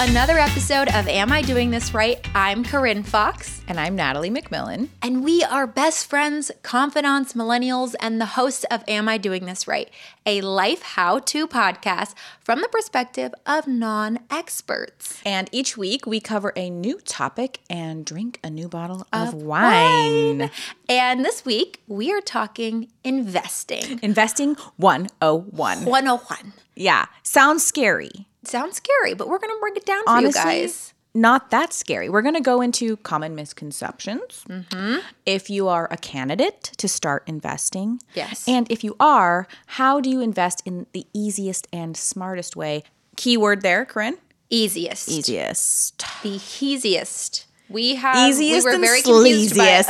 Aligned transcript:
another 0.00 0.38
episode 0.38 0.86
of 0.94 1.08
Am 1.08 1.32
I 1.32 1.42
Doing 1.42 1.70
This 1.70 1.92
Right? 1.92 2.24
I'm 2.32 2.62
Corinne 2.62 3.02
Fox. 3.02 3.62
And 3.66 3.80
I'm 3.80 3.96
Natalie 3.96 4.30
McMillan. 4.30 4.90
And 5.02 5.24
we 5.24 5.42
are 5.42 5.66
best 5.66 6.06
friends, 6.06 6.52
confidants, 6.62 7.32
millennials, 7.32 7.96
and 7.98 8.20
the 8.20 8.26
hosts 8.26 8.64
of 8.70 8.84
Am 8.86 9.08
I 9.08 9.18
Doing 9.18 9.46
This 9.46 9.66
Right? 9.66 9.90
A 10.24 10.40
life 10.40 10.82
how 10.82 11.18
to 11.18 11.48
podcast 11.48 12.14
from 12.40 12.60
the 12.60 12.68
perspective 12.68 13.34
of 13.44 13.66
non 13.66 14.20
experts. 14.30 15.20
And 15.26 15.48
each 15.50 15.76
week 15.76 16.06
we 16.06 16.20
cover 16.20 16.52
a 16.54 16.70
new 16.70 17.00
topic 17.00 17.58
and 17.68 18.06
drink 18.06 18.38
a 18.44 18.50
new 18.50 18.68
bottle 18.68 19.04
of, 19.12 19.34
wine. 19.34 20.48
And 20.88 21.24
this 21.24 21.44
week 21.44 21.82
we 21.88 22.12
are 22.12 22.20
talking 22.20 22.88
investing. 23.02 23.98
Investing 24.00 24.54
101. 24.76 25.84
101. 25.84 26.52
Yeah. 26.76 27.06
Sounds 27.24 27.66
scary. 27.66 28.27
Sounds 28.48 28.76
scary, 28.76 29.14
but 29.14 29.28
we're 29.28 29.38
going 29.38 29.54
to 29.54 29.60
break 29.60 29.76
it 29.76 29.84
down 29.86 30.02
for 30.04 30.10
Honestly, 30.10 30.40
you 30.40 30.62
guys. 30.62 30.94
not 31.14 31.50
that 31.50 31.72
scary. 31.72 32.08
We're 32.08 32.22
going 32.22 32.34
to 32.34 32.40
go 32.40 32.60
into 32.60 32.96
common 32.98 33.34
misconceptions. 33.34 34.44
Mm-hmm. 34.48 34.98
If 35.26 35.50
you 35.50 35.68
are 35.68 35.86
a 35.90 35.96
candidate 35.96 36.62
to 36.78 36.88
start 36.88 37.24
investing. 37.26 38.00
Yes. 38.14 38.46
And 38.48 38.70
if 38.70 38.82
you 38.82 38.96
are, 39.00 39.46
how 39.66 40.00
do 40.00 40.08
you 40.10 40.20
invest 40.20 40.62
in 40.64 40.86
the 40.92 41.06
easiest 41.12 41.66
and 41.72 41.96
smartest 41.96 42.56
way? 42.56 42.84
Keyword 43.16 43.62
there, 43.62 43.84
Corinne. 43.84 44.18
Easiest. 44.50 45.08
Easiest. 45.10 46.04
The 46.22 46.40
easiest. 46.60 47.44
We 47.70 47.96
have 47.96 48.30
Easiest 48.30 48.66
we 48.66 48.72
were 48.72 48.78
very 48.78 49.02
confused 49.02 49.56
by 49.56 49.84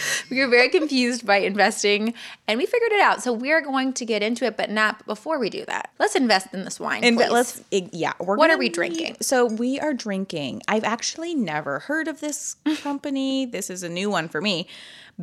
we 0.30 0.40
were 0.40 0.48
very 0.48 0.68
confused 0.68 1.26
by 1.26 1.38
investing 1.38 2.14
and 2.46 2.58
we 2.58 2.66
figured 2.66 2.92
it 2.92 3.00
out. 3.00 3.22
So 3.22 3.32
we're 3.32 3.60
going 3.60 3.92
to 3.94 4.04
get 4.04 4.22
into 4.22 4.44
it, 4.44 4.56
but 4.56 4.70
not 4.70 5.04
before 5.06 5.38
we 5.38 5.50
do 5.50 5.64
that. 5.66 5.90
Let's 5.98 6.14
invest 6.14 6.48
in 6.52 6.64
this 6.64 6.80
wine. 6.80 7.04
And 7.04 7.16
let's 7.16 7.62
yeah. 7.70 8.12
What 8.18 8.50
are 8.50 8.58
we 8.58 8.68
be- 8.68 8.74
drinking? 8.74 9.16
So 9.20 9.46
we 9.46 9.78
are 9.78 9.92
drinking. 9.92 10.62
I've 10.68 10.84
actually 10.84 11.34
never 11.34 11.80
heard 11.80 12.08
of 12.08 12.20
this 12.20 12.56
company. 12.82 13.46
this 13.46 13.70
is 13.70 13.82
a 13.82 13.88
new 13.88 14.10
one 14.10 14.28
for 14.28 14.40
me. 14.40 14.66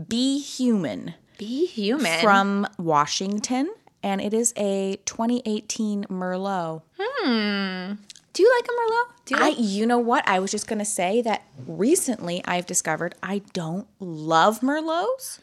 Be 0.08 0.40
Human 0.40 1.16
be 1.38 1.66
human. 1.66 2.22
from 2.22 2.68
Washington, 2.78 3.74
and 4.04 4.22
it 4.22 4.34
is 4.34 4.54
a 4.58 4.98
2018 5.06 6.06
Merlot. 6.06 6.82
Hmm. 7.00 7.94
Do 8.36 8.44
you 8.44 8.52
like 8.58 8.66
a 8.68 8.74
Merlot? 8.78 9.26
Do 9.26 9.36
you 9.36 9.42
I, 9.42 9.50
like 9.50 9.58
you 9.58 9.86
know 9.88 9.98
what? 9.98 10.28
I 10.28 10.40
was 10.40 10.52
just 10.52 10.68
gonna 10.68 10.86
say 10.86 11.22
that 11.24 11.44
recently 11.66 12.44
I've 12.46 12.66
discovered 12.68 13.16
I 13.24 13.42
don't 13.54 13.88
love 14.00 14.60
Merlots. 14.60 15.40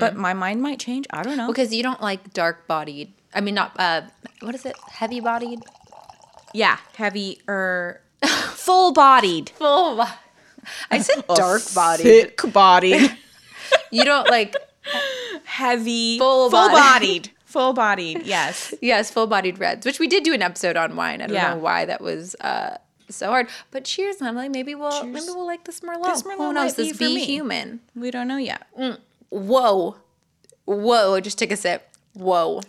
But 0.00 0.16
my 0.16 0.34
mind 0.34 0.60
might 0.60 0.78
change. 0.78 1.06
I 1.10 1.22
don't 1.22 1.36
know. 1.38 1.46
because 1.46 1.72
you 1.72 1.82
don't 1.82 2.02
like 2.02 2.32
dark 2.34 2.66
bodied. 2.66 3.12
I 3.32 3.40
mean 3.40 3.54
not 3.54 3.72
uh 3.78 4.02
what 4.40 4.54
is 4.54 4.66
it? 4.66 4.76
Heavy 4.90 5.20
bodied? 5.20 5.60
Yeah, 6.52 6.78
heavy 6.96 7.40
or 7.48 8.00
full 8.26 8.92
bodied. 8.92 9.50
Full 9.50 9.96
bo- 9.96 10.04
I 10.90 10.98
said 10.98 11.24
dark 11.34 11.62
bodied. 11.74 12.04
thick 12.06 12.52
bodied. 12.52 13.16
You 13.92 14.02
don't 14.04 14.28
like 14.28 14.56
heavy, 15.44 16.18
Full 16.18 16.50
bodied, 16.50 17.30
full 17.50 17.72
bodied. 17.72 18.22
Yes. 18.26 18.72
yes, 18.80 19.10
full 19.10 19.26
bodied 19.26 19.58
reds, 19.58 19.84
which 19.84 19.98
we 19.98 20.06
did 20.06 20.24
do 20.24 20.32
an 20.32 20.42
episode 20.42 20.76
on 20.76 20.96
wine. 20.96 21.20
I 21.20 21.26
don't 21.26 21.34
Yeah. 21.34 21.50
know 21.54 21.58
why 21.60 21.84
that 21.84 22.00
was 22.00 22.34
uh 22.40 22.76
so 23.08 23.26
hard. 23.28 23.48
But 23.72 23.84
cheers, 23.84 24.22
Emily. 24.22 24.48
Maybe 24.48 24.74
we'll 24.74 25.04
maybe 25.04 25.26
we'll 25.26 25.46
like 25.46 25.64
this 25.64 25.80
Merlot. 25.80 26.04
This 26.06 26.22
Merlot 26.22 26.36
Who 26.36 26.52
knows? 26.52 26.74
be 26.74 26.88
This 26.88 26.96
be 26.98 27.14
me. 27.16 27.24
human. 27.24 27.80
We 27.96 28.10
don't 28.10 28.28
know 28.28 28.36
yet. 28.36 28.66
Whoa. 29.30 29.96
Whoa. 30.64 31.20
Just 31.20 31.38
take 31.38 31.50
a 31.50 31.56
sip. 31.56 31.88
Whoa. 32.14 32.60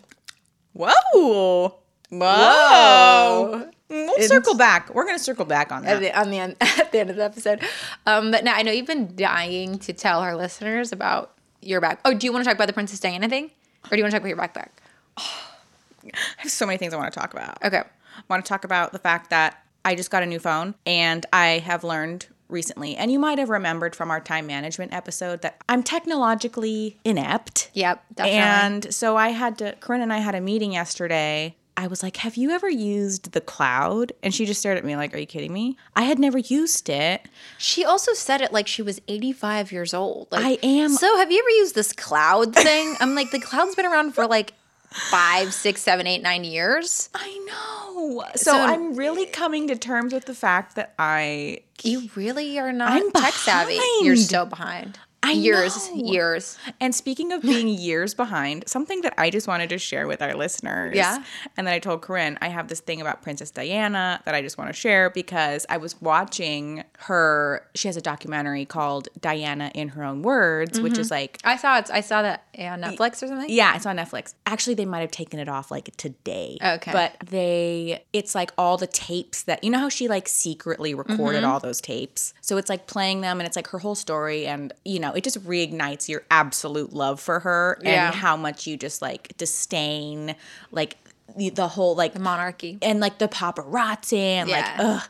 Whoa. 0.73 1.75
Whoa. 2.09 3.69
We'll 3.89 4.19
circle 4.27 4.55
back. 4.55 4.93
We're 4.93 5.05
gonna 5.05 5.19
circle 5.19 5.43
back 5.45 5.71
on 5.71 5.85
At 5.85 5.99
that. 5.99 6.13
the, 6.13 6.19
on 6.19 6.29
the 6.31 6.39
end, 6.39 6.55
at 6.61 6.91
the 6.91 6.99
end 6.99 7.09
of 7.09 7.17
the 7.17 7.23
episode. 7.25 7.61
Um, 8.05 8.31
but 8.31 8.43
now 8.43 8.55
I 8.55 8.61
know 8.61 8.71
you've 8.71 8.87
been 8.87 9.15
dying 9.15 9.79
to 9.79 9.91
tell 9.93 10.21
our 10.21 10.35
listeners 10.35 10.91
about 10.93 11.33
your 11.61 11.81
back. 11.81 11.99
Oh, 12.05 12.13
do 12.13 12.25
you 12.25 12.31
want 12.31 12.43
to 12.43 12.49
talk 12.49 12.55
about 12.55 12.67
the 12.67 12.73
Princess 12.73 12.99
Diana 13.01 13.27
thing? 13.27 13.51
Or 13.85 13.89
do 13.91 13.97
you 13.97 14.03
want 14.03 14.11
to 14.11 14.19
talk 14.19 14.21
about 14.21 14.29
your 14.29 14.37
backpack? 14.37 14.69
I 15.17 16.17
have 16.37 16.51
so 16.51 16.65
many 16.65 16.77
things 16.77 16.93
I 16.93 16.97
want 16.97 17.13
to 17.13 17.19
talk 17.19 17.33
about. 17.33 17.63
Okay. 17.63 17.79
I 17.79 18.23
want 18.29 18.43
to 18.43 18.49
talk 18.49 18.63
about 18.63 18.91
the 18.91 18.99
fact 18.99 19.29
that 19.29 19.63
I 19.83 19.95
just 19.95 20.11
got 20.11 20.23
a 20.23 20.25
new 20.25 20.39
phone 20.39 20.75
and 20.85 21.25
I 21.31 21.59
have 21.59 21.83
learned 21.83 22.27
recently, 22.49 22.95
and 22.97 23.11
you 23.11 23.17
might 23.17 23.39
have 23.39 23.49
remembered 23.49 23.95
from 23.95 24.11
our 24.11 24.19
time 24.19 24.45
management 24.45 24.93
episode 24.93 25.41
that 25.41 25.61
I'm 25.69 25.83
technologically 25.83 26.97
inept. 27.05 27.71
Yep, 27.73 28.03
definitely. 28.15 28.39
And 28.39 28.93
so 28.93 29.15
I 29.15 29.29
had 29.29 29.57
to, 29.59 29.75
Corinne 29.79 30.01
and 30.01 30.11
I 30.11 30.17
had 30.17 30.35
a 30.35 30.41
meeting 30.41 30.73
yesterday. 30.73 31.55
I 31.77 31.87
was 31.87 32.03
like, 32.03 32.17
Have 32.17 32.35
you 32.37 32.51
ever 32.51 32.69
used 32.69 33.31
the 33.31 33.41
cloud? 33.41 34.11
And 34.21 34.33
she 34.35 34.45
just 34.45 34.59
stared 34.59 34.77
at 34.77 34.85
me 34.85 34.95
like, 34.95 35.13
Are 35.13 35.17
you 35.17 35.25
kidding 35.25 35.53
me? 35.53 35.77
I 35.95 36.03
had 36.03 36.19
never 36.19 36.37
used 36.37 36.89
it. 36.89 37.27
She 37.57 37.83
also 37.85 38.13
said 38.13 38.41
it 38.41 38.51
like 38.53 38.67
she 38.67 38.81
was 38.81 39.01
85 39.07 39.71
years 39.71 39.93
old. 39.93 40.27
Like, 40.31 40.43
I 40.45 40.67
am- 40.67 40.89
So 40.91 41.17
have 41.17 41.31
you 41.31 41.39
ever 41.39 41.49
used 41.49 41.75
this 41.75 41.93
cloud 41.93 42.53
thing? 42.55 42.95
I'm 42.99 43.15
like, 43.15 43.31
the 43.31 43.39
cloud's 43.39 43.75
been 43.75 43.85
around 43.85 44.13
for 44.13 44.27
like 44.27 44.53
five, 44.89 45.53
six, 45.53 45.81
seven, 45.81 46.05
eight, 46.07 46.21
nine 46.21 46.43
years. 46.43 47.09
I 47.15 47.39
know. 47.47 48.23
So, 48.35 48.51
So- 48.51 48.57
I'm 48.57 48.95
really 48.95 49.25
coming 49.25 49.67
to 49.67 49.75
terms 49.75 50.13
with 50.13 50.25
the 50.25 50.35
fact 50.35 50.75
that 50.75 50.93
I 50.99 51.61
You 51.83 52.09
really 52.15 52.59
are 52.59 52.73
not 52.73 52.91
I'm 52.91 53.11
tech 53.11 53.33
savvy. 53.33 53.75
You're 54.01 54.15
behind. 54.15 54.19
so 54.19 54.45
behind. 54.45 54.99
I 55.23 55.33
years, 55.33 55.89
know. 55.91 55.95
years. 56.11 56.57
And 56.79 56.95
speaking 56.95 57.31
of 57.31 57.41
being 57.43 57.67
years 57.87 58.13
behind, 58.13 58.63
something 58.67 59.01
that 59.01 59.13
I 59.17 59.29
just 59.29 59.47
wanted 59.47 59.69
to 59.69 59.77
share 59.77 60.07
with 60.07 60.21
our 60.21 60.33
listeners. 60.35 60.95
Yeah. 60.95 61.23
And 61.55 61.67
then 61.67 61.73
I 61.73 61.79
told 61.79 62.01
Corinne, 62.01 62.37
I 62.41 62.47
have 62.49 62.67
this 62.69 62.79
thing 62.79 63.01
about 63.01 63.21
Princess 63.21 63.51
Diana 63.51 64.21
that 64.25 64.33
I 64.33 64.41
just 64.41 64.57
want 64.57 64.69
to 64.69 64.73
share 64.73 65.09
because 65.11 65.65
I 65.69 65.77
was 65.77 65.99
watching 66.01 66.83
her. 66.99 67.67
She 67.75 67.87
has 67.87 67.97
a 67.97 68.01
documentary 68.01 68.65
called 68.65 69.09
Diana 69.19 69.71
in 69.75 69.89
Her 69.89 70.03
Own 70.03 70.23
Words, 70.23 70.81
which 70.81 70.97
is 70.97 71.11
like, 71.11 71.37
I 71.43 71.55
saw 71.55 71.77
it. 71.77 71.89
I 71.91 72.01
saw 72.01 72.23
that 72.23 72.45
on 72.57 72.81
Netflix 72.81 73.21
or 73.21 73.27
something. 73.27 73.49
yeah, 73.49 73.75
it's 73.75 73.85
on 73.85 73.97
Netflix. 73.97 74.33
Actually, 74.47 74.73
they 74.75 74.85
might 74.85 75.01
have 75.01 75.11
taken 75.11 75.39
it 75.39 75.47
off 75.47 75.69
like 75.71 75.95
today. 75.97 76.57
Okay. 76.63 76.91
But 76.91 77.15
they, 77.29 78.03
it's 78.11 78.33
like 78.33 78.51
all 78.57 78.77
the 78.77 78.87
tapes 78.87 79.43
that, 79.43 79.63
you 79.63 79.69
know 79.69 79.79
how 79.79 79.89
she 79.89 80.07
like 80.07 80.27
secretly 80.27 80.93
recorded 80.95 81.41
Mm-hmm. 81.43 81.51
all 81.51 81.59
those 81.59 81.79
tapes? 81.81 82.33
So 82.41 82.57
it's 82.57 82.69
like 82.69 82.87
playing 82.87 83.21
them 83.21 83.39
and 83.39 83.47
it's 83.47 83.55
like 83.55 83.67
her 83.67 83.79
whole 83.79 83.95
story. 83.95 84.47
And, 84.47 84.73
you 84.83 84.99
know, 84.99 85.10
it 85.13 85.23
just 85.23 85.43
reignites 85.45 86.07
your 86.09 86.23
absolute 86.31 86.93
love 86.93 87.19
for 87.19 87.39
her 87.41 87.79
Yeah. 87.83 88.07
and 88.07 88.15
how 88.15 88.35
much 88.37 88.67
you 88.67 88.77
just 88.77 89.01
like 89.01 89.35
disdain, 89.37 90.35
like 90.71 90.97
the, 91.37 91.49
the 91.49 91.67
whole 91.69 91.95
like 91.95 92.17
Monarchy. 92.19 92.77
and 92.81 92.99
like 92.99 93.17
the 93.19 93.27
paparazzi 93.27 94.17
and 94.17 94.49
like 94.49 94.65
ugh. 94.77 95.03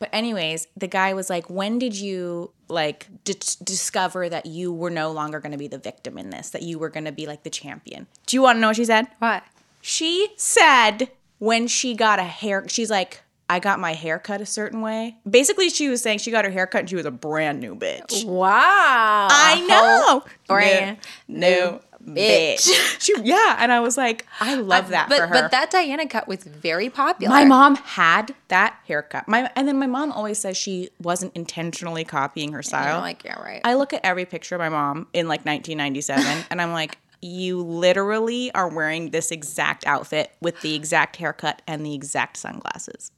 But 0.00 0.10
anyways, 0.12 0.68
the 0.76 0.86
guy 0.86 1.12
was 1.12 1.28
like, 1.28 1.50
"When 1.50 1.80
did 1.80 1.96
you 1.98 2.52
like 2.68 3.08
d- 3.24 3.34
discover 3.64 4.28
that 4.28 4.46
you 4.46 4.72
were 4.72 4.90
no 4.90 5.10
longer 5.10 5.40
going 5.40 5.50
to 5.52 5.58
be 5.58 5.66
the 5.66 5.78
victim 5.78 6.16
in 6.18 6.30
this? 6.30 6.50
That 6.50 6.62
you 6.62 6.78
were 6.78 6.88
going 6.88 7.04
to 7.06 7.10
be 7.12 7.26
like 7.26 7.42
the 7.42 7.50
champion?" 7.50 8.06
Do 8.26 8.36
you 8.36 8.42
want 8.42 8.56
to 8.56 8.60
know 8.60 8.68
what 8.68 8.76
she 8.76 8.84
said? 8.84 9.08
What? 9.18 9.42
She 9.80 10.28
said 10.36 11.10
when 11.40 11.66
she 11.66 11.94
got 11.96 12.18
a 12.20 12.24
hair, 12.24 12.64
she's 12.68 12.90
like, 12.90 13.22
"I 13.48 13.58
got 13.58 13.80
my 13.80 13.94
hair 13.94 14.18
cut 14.18 14.40
a 14.40 14.46
certain 14.46 14.80
way." 14.80 15.16
Basically, 15.28 15.70
she 15.70 15.88
was 15.88 16.02
saying 16.02 16.18
she 16.18 16.30
got 16.30 16.44
her 16.44 16.50
hair 16.50 16.66
cut 16.66 16.80
and 16.80 16.90
she 16.90 16.96
was 16.96 17.06
a 17.06 17.10
brand 17.10 17.60
new 17.60 17.74
bitch. 17.74 18.24
Wow. 18.24 19.28
I 19.30 19.66
know, 19.68 20.24
brand 20.46 20.98
new, 21.26 21.80
bitch. 22.04 22.98
she, 23.00 23.14
yeah, 23.22 23.56
and 23.58 23.72
I 23.72 23.80
was 23.80 23.96
like, 23.96 24.26
I 24.40 24.54
love 24.54 24.88
that 24.88 25.08
but, 25.08 25.18
for 25.18 25.26
her. 25.26 25.34
But 25.34 25.50
that 25.50 25.70
Diana 25.70 26.06
cut 26.06 26.28
was 26.28 26.44
very 26.44 26.90
popular. 26.90 27.32
My 27.32 27.44
mom 27.44 27.76
had 27.76 28.34
that 28.48 28.78
haircut. 28.86 29.28
My 29.28 29.50
and 29.56 29.68
then 29.68 29.78
my 29.78 29.86
mom 29.86 30.12
always 30.12 30.38
says 30.38 30.56
she 30.56 30.90
wasn't 31.00 31.34
intentionally 31.36 32.04
copying 32.04 32.52
her 32.52 32.62
style. 32.62 32.96
I'm 32.96 33.02
like, 33.02 33.24
yeah, 33.24 33.40
right. 33.40 33.60
I 33.64 33.74
look 33.74 33.92
at 33.92 34.00
every 34.04 34.24
picture 34.24 34.54
of 34.54 34.60
my 34.60 34.68
mom 34.68 35.08
in 35.12 35.28
like 35.28 35.44
1997 35.44 36.44
and 36.50 36.60
I'm 36.60 36.72
like, 36.72 36.98
you 37.20 37.62
literally 37.62 38.52
are 38.52 38.68
wearing 38.68 39.10
this 39.10 39.30
exact 39.30 39.86
outfit 39.86 40.30
with 40.40 40.60
the 40.60 40.74
exact 40.74 41.16
haircut 41.16 41.62
and 41.66 41.84
the 41.84 41.94
exact 41.94 42.36
sunglasses. 42.36 43.10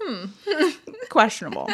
Hmm. 0.00 0.26
Questionable. 1.08 1.68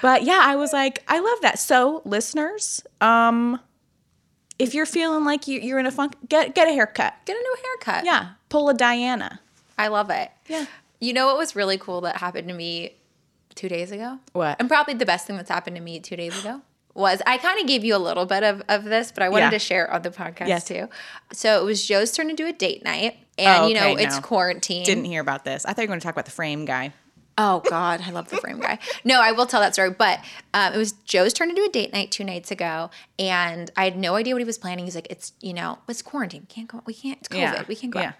But 0.00 0.24
yeah, 0.24 0.40
I 0.42 0.56
was 0.56 0.72
like, 0.72 1.04
I 1.06 1.20
love 1.20 1.40
that. 1.42 1.58
So, 1.58 2.02
listeners, 2.04 2.82
um 3.00 3.60
if 4.58 4.74
you're 4.74 4.86
feeling 4.86 5.24
like 5.24 5.48
you, 5.48 5.58
you're 5.60 5.78
in 5.78 5.86
a 5.86 5.90
funk, 5.90 6.14
get 6.28 6.54
get 6.54 6.68
a 6.68 6.72
haircut. 6.72 7.14
Get 7.24 7.36
a 7.36 7.40
new 7.40 7.56
haircut. 7.64 8.04
Yeah, 8.04 8.30
pull 8.48 8.68
a 8.68 8.74
Diana. 8.74 9.40
I 9.78 9.88
love 9.88 10.10
it. 10.10 10.30
Yeah. 10.46 10.66
You 11.00 11.12
know 11.12 11.26
what 11.26 11.36
was 11.36 11.56
really 11.56 11.78
cool 11.78 12.02
that 12.02 12.16
happened 12.16 12.48
to 12.48 12.54
me 12.54 12.94
two 13.54 13.68
days 13.68 13.90
ago? 13.90 14.18
What? 14.32 14.56
And 14.60 14.68
probably 14.68 14.94
the 14.94 15.06
best 15.06 15.26
thing 15.26 15.36
that's 15.36 15.50
happened 15.50 15.76
to 15.76 15.82
me 15.82 15.98
two 15.98 16.16
days 16.16 16.38
ago 16.38 16.62
was 16.94 17.22
I 17.26 17.38
kind 17.38 17.60
of 17.60 17.66
gave 17.66 17.84
you 17.84 17.96
a 17.96 17.98
little 17.98 18.26
bit 18.26 18.42
of, 18.42 18.62
of 18.68 18.84
this, 18.84 19.12
but 19.12 19.22
I 19.22 19.28
wanted 19.28 19.46
Yeah. 19.46 19.50
to 19.50 19.58
share 19.58 19.84
it 19.86 19.90
on 19.90 20.02
the 20.02 20.10
podcast 20.10 20.48
Yes. 20.48 20.64
too. 20.64 20.88
So 21.32 21.60
it 21.60 21.64
was 21.64 21.86
Joe's 21.86 22.12
turn 22.12 22.28
to 22.28 22.34
do 22.34 22.46
a 22.46 22.52
date 22.52 22.84
night. 22.84 23.16
And, 23.38 23.62
Oh, 23.62 23.66
you 23.68 23.74
know, 23.74 23.96
it's 23.96 24.16
no. 24.16 24.20
quarantine. 24.22 24.84
Didn't 24.84 25.06
hear 25.06 25.22
about 25.22 25.44
this. 25.44 25.64
I 25.64 25.72
thought 25.72 25.82
you 25.82 25.86
were 25.88 25.92
going 25.92 26.00
to 26.00 26.04
talk 26.04 26.14
about 26.14 26.26
the 26.26 26.30
frame 26.32 26.66
guy. 26.66 26.92
Oh 27.38 27.60
God, 27.60 28.02
I 28.06 28.10
love 28.10 28.28
the 28.28 28.36
frame 28.36 28.60
guy. 28.60 28.78
No, 29.04 29.22
I 29.22 29.32
will 29.32 29.46
tell 29.46 29.60
that 29.62 29.72
story. 29.72 29.88
But 29.88 30.20
um, 30.52 30.74
it 30.74 30.76
was 30.76 30.92
Joe's 30.92 31.32
turn 31.32 31.48
to 31.48 31.54
do 31.54 31.64
a 31.64 31.68
date 31.70 31.90
night 31.90 32.10
two 32.10 32.24
nights 32.24 32.50
ago, 32.50 32.90
and 33.18 33.70
I 33.74 33.84
had 33.84 33.96
no 33.96 34.16
idea 34.16 34.34
what 34.34 34.42
he 34.42 34.44
was 34.44 34.58
planning. 34.58 34.84
He's 34.84 34.94
like, 34.94 35.06
"It's 35.08 35.32
you 35.40 35.54
know, 35.54 35.78
it's 35.88 36.02
quarantine. 36.02 36.42
We 36.42 36.54
can't 36.54 36.68
go. 36.68 36.82
We 36.84 36.92
can't. 36.92 37.18
It's 37.20 37.28
COVID. 37.28 37.38
Yeah, 37.38 37.64
We 37.66 37.74
can't 37.74 37.90
go." 37.90 38.00
yeah. 38.00 38.08
out." 38.08 38.14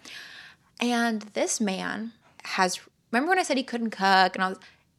And 0.81 1.23
this 1.35 1.61
man 1.61 2.13
has. 2.45 2.81
Remember 3.11 3.29
when 3.29 3.39
I 3.39 3.43
said 3.43 3.59
he 3.59 3.63
couldn't 3.63 3.91
cook 3.91 4.35
and 4.35 4.43
all? 4.43 4.55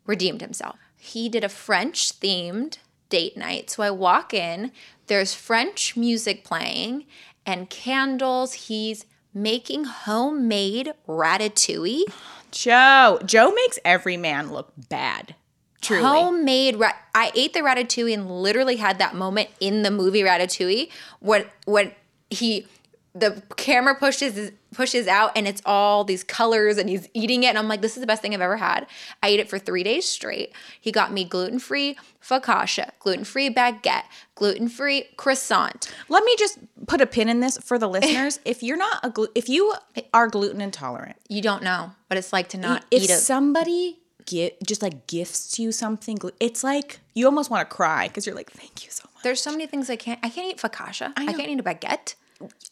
Redeemed 0.06 0.42
himself. 0.42 0.76
He 0.96 1.28
did 1.28 1.44
a 1.44 1.50
French 1.50 2.20
themed 2.20 2.78
date 3.14 3.38
night. 3.38 3.70
So 3.70 3.84
I 3.84 3.92
walk 3.92 4.34
in, 4.34 4.72
there's 5.06 5.36
French 5.36 5.96
music 5.96 6.44
playing 6.44 7.06
and 7.46 7.70
candles. 7.70 8.54
He's 8.54 9.06
making 9.36 9.84
homemade 9.84 10.94
ratatouille. 11.08 12.06
Joe. 12.50 13.20
Joe 13.24 13.52
makes 13.52 13.78
every 13.86 14.18
man 14.18 14.52
look 14.52 14.74
bad. 14.90 15.36
Truly. 15.80 16.02
Homemade. 16.02 16.78
Ra- 16.78 16.98
I 17.14 17.32
ate 17.36 17.54
the 17.54 17.60
ratatouille 17.60 18.16
and 18.16 18.32
literally 18.32 18.78
had 18.78 18.98
that 18.98 19.14
moment 19.14 19.50
in 19.60 19.84
the 19.84 19.92
movie 19.92 20.22
Ratatouille 20.22 20.90
when 21.20 21.46
when 21.66 21.92
he 22.32 22.66
the 23.16 23.44
camera 23.58 23.96
pushes 23.96 24.52
pushes 24.74 25.08
out 25.08 25.32
and 25.36 25.48
it's 25.48 25.62
all 25.66 26.04
these 26.04 26.24
colors 26.24 26.80
and 26.80 26.90
he's 26.90 27.08
eating 27.14 27.44
it 27.44 27.48
and 27.48 27.60
I'm 27.60 27.68
like 27.68 27.82
this 27.82 27.96
is 27.96 28.02
the 28.02 28.08
best 28.08 28.24
thing 28.24 28.34
I've 28.34 28.42
ever 28.42 28.58
had. 28.58 28.88
I 29.22 29.28
ate 29.28 29.40
it 29.40 29.50
for 29.50 29.60
3 29.60 29.84
days 29.84 30.08
straight. 30.08 30.52
He 30.82 30.92
got 30.92 31.14
me 31.14 31.24
gluten-free 31.24 31.96
focaccia, 32.22 32.90
gluten-free 33.00 33.54
baguette, 33.54 34.06
gluten-free 34.36 35.10
croissant. 35.16 35.94
Let 36.10 36.24
me 36.24 36.36
just 36.40 36.58
put 36.88 37.02
a 37.02 37.06
pin 37.06 37.30
in 37.30 37.40
this 37.40 37.58
for 37.60 37.78
the 37.78 37.88
listeners. 37.88 38.40
if 38.46 38.64
you're 38.64 38.78
not 38.78 39.00
a 39.04 39.10
glu- 39.12 39.32
if 39.36 39.48
you 39.48 39.76
are 40.14 40.28
gluten 40.28 40.60
intolerant, 40.62 41.18
You 41.30 41.42
don't 41.42 41.62
know 41.62 41.92
what 42.08 42.18
it's 42.18 42.34
like 42.34 42.50
to 42.50 42.58
not 42.58 42.84
if 42.90 43.04
eat 43.04 43.10
a 43.12 43.14
somebody 43.14 44.00
get 44.26 44.58
just 44.66 44.82
like 44.82 45.06
gifts 45.06 45.60
you 45.60 45.72
something, 45.72 46.18
it's 46.40 46.64
like 46.64 47.00
you 47.14 47.26
almost 47.26 47.52
want 47.52 47.70
to 47.70 47.76
cry 47.76 48.08
because 48.08 48.26
you're 48.26 48.36
like, 48.36 48.52
thank 48.52 48.84
you 48.84 48.90
so 48.90 49.04
much. 49.14 49.24
There's 49.24 49.42
so 49.42 49.52
many 49.52 49.68
things 49.68 49.90
I 49.90 49.98
can't 49.98 50.20
I 50.24 50.30
can't 50.30 50.48
eat 50.52 50.58
focaccia. 50.58 51.14
I, 51.16 51.26
know. 51.26 51.34
can't 51.34 51.50
eat 51.50 51.60
a 51.60 51.64
baguette. 51.64 52.16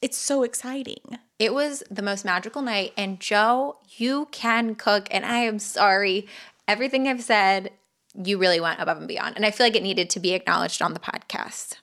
It's 0.02 0.18
so 0.18 0.44
exciting. 0.44 1.20
It 1.40 1.54
was 1.54 1.84
the 1.90 2.02
most 2.02 2.26
magical 2.26 2.62
night. 2.62 2.94
And 2.98 3.20
Joe, 3.20 3.78
you 3.98 4.28
can 4.32 4.76
cook. 4.76 5.08
And 5.12 5.26
I 5.26 5.40
am 5.40 5.60
sorry. 5.60 6.28
Everything 6.68 7.08
I've 7.08 7.24
said, 7.24 7.72
you 8.16 8.38
really 8.38 8.60
went 8.60 8.80
above 8.80 8.98
and 8.98 9.08
beyond. 9.08 9.36
And 9.36 9.46
I 9.46 9.52
feel 9.52 9.66
like 9.66 9.76
it 9.76 9.84
needed 9.84 10.10
to 10.12 10.20
be 10.20 10.34
acknowledged 10.34 10.82
on 10.82 10.94
the 10.94 11.00
podcast. 11.00 11.76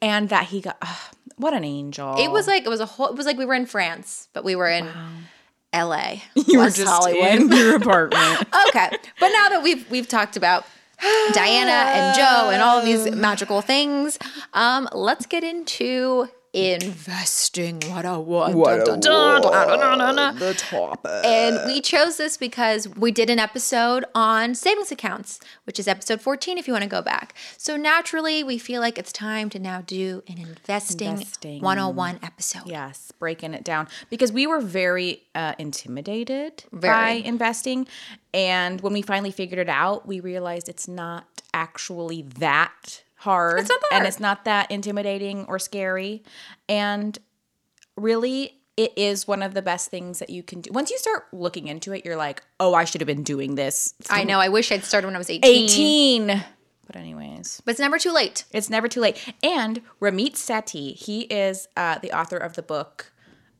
And 0.00 0.28
that 0.30 0.46
he 0.46 0.60
got 0.60 0.78
ugh, 0.82 1.14
what 1.36 1.54
an 1.54 1.64
angel. 1.64 2.16
It 2.18 2.30
was 2.30 2.46
like 2.46 2.64
it 2.64 2.68
was 2.68 2.80
a 2.80 2.86
whole 2.86 3.08
it 3.08 3.16
was 3.16 3.26
like 3.26 3.38
we 3.38 3.44
were 3.44 3.54
in 3.54 3.66
France, 3.66 4.28
but 4.32 4.44
we 4.44 4.56
were 4.56 4.68
in 4.68 4.88
LA. 5.74 6.16
you 6.34 6.58
were 6.58 6.66
just 6.66 6.86
Hollywood. 6.86 7.40
in 7.40 7.52
your 7.52 7.76
apartment. 7.76 8.48
okay. 8.68 8.90
But 9.20 9.28
now 9.28 9.48
that 9.48 9.60
we've 9.62 9.88
we've 9.90 10.08
talked 10.08 10.36
about 10.36 10.66
Diana 11.32 11.70
and 11.70 12.16
Joe 12.16 12.50
and 12.50 12.62
all 12.62 12.82
these 12.82 13.10
magical 13.16 13.60
things, 13.60 14.18
um, 14.54 14.88
let's 14.92 15.26
get 15.26 15.44
into 15.44 16.28
investing. 16.52 17.80
What 17.88 18.04
a 18.04 18.18
what, 18.18 18.52
the 18.52 20.54
top. 20.56 21.06
And 21.06 21.60
we 21.66 21.80
chose 21.80 22.16
this 22.16 22.36
because 22.36 22.88
we 22.88 23.10
did 23.10 23.30
an 23.30 23.38
episode 23.38 24.04
on 24.14 24.54
savings 24.54 24.92
accounts, 24.92 25.40
which 25.64 25.78
is 25.78 25.88
episode 25.88 26.20
14 26.20 26.58
if 26.58 26.66
you 26.66 26.74
want 26.74 26.84
to 26.84 26.90
go 26.90 27.02
back. 27.02 27.34
So 27.56 27.76
naturally, 27.76 28.44
we 28.44 28.58
feel 28.58 28.80
like 28.80 28.98
it's 28.98 29.12
time 29.12 29.48
to 29.50 29.58
now 29.58 29.80
do 29.80 30.22
an 30.28 30.38
investing, 30.38 31.12
Investing. 31.12 31.62
101 31.62 32.18
episode. 32.22 32.66
Yes, 32.66 33.12
breaking 33.18 33.54
it 33.54 33.64
down 33.64 33.88
because 34.10 34.32
we 34.32 34.46
were 34.46 34.60
very 34.60 35.22
uh, 35.34 35.54
intimidated 35.58 36.64
by 36.72 37.10
investing, 37.10 37.86
and 38.34 38.80
when 38.80 38.92
we 38.92 39.02
finally 39.02 39.30
figured 39.30 39.58
it 39.58 39.68
out, 39.68 40.06
we 40.06 40.20
realized 40.20 40.68
it's 40.68 40.88
not 40.88 41.26
actually 41.54 42.22
that 42.22 43.02
hard, 43.22 43.60
It's 43.60 43.68
not 43.70 43.80
that 43.90 43.96
and 43.98 44.06
it's 44.06 44.20
not 44.20 44.44
that 44.44 44.70
intimidating 44.70 45.44
or 45.46 45.58
scary, 45.58 46.22
and 46.68 47.18
really. 47.96 48.58
It 48.74 48.94
is 48.96 49.28
one 49.28 49.42
of 49.42 49.52
the 49.52 49.60
best 49.60 49.90
things 49.90 50.18
that 50.20 50.30
you 50.30 50.42
can 50.42 50.62
do. 50.62 50.70
Once 50.72 50.90
you 50.90 50.96
start 50.96 51.26
looking 51.30 51.68
into 51.68 51.92
it, 51.92 52.06
you're 52.06 52.16
like, 52.16 52.42
"Oh, 52.58 52.72
I 52.72 52.84
should 52.86 53.02
have 53.02 53.06
been 53.06 53.22
doing 53.22 53.54
this." 53.54 53.92
I 54.08 54.24
know. 54.24 54.40
I 54.40 54.48
wish 54.48 54.72
I'd 54.72 54.82
started 54.82 55.08
when 55.08 55.14
I 55.14 55.18
was 55.18 55.28
18. 55.28 55.64
18. 56.30 56.44
But 56.86 56.96
anyways, 56.96 57.60
But 57.66 57.72
it's 57.72 57.80
never 57.80 57.98
too 57.98 58.12
late. 58.12 58.44
it's 58.50 58.70
never 58.70 58.88
too 58.88 59.00
late. 59.00 59.22
And 59.42 59.82
Ramit 60.00 60.36
Sethi, 60.36 60.96
he 60.96 61.20
is 61.24 61.68
uh, 61.76 61.98
the 61.98 62.12
author 62.18 62.38
of 62.38 62.54
the 62.54 62.62
book 62.62 63.12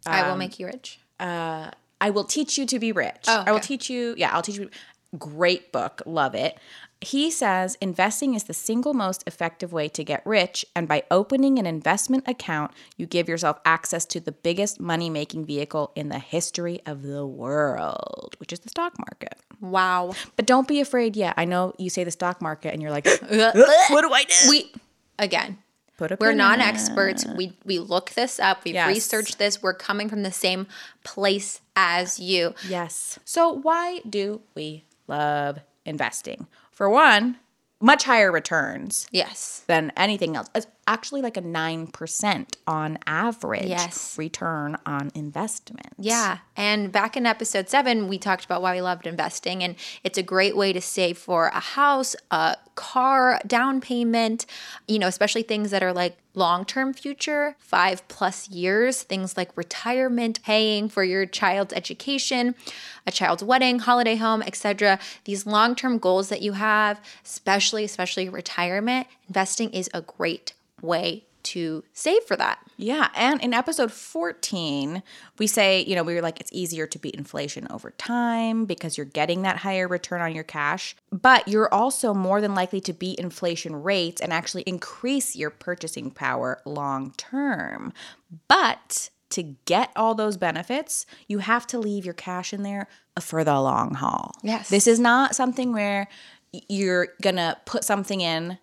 I 0.06 0.22
Um, 0.22 0.28
will 0.30 0.36
make 0.36 0.58
you 0.58 0.64
rich. 0.66 0.98
I 1.20 2.08
Will 2.10 2.24
Teach 2.24 2.56
You 2.56 2.64
to 2.66 2.78
Be 2.78 2.90
Rich. 2.90 3.26
Oh, 3.28 3.44
I 3.46 3.52
will 3.52 3.60
teach 3.60 3.90
you. 3.90 4.14
Yeah, 4.16 4.32
I'll 4.32 4.40
teach 4.42 4.56
you. 4.56 4.70
Great 5.18 5.72
book. 5.72 6.00
Love 6.06 6.34
it. 6.34 6.56
He 7.02 7.32
says 7.32 7.76
investing 7.80 8.34
is 8.34 8.44
the 8.44 8.54
single 8.54 8.94
most 8.94 9.24
effective 9.26 9.72
way 9.72 9.88
to 9.88 10.04
get 10.04 10.24
rich. 10.24 10.64
And 10.76 10.86
by 10.86 11.02
opening 11.10 11.58
an 11.58 11.66
investment 11.66 12.28
account, 12.28 12.70
you 12.96 13.06
give 13.06 13.28
yourself 13.28 13.58
access 13.64 14.04
to 14.06 14.20
the 14.20 14.30
biggest 14.30 14.78
money 14.78 15.10
making 15.10 15.44
vehicle 15.44 15.90
in 15.96 16.10
the 16.10 16.20
history 16.20 16.80
of 16.86 17.02
the 17.02 17.26
world, 17.26 18.36
which 18.38 18.52
is 18.52 18.60
the 18.60 18.68
stock 18.68 18.94
market. 18.98 19.34
Wow. 19.60 20.14
But 20.36 20.46
don't 20.46 20.68
be 20.68 20.80
afraid 20.80 21.16
yet. 21.16 21.34
I 21.36 21.44
know 21.44 21.74
you 21.76 21.90
say 21.90 22.04
the 22.04 22.12
stock 22.12 22.40
market 22.40 22.72
and 22.72 22.80
you're 22.80 22.92
like, 22.92 23.06
what 23.28 24.02
do 24.02 24.12
I 24.12 24.24
do? 24.24 24.34
We, 24.50 24.72
again, 25.18 25.58
Put 25.98 26.12
a 26.12 26.16
we're 26.20 26.28
pin 26.28 26.32
in 26.32 26.38
non-experts. 26.38 27.26
We, 27.36 27.52
we 27.64 27.78
look 27.80 28.10
this 28.10 28.38
up, 28.38 28.64
we've 28.64 28.74
Yes. 28.74 28.88
researched 28.88 29.38
this. 29.38 29.60
We're 29.62 29.74
coming 29.74 30.08
from 30.08 30.22
the 30.22 30.32
same 30.32 30.66
place 31.04 31.60
as 31.74 32.20
you. 32.20 32.54
Yes. 32.68 33.18
So 33.24 33.52
why 33.52 34.00
do 34.08 34.40
we 34.54 34.84
love 35.08 35.58
investing? 35.84 36.46
For 36.72 36.88
one, 36.88 37.36
much 37.80 38.04
higher 38.04 38.32
returns 38.32 39.06
Yes. 39.12 39.62
than 39.66 39.92
anything 39.96 40.36
else. 40.36 40.48
Actually 40.86 41.22
like 41.22 41.36
a 41.36 41.42
9% 41.42 42.56
on 42.66 42.98
average 43.06 43.66
Yes. 43.66 44.18
return 44.18 44.76
on 44.84 45.12
investment. 45.14 45.88
Yeah. 45.96 46.38
And 46.56 46.90
back 46.90 47.16
in 47.16 47.24
episode 47.24 47.68
seven, 47.68 48.08
we 48.08 48.18
talked 48.18 48.44
about 48.44 48.62
why 48.62 48.74
we 48.74 48.82
loved 48.82 49.06
investing. 49.06 49.62
And 49.62 49.76
it's 50.02 50.18
a 50.18 50.22
great 50.24 50.56
way 50.56 50.72
to 50.72 50.80
save 50.80 51.18
for 51.18 51.46
a 51.48 51.60
house, 51.60 52.16
a 52.32 52.56
car, 52.74 53.40
down 53.46 53.80
payment, 53.80 54.44
you 54.88 54.98
know, 54.98 55.06
especially 55.06 55.42
things 55.42 55.70
that 55.70 55.82
are 55.84 55.92
like 55.92 56.16
long 56.34 56.64
term 56.64 56.92
future, 56.94 57.54
five 57.60 58.06
plus 58.08 58.48
years, 58.48 59.02
things 59.02 59.36
like 59.36 59.56
retirement, 59.56 60.42
paying 60.42 60.88
for 60.88 61.04
your 61.04 61.26
child's 61.26 61.72
education, 61.74 62.54
a 63.06 63.12
child's 63.12 63.44
wedding, 63.44 63.78
holiday 63.80 64.16
home, 64.16 64.42
etc. 64.42 64.98
These 65.26 65.46
long 65.46 65.76
term 65.76 65.98
goals 65.98 66.28
that 66.30 66.42
you 66.42 66.54
have, 66.54 67.00
especially, 67.24 67.84
especially 67.84 68.28
retirement, 68.28 69.06
investing 69.28 69.70
is 69.70 69.88
a 69.94 70.00
great 70.00 70.54
way 70.82 71.24
to 71.42 71.82
save 71.92 72.22
for 72.24 72.36
that. 72.36 72.58
Yeah. 72.76 73.08
And 73.14 73.42
in 73.42 73.52
episode 73.52 73.92
14, 73.92 75.02
we 75.38 75.46
say, 75.46 75.82
you 75.82 75.94
know, 75.94 76.02
we 76.02 76.14
were 76.14 76.22
like, 76.22 76.40
it's 76.40 76.52
easier 76.52 76.86
to 76.86 76.98
beat 76.98 77.14
inflation 77.14 77.66
over 77.70 77.90
time 77.92 78.64
because 78.64 78.96
you're 78.96 79.06
getting 79.06 79.42
that 79.42 79.58
higher 79.58 79.88
return 79.88 80.20
on 80.20 80.34
your 80.34 80.44
cash. 80.44 80.96
But 81.10 81.48
you're 81.48 81.72
also 81.72 82.14
more 82.14 82.40
than 82.40 82.54
likely 82.54 82.80
to 82.82 82.92
beat 82.92 83.18
inflation 83.18 83.82
rates 83.82 84.20
and 84.20 84.32
actually 84.32 84.62
increase 84.62 85.36
your 85.36 85.50
purchasing 85.50 86.10
power 86.10 86.60
long 86.64 87.12
term. 87.16 87.92
But 88.48 89.10
to 89.30 89.42
get 89.64 89.90
all 89.96 90.14
those 90.14 90.36
benefits, 90.36 91.06
you 91.26 91.38
have 91.38 91.66
to 91.68 91.78
leave 91.78 92.04
your 92.04 92.14
cash 92.14 92.52
in 92.52 92.62
there 92.62 92.86
for 93.20 93.44
the 93.44 93.60
long 93.60 93.94
haul. 93.94 94.32
Yes. 94.42 94.68
This 94.68 94.86
is 94.86 95.00
not 95.00 95.34
something 95.34 95.72
where 95.72 96.08
you're 96.68 97.08
going 97.22 97.36
to 97.36 97.56
put 97.64 97.82
something 97.84 98.20
in 98.20 98.58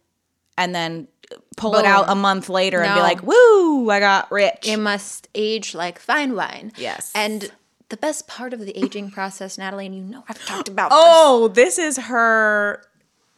and 0.58 0.76
then 0.76 1.08
pull 1.58 1.76
it 1.76 1.86
out 1.86 2.06
a 2.08 2.16
month 2.16 2.50
later 2.50 2.82
and 2.82 2.94
be 2.94 3.02
like, 3.02 3.22
woo, 3.24 3.90
I 3.90 4.00
got 4.00 4.32
rich. 4.32 4.68
It 4.68 4.78
must 4.78 5.28
age 5.36 5.76
like 5.76 6.00
fine 6.00 6.36
wine. 6.36 6.72
Yes. 6.78 7.12
And 7.14 7.52
the 7.90 7.98
best 7.98 8.28
part 8.28 8.54
of 8.54 8.60
the 8.60 8.78
aging 8.78 9.12
process, 9.12 9.58
Natalie, 9.58 9.86
and 9.86 9.96
you 9.96 10.04
know 10.04 10.24
I've 10.30 10.44
talked 10.46 10.70
about 10.70 10.90
oh, 10.94 11.50
this 11.50 11.78
is 11.78 11.98
her. 11.98 12.84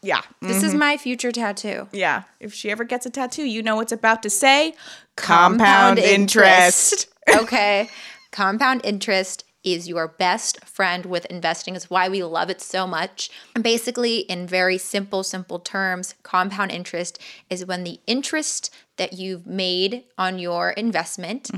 Yeah. 0.03 0.21
this. 0.41 0.53
This 0.53 0.63
is 0.63 0.69
mm-hmm. 0.71 0.79
my 0.79 0.97
future 0.97 1.31
tattoo. 1.31 1.87
Yeah. 1.91 2.23
If 2.39 2.53
she 2.53 2.71
ever 2.71 2.83
gets 2.83 3.05
a 3.05 3.09
tattoo, 3.09 3.43
you 3.43 3.61
know 3.61 3.75
what's 3.75 3.91
about 3.91 4.23
to 4.23 4.29
say 4.29 4.73
compound, 5.15 5.99
interest. 5.99 7.07
okay. 7.35 7.87
Compound 8.31 8.81
interest 8.83 9.43
is 9.63 9.87
your 9.87 10.07
best 10.07 10.63
friend 10.65 11.05
with 11.05 11.25
investing. 11.25 11.75
Is 11.75 11.89
why 11.89 12.09
we 12.09 12.23
love 12.23 12.49
it 12.49 12.61
so 12.61 12.87
much. 12.87 13.29
And 13.55 13.63
basically, 13.63 14.19
in 14.19 14.47
very 14.47 14.77
simple, 14.77 15.23
simple 15.23 15.59
terms, 15.59 16.15
compound 16.23 16.71
interest 16.71 17.19
is 17.49 17.65
when 17.65 17.83
the 17.83 17.99
interest 18.07 18.73
that 18.97 19.13
you've 19.13 19.45
made 19.47 20.03
on 20.17 20.39
your 20.39 20.71
investment, 20.71 21.49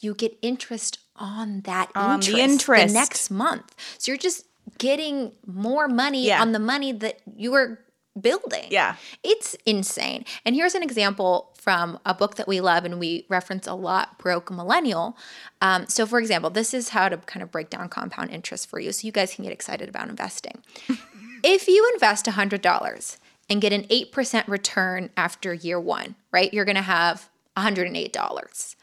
you 0.00 0.14
get 0.14 0.36
interest 0.42 0.98
on 1.16 1.60
that 1.62 1.88
Mm-hmm. 1.94 2.10
On 2.10 2.20
the 2.20 2.26
interest 2.40 2.52
interest. 2.52 2.86
the 2.94 2.98
next 3.00 3.30
month. 3.30 3.74
So 3.98 4.10
you're 4.12 4.18
just 4.18 4.46
getting 4.78 5.32
more 5.46 5.88
money 5.88 6.26
Yeah. 6.26 6.40
on 6.40 6.52
the 6.52 6.58
money 6.58 6.92
that 6.92 7.20
you 7.36 7.52
were 7.52 7.78
building. 8.20 8.66
Yeah. 8.70 8.96
It's 9.22 9.56
insane. 9.66 10.24
And 10.44 10.54
here's 10.54 10.74
an 10.74 10.82
example 10.82 11.50
from 11.54 11.98
a 12.04 12.12
book 12.12 12.36
that 12.36 12.48
we 12.48 12.60
love 12.60 12.84
and 12.84 12.98
we 12.98 13.24
reference 13.28 13.66
a 13.66 13.74
lot 13.74 14.18
Broke 14.18 14.50
Millennial. 14.50 15.16
Um, 15.60 15.86
so, 15.86 16.06
for 16.06 16.18
example, 16.18 16.50
this 16.50 16.74
is 16.74 16.90
how 16.90 17.08
to 17.08 17.16
kind 17.18 17.42
of 17.42 17.50
break 17.50 17.70
down 17.70 17.88
compound 17.88 18.30
interest 18.30 18.68
for 18.68 18.80
you 18.80 18.92
so 18.92 19.06
you 19.06 19.12
guys 19.12 19.34
can 19.34 19.44
get 19.44 19.52
excited 19.52 19.88
about 19.88 20.08
investing. 20.08 20.62
if 21.42 21.68
you 21.68 21.90
invest 21.94 22.26
$100 22.26 23.16
and 23.48 23.60
get 23.60 23.72
an 23.72 23.84
8% 23.84 24.48
return 24.48 25.10
after 25.16 25.54
year 25.54 25.80
one, 25.80 26.16
right, 26.30 26.52
you're 26.52 26.64
going 26.64 26.76
to 26.76 26.82
have 26.82 27.28
$108. 27.56 28.76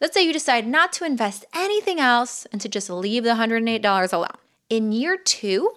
Let's 0.00 0.14
say 0.14 0.22
you 0.22 0.32
decide 0.32 0.66
not 0.66 0.92
to 0.94 1.04
invest 1.04 1.44
anything 1.54 1.98
else 1.98 2.46
and 2.52 2.60
to 2.60 2.68
just 2.68 2.88
leave 2.88 3.24
the 3.24 3.30
$108 3.30 4.12
alone. 4.12 4.28
In 4.70 4.92
year 4.92 5.16
two, 5.16 5.72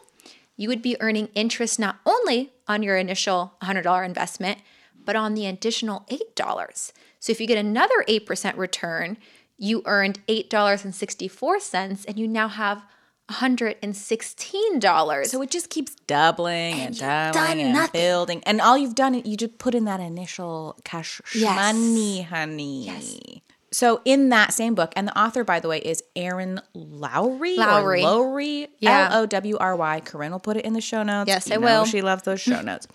you 0.62 0.68
would 0.70 0.82
be 0.84 0.96
earning 1.00 1.28
interest 1.34 1.80
not 1.80 1.96
only 2.06 2.52
on 2.68 2.84
your 2.84 2.96
initial 2.96 3.56
$100 3.64 4.06
investment, 4.06 4.60
but 5.04 5.16
on 5.16 5.34
the 5.34 5.48
additional 5.48 6.06
$8. 6.38 6.92
So 7.20 7.32
if 7.32 7.42
you 7.42 7.48
get 7.48 7.58
another 7.58 8.04
8% 8.08 8.56
return, 8.58 9.18
you 9.58 9.82
earned 9.86 10.20
$8.64 10.28 12.06
and 12.08 12.20
you 12.20 12.28
now 12.28 12.48
have 12.48 12.84
$116. 13.32 15.26
So 15.26 15.42
it 15.42 15.50
just 15.50 15.70
keeps 15.70 15.96
doubling 16.08 16.76
and, 16.76 16.98
done 16.98 17.34
doubling 17.34 17.62
and 17.62 17.74
nothing. 17.74 18.00
building. 18.02 18.44
And 18.46 18.62
all 18.62 18.78
you've 18.78 18.94
done, 18.96 19.16
is 19.16 19.26
you 19.26 19.38
just 19.38 19.58
put 19.58 19.74
in 19.74 19.86
that 19.86 20.00
initial 20.00 20.78
cash 20.84 21.22
Yes. 21.34 21.56
money, 21.56 22.22
honey. 22.22 23.44
So 23.74 24.02
in 24.04 24.30
that 24.30 24.54
same 24.54 24.76
book, 24.76 24.92
and 24.96 25.08
the 25.08 25.18
author, 25.18 25.44
by 25.44 25.60
the 25.62 25.70
way, 25.70 25.80
is 25.80 26.04
Erin 26.16 26.62
Lowry. 26.74 27.56
Lowry. 27.56 28.04
Lowry. 28.04 28.68
Yeah. 28.80 29.10
L 29.12 29.24
O 29.24 29.26
W 29.26 29.58
R 29.58 29.76
Y. 29.76 30.02
Corinne 30.02 30.32
will 30.32 30.40
put 30.40 30.58
it 30.58 30.66
in 30.66 30.74
the 30.74 30.82
show 30.82 31.04
notes. 31.04 31.30
Yes, 31.30 31.48
You 31.48 31.56
I 31.56 31.58
will. 31.58 31.86
She 31.86 32.02
loves 32.02 32.24
those 32.24 32.42
show 32.42 32.62
notes. 32.62 32.88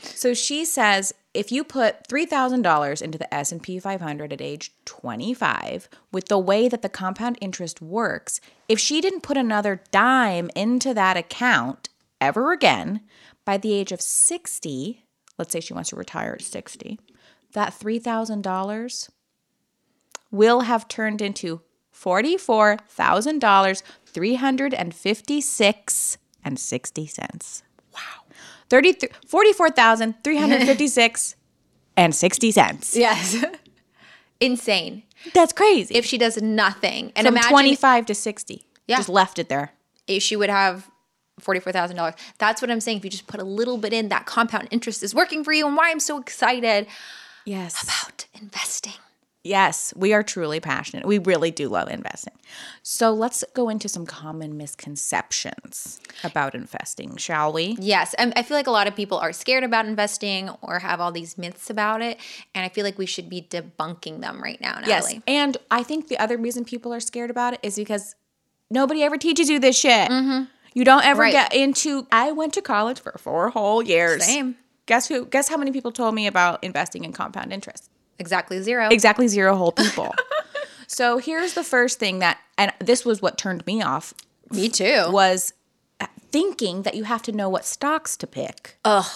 So 0.00 0.34
she 0.34 0.64
says 0.64 1.12
if 1.34 1.52
you 1.52 1.64
put 1.64 2.08
$3,000 2.08 3.02
into 3.02 3.18
the 3.18 3.32
S&P 3.32 3.78
500 3.78 4.32
at 4.32 4.40
age 4.40 4.72
25, 4.86 5.88
with 6.10 6.28
the 6.28 6.38
way 6.38 6.68
that 6.68 6.80
the 6.82 6.88
compound 6.88 7.36
interest 7.40 7.82
works, 7.82 8.40
if 8.68 8.78
she 8.80 9.00
didn't 9.00 9.20
put 9.22 9.36
another 9.36 9.82
dime 9.90 10.50
into 10.56 10.94
that 10.94 11.16
account 11.16 11.90
ever 12.20 12.52
again, 12.52 13.00
by 13.44 13.58
the 13.58 13.72
age 13.74 13.92
of 13.92 14.00
60, 14.00 15.04
let's 15.38 15.52
say 15.52 15.60
she 15.60 15.74
wants 15.74 15.90
to 15.90 15.96
retire 15.96 16.32
at 16.32 16.42
60, 16.42 16.98
that 17.52 17.78
$3,000 17.78 19.08
will 20.36 20.60
have 20.60 20.86
turned 20.88 21.22
into 21.22 21.62
$44,000, 21.94 23.82
356 24.04 26.18
and 26.44 26.58
60 26.58 27.06
cents. 27.06 27.62
Wow. 27.94 28.00
30 28.68 28.94
44,356 29.26 31.36
and 31.96 32.14
60 32.14 32.50
cents. 32.50 32.96
yes. 32.96 33.42
Insane. 34.40 35.02
That's 35.32 35.52
crazy. 35.54 35.94
If 35.94 36.04
she 36.04 36.18
does 36.18 36.40
nothing 36.42 37.10
and 37.16 37.26
From 37.26 37.34
imagine 37.34 37.50
25 37.50 38.06
to 38.06 38.14
60. 38.14 38.66
Yeah. 38.86 38.96
Just 38.98 39.08
left 39.08 39.38
it 39.38 39.48
there. 39.48 39.72
if 40.06 40.22
she 40.22 40.36
would 40.36 40.50
have 40.50 40.88
$44,000. 41.40 42.14
That's 42.38 42.60
what 42.62 42.70
I'm 42.70 42.80
saying. 42.80 42.98
If 42.98 43.04
you 43.04 43.10
just 43.10 43.26
put 43.26 43.40
a 43.40 43.44
little 43.44 43.78
bit 43.78 43.92
in, 43.94 44.08
that 44.10 44.26
compound 44.26 44.68
interest 44.70 45.02
is 45.02 45.14
working 45.14 45.42
for 45.42 45.52
you 45.52 45.66
and 45.66 45.74
why 45.76 45.90
I'm 45.90 45.98
so 46.00 46.20
excited 46.20 46.86
Yes. 47.46 47.82
about 47.82 48.26
investing. 48.40 48.92
Yes, 49.46 49.92
we 49.96 50.12
are 50.12 50.22
truly 50.22 50.60
passionate. 50.60 51.06
We 51.06 51.18
really 51.18 51.50
do 51.50 51.68
love 51.68 51.88
investing. 51.88 52.34
So 52.82 53.12
let's 53.12 53.44
go 53.54 53.68
into 53.68 53.88
some 53.88 54.04
common 54.06 54.56
misconceptions 54.56 56.00
about 56.24 56.54
investing, 56.54 57.16
shall 57.16 57.52
we? 57.52 57.76
Yes, 57.78 58.14
I, 58.18 58.32
I 58.36 58.42
feel 58.42 58.56
like 58.56 58.66
a 58.66 58.70
lot 58.72 58.86
of 58.86 58.96
people 58.96 59.18
are 59.18 59.32
scared 59.32 59.64
about 59.64 59.86
investing 59.86 60.50
or 60.62 60.78
have 60.80 61.00
all 61.00 61.12
these 61.12 61.38
myths 61.38 61.70
about 61.70 62.02
it, 62.02 62.18
and 62.54 62.64
I 62.64 62.68
feel 62.68 62.84
like 62.84 62.98
we 62.98 63.06
should 63.06 63.28
be 63.28 63.42
debunking 63.42 64.20
them 64.20 64.42
right 64.42 64.60
now, 64.60 64.80
Yes. 64.86 65.14
And 65.26 65.56
I 65.70 65.82
think 65.82 66.08
the 66.08 66.18
other 66.18 66.36
reason 66.36 66.64
people 66.64 66.92
are 66.92 67.00
scared 67.00 67.30
about 67.30 67.54
it 67.54 67.60
is 67.62 67.76
because 67.76 68.14
nobody 68.70 69.02
ever 69.02 69.16
teaches 69.16 69.48
you 69.48 69.58
this 69.58 69.78
shit. 69.78 70.10
Mm-hmm. 70.10 70.44
You 70.74 70.84
don't 70.84 71.04
ever 71.04 71.22
Right. 71.22 71.32
get 71.32 71.54
into. 71.54 72.06
I 72.12 72.32
went 72.32 72.52
to 72.54 72.62
college 72.62 73.00
for 73.00 73.14
four 73.18 73.48
whole 73.50 73.82
years. 73.82 74.24
Same. 74.24 74.56
Guess 74.86 75.08
who? 75.08 75.24
Guess 75.26 75.48
how 75.48 75.56
many 75.56 75.72
people 75.72 75.90
told 75.90 76.14
me 76.14 76.26
about 76.26 76.62
investing 76.62 77.04
in 77.04 77.12
compound 77.12 77.52
interest? 77.52 77.90
Exactly 78.18 78.60
zero. 78.62 78.88
Exactly 78.88 79.28
zero 79.28 79.56
whole 79.56 79.72
people. 79.84 80.14
so 80.86 81.18
here's 81.18 81.54
the 81.54 81.64
first 81.64 81.98
thing 81.98 82.18
that, 82.20 82.38
and 82.58 82.72
this 82.78 83.04
was 83.04 83.20
what 83.22 83.36
turned 83.38 83.66
me 83.66 83.82
off, 83.82 84.14
Me 84.50 84.68
too. 84.68 85.04
was 85.08 85.52
thinking 86.30 86.82
that 86.82 86.94
you 86.94 87.04
have 87.04 87.22
to 87.22 87.32
know 87.32 87.48
what 87.48 87.64
stocks 87.64 88.16
to 88.18 88.26
pick. 88.26 88.76
Ugh. 88.84 89.06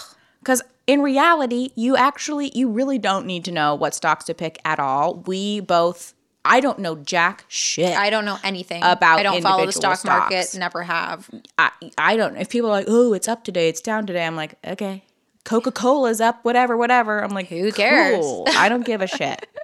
Because 0.41 0.63
in 0.87 1.03
reality, 1.03 1.71
you 1.75 1.97
actually, 1.97 2.51
you 2.55 2.69
really 2.71 2.99
don't 2.99 3.27
need 3.27 3.45
to 3.45 3.53
know 3.53 3.75
what 3.75 3.95
stocks 3.95 4.25
to 4.27 4.35
pick 4.35 4.59
at 4.65 4.79
all. 4.81 5.17
We 5.27 5.61
both, 5.61 6.15
I 6.45 6.61
don't 6.61 6.79
know 6.79 6.97
jack 6.97 7.45
shit. 7.49 7.97
I 7.97 8.09
don't 8.11 8.25
know 8.25 8.39
anything 8.43 8.83
About 8.83 9.19
I 9.19 9.23
don't 9.23 9.43
follow 9.43 9.67
the 9.67 9.73
stock 9.73 10.03
market. 10.05 10.55
Never 10.57 10.83
have. 10.83 11.29
I, 11.59 11.71
I 11.99 12.17
don't 12.17 12.35
know. 12.35 12.41
if 12.41 12.49
people 12.49 12.71
are 12.71 12.73
like, 12.73 12.87
oh, 12.89 13.13
it's 13.13 13.29
up 13.29 13.45
today, 13.45 13.69
it's 13.69 13.83
down 13.83 14.07
today. 14.07 14.25
I'm 14.25 14.37
like, 14.37 14.55
okay. 14.67 15.05
Coca 15.45 15.73
Cola's 15.73 16.21
up, 16.21 16.45
whatever, 16.45 16.77
whatever. 16.77 17.23
I'm 17.23 17.31
like, 17.31 17.49
Who 17.49 17.73
cares? 17.73 18.21
cool. 18.25 18.45
I 18.49 18.69
don't 18.69 18.85
give 18.85 19.01
a 19.03 19.07
shit. 19.07 19.47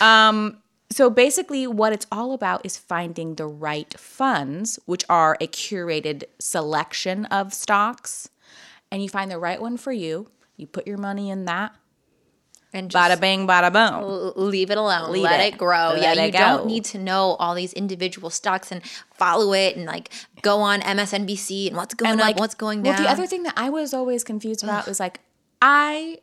Um, 0.00 0.56
so 0.90 1.10
basically, 1.10 1.66
what 1.66 1.92
it's 1.92 2.06
all 2.10 2.32
about 2.32 2.64
is 2.64 2.78
finding 2.78 3.34
the 3.34 3.46
right 3.46 3.92
funds, 3.98 4.78
which 4.86 5.04
are 5.10 5.36
a 5.38 5.46
curated 5.46 6.24
selection 6.38 7.26
of 7.26 7.52
stocks, 7.52 8.30
and 8.90 9.02
you 9.02 9.10
find 9.10 9.30
the 9.30 9.38
right 9.38 9.60
one 9.60 9.76
for 9.76 9.92
you. 9.92 10.30
You 10.56 10.66
put 10.66 10.86
your 10.86 10.96
money 10.96 11.28
in 11.28 11.44
that. 11.44 11.74
And 12.74 12.90
just 12.90 13.10
Bada 13.10 13.20
bing, 13.20 13.46
bada 13.46 13.70
boom. 13.70 14.32
leave 14.50 14.70
it 14.70 14.78
alone. 14.78 15.12
Leave 15.12 15.24
Let 15.24 15.40
it. 15.40 15.54
it, 15.54 15.58
grow. 15.58 15.90
Let 15.90 16.16
yeah, 16.16 16.22
it 16.22 16.26
you 16.26 16.32
go. 16.32 16.38
don't 16.38 16.66
need 16.66 16.84
to 16.86 16.98
know 16.98 17.36
all 17.38 17.54
these 17.54 17.72
individual 17.74 18.30
stocks 18.30 18.72
and 18.72 18.80
follow 19.14 19.52
it 19.52 19.76
and 19.76 19.84
like 19.84 20.08
go 20.40 20.60
on 20.60 20.80
MSNBC 20.80 21.68
and 21.68 21.76
what's 21.76 21.94
going 21.94 22.12
and 22.12 22.20
up, 22.20 22.26
like 22.26 22.38
what's 22.38 22.54
going 22.54 22.82
down. 22.82 22.94
Well, 22.94 23.02
the 23.02 23.10
other 23.10 23.26
thing 23.26 23.42
that 23.42 23.52
I 23.58 23.68
was 23.68 23.92
always 23.92 24.24
confused 24.24 24.64
about 24.64 24.86
was 24.86 24.98
like 24.98 25.20
I 25.60 26.18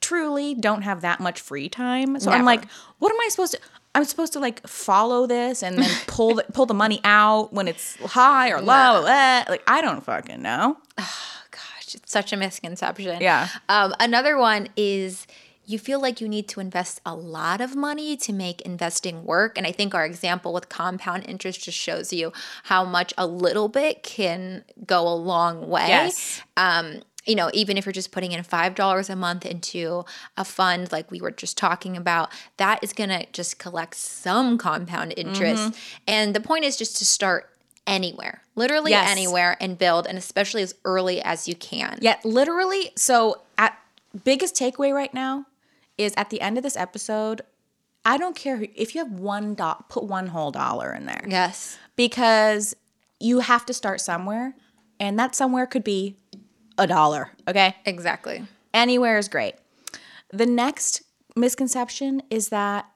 truly 0.00 0.54
don't 0.54 0.82
have 0.82 1.02
that 1.02 1.20
much 1.20 1.40
free 1.40 1.68
time, 1.68 2.18
so 2.18 2.30
I'm 2.30 2.44
like, 2.46 2.64
what 2.98 3.12
am 3.12 3.20
I 3.20 3.28
supposed 3.30 3.52
to? 3.52 3.60
I'm 3.94 4.04
supposed 4.04 4.32
to 4.34 4.40
like 4.40 4.66
follow 4.66 5.26
this 5.26 5.62
and 5.62 5.76
then 5.78 5.90
pull 6.06 6.36
the, 6.36 6.44
pull 6.52 6.64
the 6.64 6.74
money 6.74 7.00
out 7.04 7.52
when 7.52 7.68
it's 7.68 7.96
high 7.96 8.50
or 8.50 8.58
low. 8.58 8.64
blah, 8.64 9.00
blah. 9.02 9.44
Like 9.48 9.62
I 9.66 9.80
don't 9.82 10.02
fucking 10.02 10.40
know. 10.40 10.78
Gosh, 10.96 11.94
it's 11.94 12.10
such 12.10 12.32
a 12.32 12.36
misconception. 12.36 13.20
Yeah. 13.20 13.48
Um, 13.68 13.94
another 14.00 14.38
one 14.38 14.68
is 14.76 15.26
you 15.70 15.78
feel 15.78 16.00
like 16.00 16.20
you 16.20 16.28
need 16.28 16.48
to 16.48 16.60
invest 16.60 17.00
a 17.06 17.14
lot 17.14 17.60
of 17.60 17.76
money 17.76 18.16
to 18.16 18.32
make 18.32 18.60
investing 18.62 19.24
work. 19.24 19.56
And 19.56 19.66
I 19.66 19.72
think 19.72 19.94
our 19.94 20.04
example 20.04 20.52
with 20.52 20.68
compound 20.68 21.24
interest 21.28 21.62
just 21.62 21.78
shows 21.78 22.12
you 22.12 22.32
how 22.64 22.84
much 22.84 23.14
a 23.16 23.26
little 23.26 23.68
bit 23.68 24.02
can 24.02 24.64
go 24.84 25.06
a 25.06 25.14
long 25.14 25.68
way. 25.68 25.86
Yes. 25.88 26.42
Um, 26.56 27.02
you 27.26 27.34
know, 27.36 27.50
even 27.54 27.76
if 27.76 27.86
you're 27.86 27.92
just 27.92 28.10
putting 28.10 28.32
in 28.32 28.42
$5 28.42 29.10
a 29.10 29.16
month 29.16 29.46
into 29.46 30.04
a 30.36 30.44
fund 30.44 30.90
like 30.90 31.10
we 31.10 31.20
were 31.20 31.30
just 31.30 31.56
talking 31.56 31.96
about, 31.96 32.30
that 32.56 32.82
is 32.82 32.92
going 32.92 33.10
to 33.10 33.26
just 33.32 33.58
collect 33.58 33.94
some 33.94 34.58
compound 34.58 35.14
interest. 35.16 35.62
Mm-hmm. 35.62 36.04
And 36.08 36.34
the 36.34 36.40
point 36.40 36.64
is 36.64 36.76
just 36.76 36.96
to 36.96 37.04
start 37.06 37.48
anywhere, 37.86 38.42
literally 38.56 38.90
Yes. 38.90 39.08
anywhere, 39.08 39.56
and 39.60 39.78
build, 39.78 40.06
and 40.06 40.18
especially 40.18 40.62
as 40.62 40.74
early 40.84 41.20
as 41.22 41.46
you 41.46 41.54
can. 41.54 41.98
Yeah, 42.00 42.16
literally. 42.24 42.90
So 42.96 43.42
at 43.58 43.78
biggest 44.24 44.56
takeaway 44.56 44.92
right 44.92 45.12
now 45.14 45.46
is 46.00 46.12
at 46.16 46.30
the 46.30 46.40
end 46.40 46.56
of 46.56 46.62
this 46.62 46.76
episode. 46.76 47.42
I 48.04 48.16
don't 48.16 48.34
care 48.34 48.56
who- 48.56 48.68
if 48.74 48.94
you 48.94 49.02
have 49.04 49.12
one 49.12 49.54
dot, 49.54 49.88
put 49.90 50.04
one 50.04 50.28
whole 50.28 50.50
dollar 50.50 50.92
in 50.92 51.06
there. 51.06 51.24
Yes. 51.28 51.78
because 51.96 52.74
you 53.20 53.40
have 53.40 53.66
to 53.66 53.74
start 53.74 54.00
somewhere 54.00 54.54
and 54.98 55.18
that 55.18 55.34
somewhere 55.34 55.66
could 55.66 55.84
be 55.84 56.16
a 56.78 56.86
dollar 56.86 57.30
okay 57.46 57.76
Exactly. 57.84 58.42
anywhere 58.72 59.18
is 59.18 59.28
great 59.28 59.56
the 60.32 60.46
next 60.46 61.02
misconception 61.36 62.22
is 62.30 62.48
that 62.48 62.86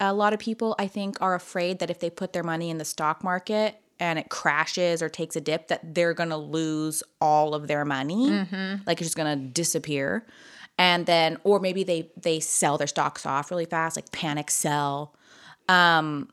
a 0.00 0.12
lot 0.12 0.32
of 0.32 0.40
people 0.40 0.74
i 0.80 0.88
think 0.88 1.16
are 1.20 1.36
afraid 1.36 1.78
that 1.78 1.90
if 1.90 2.00
they 2.00 2.10
put 2.10 2.32
their 2.32 2.42
money 2.42 2.70
in 2.70 2.78
the 2.78 2.84
stock 2.84 3.22
market 3.22 3.76
and 4.00 4.18
it 4.18 4.28
crashes 4.30 5.00
or 5.02 5.08
takes 5.08 5.36
a 5.36 5.40
dip 5.40 5.68
that 5.68 5.94
they're 5.94 6.14
going 6.14 6.30
to 6.30 6.36
lose 6.36 7.02
all 7.20 7.54
of 7.54 7.68
their 7.68 7.84
money 7.84 8.30
mm-hmm. 8.30 8.82
like 8.86 9.00
it's 9.00 9.10
just 9.10 9.16
going 9.16 9.38
to 9.38 9.44
disappear 9.52 10.26
and 10.78 11.06
then 11.06 11.36
or 11.44 11.58
maybe 11.60 11.82
they 11.84 12.10
they 12.20 12.40
sell 12.40 12.78
their 12.78 12.86
stocks 12.86 13.26
off 13.26 13.50
really 13.50 13.64
fast 13.66 13.96
like 13.96 14.10
panic 14.12 14.50
sell 14.50 15.14
um, 15.68 16.28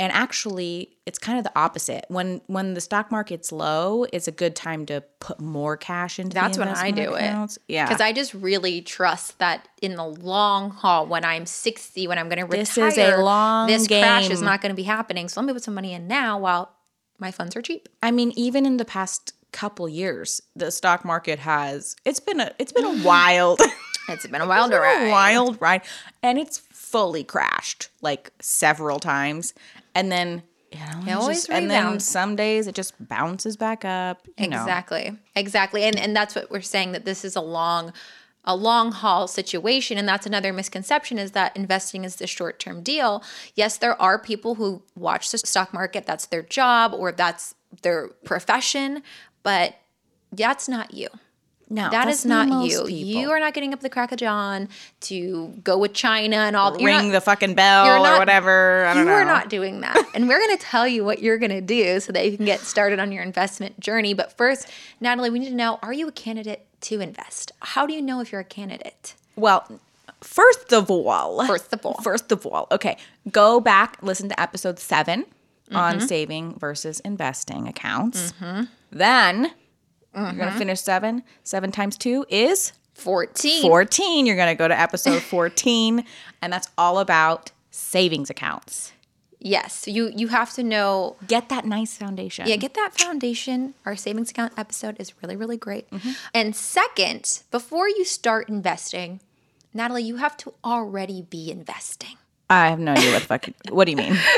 and 0.00 0.12
actually 0.12 0.96
it's 1.06 1.18
kind 1.18 1.38
of 1.38 1.44
the 1.44 1.52
opposite 1.58 2.04
when 2.08 2.40
when 2.46 2.74
the 2.74 2.80
stock 2.80 3.10
market's 3.10 3.52
low 3.52 4.04
it's 4.12 4.26
a 4.26 4.32
good 4.32 4.56
time 4.56 4.86
to 4.86 5.02
put 5.20 5.38
more 5.40 5.76
cash 5.76 6.18
into 6.18 6.34
That's 6.34 6.58
when 6.58 6.68
I 6.68 6.90
do 6.90 7.14
accounts. 7.14 7.56
it. 7.58 7.62
yeah 7.68 7.86
Because 7.86 8.00
I 8.00 8.12
just 8.12 8.32
really 8.34 8.80
trust 8.80 9.38
that 9.38 9.68
in 9.82 9.96
the 9.96 10.04
long 10.06 10.70
haul, 10.70 11.06
when 11.06 11.24
I'm 11.24 11.46
60, 11.46 12.06
when 12.08 12.18
I'm 12.18 12.28
going 12.28 12.38
to 12.38 12.44
retire, 12.44 12.58
This 12.58 12.76
is 12.78 12.98
a 12.98 13.16
long 13.22 13.66
this 13.68 13.86
crash 13.86 14.30
is 14.30 14.40
not 14.42 14.60
going 14.62 14.70
to 14.70 14.76
be 14.76 14.82
happening. 14.84 15.28
So 15.28 15.40
let 15.40 15.46
me 15.46 15.52
put 15.52 15.62
some 15.62 15.74
money 15.74 15.92
in 15.92 16.08
now 16.08 16.38
while 16.38 16.72
my 17.18 17.30
funds 17.30 17.54
are 17.54 17.62
cheap. 17.62 17.88
i 18.02 18.10
mean 18.10 18.32
even 18.34 18.66
in 18.66 18.76
the 18.78 18.84
past 18.84 19.32
couple 19.54 19.88
years 19.88 20.40
the 20.56 20.70
stock 20.70 21.04
market 21.04 21.38
has 21.38 21.94
it's 22.04 22.18
been 22.20 22.40
a 22.40 22.50
it's 22.58 22.72
been 22.72 22.84
a 22.84 23.04
wild 23.04 23.60
It's 24.08 24.26
been 24.26 24.42
a 24.42 24.46
wild 24.46 24.72
a 24.72 24.78
ride. 24.80 25.10
wild 25.10 25.58
ride 25.62 25.82
and 26.22 26.38
it's 26.38 26.58
fully 26.58 27.24
crashed 27.24 27.88
like 28.02 28.32
several 28.40 28.98
times 28.98 29.54
and 29.94 30.10
then 30.12 30.42
you 30.72 30.78
know 30.80 31.00
it's 31.06 31.12
always 31.22 31.36
just- 31.46 31.50
and 31.50 31.70
then 31.70 32.00
some 32.00 32.34
days 32.36 32.66
it 32.66 32.74
just 32.74 32.92
bounces 33.08 33.56
back 33.56 33.84
up 33.84 34.26
you 34.36 34.48
know 34.48 34.60
Exactly. 34.60 35.16
Exactly. 35.36 35.84
And 35.84 35.96
and 35.98 36.14
that's 36.14 36.34
what 36.34 36.50
we're 36.50 36.60
saying 36.60 36.92
that 36.92 37.04
this 37.04 37.24
is 37.24 37.34
a 37.36 37.40
long 37.40 37.92
a 38.46 38.54
long 38.54 38.92
haul 38.92 39.26
situation 39.26 39.96
and 39.96 40.06
that's 40.06 40.26
another 40.26 40.52
misconception 40.52 41.16
is 41.18 41.30
that 41.30 41.56
investing 41.56 42.04
is 42.04 42.16
the 42.16 42.26
short-term 42.26 42.82
deal. 42.82 43.22
Yes, 43.54 43.78
there 43.78 43.96
are 44.02 44.18
people 44.18 44.56
who 44.56 44.82
watch 44.94 45.30
the 45.30 45.38
stock 45.38 45.72
market, 45.72 46.04
that's 46.04 46.26
their 46.26 46.42
job 46.42 46.92
or 46.92 47.10
that's 47.12 47.54
their 47.80 48.08
profession, 48.24 49.02
but 49.44 49.76
That's 50.32 50.68
not 50.68 50.92
you. 50.92 51.08
No, 51.70 51.88
That 51.90 52.08
is 52.08 52.26
not 52.26 52.46
you. 52.68 52.84
people. 52.84 52.90
You 52.90 53.30
are 53.30 53.40
not 53.40 53.54
getting 53.54 53.72
up 53.72 53.80
the 53.80 53.88
crack 53.88 54.12
of 54.12 54.18
dawn 54.18 54.68
to 55.02 55.48
go 55.64 55.78
with 55.78 55.94
China 55.94 56.36
and 56.36 56.54
all. 56.54 56.74
ring 56.74 56.84
not- 57.06 57.12
the 57.12 57.20
fucking 57.22 57.54
bell 57.54 57.86
you're 57.86 57.96
or 57.96 58.02
not- 58.02 58.18
whatever. 58.18 58.84
I 58.84 58.92
don't 58.94 59.04
you 59.04 59.08
know. 59.08 59.12
are 59.16 59.24
not 59.24 59.48
doing 59.48 59.80
that. 59.80 59.96
and 60.14 60.28
we're 60.28 60.38
going 60.38 60.56
to 60.56 60.62
tell 60.62 60.86
you 60.86 61.04
what 61.04 61.20
you're 61.22 61.38
going 61.38 61.50
to 61.52 61.62
do 61.62 62.00
so 62.00 62.12
that 62.12 62.30
you 62.30 62.36
can 62.36 62.44
get 62.44 62.60
started 62.60 62.98
on 63.00 63.12
your 63.12 63.22
investment 63.22 63.80
journey. 63.80 64.12
But 64.12 64.36
first, 64.36 64.68
Natalie, 65.00 65.30
we 65.30 65.38
need 65.38 65.48
to 65.48 65.54
know 65.54 65.78
are 65.82 65.92
you 65.92 66.06
a 66.06 66.12
candidate 66.12 66.66
to 66.82 67.00
invest? 67.00 67.50
How 67.60 67.86
do 67.86 67.94
you 67.94 68.02
know 68.02 68.20
if 68.20 68.30
you're 68.30 68.42
a 68.42 68.44
candidate? 68.44 69.14
Well, 69.34 69.80
first 70.20 70.72
of 70.72 70.90
all, 70.90 71.46
First 71.46 71.72
of 71.72 71.86
all. 71.86 71.94
first 72.02 72.30
of 72.30 72.44
all, 72.46 72.66
okay, 72.72 72.98
go 73.32 73.58
back, 73.58 73.96
listen 74.02 74.28
to 74.28 74.38
episode 74.40 74.78
7 75.74 75.76
on 75.76 75.96
Mm-hmm. 75.98 76.06
saving 76.06 76.58
versus 76.58 77.00
investing 77.00 77.68
accounts. 77.68 78.32
Then 78.90 79.42
you're 79.42 80.22
Mm-hmm. 80.24 80.38
going 80.38 80.52
to 80.52 80.58
finish 80.58 80.80
seven. 80.80 81.22
Seven 81.42 81.72
times 81.72 81.98
two 81.98 82.24
is 82.28 82.72
14. 82.94 83.62
14. 83.62 84.26
You're 84.26 84.36
going 84.36 84.54
to 84.54 84.58
go 84.58 84.68
to 84.68 84.78
episode 84.80 85.20
14, 85.34 86.04
and 86.40 86.52
that's 86.52 86.68
all 86.78 86.98
about 87.00 87.50
savings 87.72 88.30
accounts. 88.30 88.92
Yes. 89.40 89.86
You, 89.88 90.10
you 90.16 90.28
have 90.28 90.52
to 90.54 90.62
know 90.62 91.16
Get 91.26 91.48
that 91.50 91.64
nice 91.66 91.96
foundation. 91.98 92.46
Yeah, 92.46 92.56
get 92.56 92.74
that 92.74 92.92
foundation. 92.94 93.74
Our 93.84 93.94
savings 93.96 94.30
account 94.30 94.52
episode 94.56 94.96
is 95.00 95.12
really, 95.20 95.36
really 95.36 95.56
great. 95.58 95.90
Mm-hmm. 95.90 96.10
And 96.32 96.56
second, 96.56 97.42
before 97.50 97.88
you 97.88 98.04
start 98.06 98.48
investing, 98.48 99.20
Natalie, 99.74 100.04
you 100.04 100.16
have 100.16 100.36
to 100.38 100.54
already 100.64 101.22
be 101.22 101.50
investing. 101.50 102.16
I 102.50 102.68
have 102.68 102.78
no 102.78 102.92
idea 102.92 103.12
what 103.12 103.22
the 103.22 103.26
fuck. 103.26 103.46
What 103.70 103.84
do 103.86 103.92
you 103.92 103.96
mean? 103.96 104.16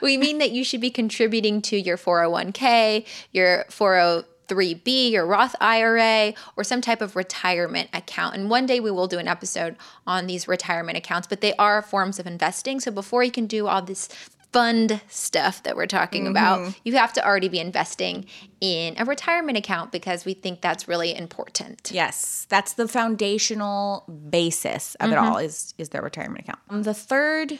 We 0.00 0.16
mean 0.16 0.38
that 0.38 0.50
you 0.50 0.64
should 0.64 0.80
be 0.80 0.90
contributing 0.90 1.62
to 1.62 1.76
your 1.78 1.96
401k, 1.96 3.06
your 3.32 3.64
403b, 3.68 5.10
your 5.10 5.26
Roth 5.26 5.54
IRA, 5.60 6.34
or 6.56 6.64
some 6.64 6.80
type 6.80 7.00
of 7.00 7.14
retirement 7.16 7.90
account. 7.92 8.36
And 8.36 8.50
one 8.50 8.66
day 8.66 8.80
we 8.80 8.90
will 8.90 9.06
do 9.06 9.18
an 9.18 9.28
episode 9.28 9.76
on 10.06 10.26
these 10.26 10.48
retirement 10.48 10.98
accounts, 10.98 11.26
but 11.26 11.40
they 11.40 11.54
are 11.54 11.82
forms 11.82 12.18
of 12.18 12.26
investing. 12.26 12.80
So 12.80 12.90
before 12.90 13.22
you 13.22 13.30
can 13.30 13.46
do 13.46 13.66
all 13.66 13.82
this 13.82 14.08
fund 14.56 15.02
stuff 15.08 15.62
that 15.64 15.76
we're 15.76 15.86
talking 15.86 16.26
about, 16.26 16.60
mm-hmm. 16.60 16.70
you 16.82 16.96
have 16.96 17.12
to 17.12 17.26
already 17.26 17.48
be 17.48 17.60
investing 17.60 18.24
in 18.62 18.94
a 18.98 19.04
retirement 19.04 19.58
account 19.58 19.92
because 19.92 20.24
we 20.24 20.32
think 20.32 20.62
that's 20.62 20.88
really 20.88 21.14
important. 21.14 21.90
Yes, 21.92 22.46
that's 22.48 22.72
the 22.72 22.88
foundational 22.88 24.04
basis 24.30 24.94
of 24.94 25.10
it 25.10 25.14
mm-hmm. 25.14 25.24
all 25.26 25.36
is 25.36 25.74
is 25.76 25.90
their 25.90 26.00
retirement 26.00 26.40
account. 26.40 26.58
Um, 26.70 26.84
the 26.84 26.94
third 26.94 27.58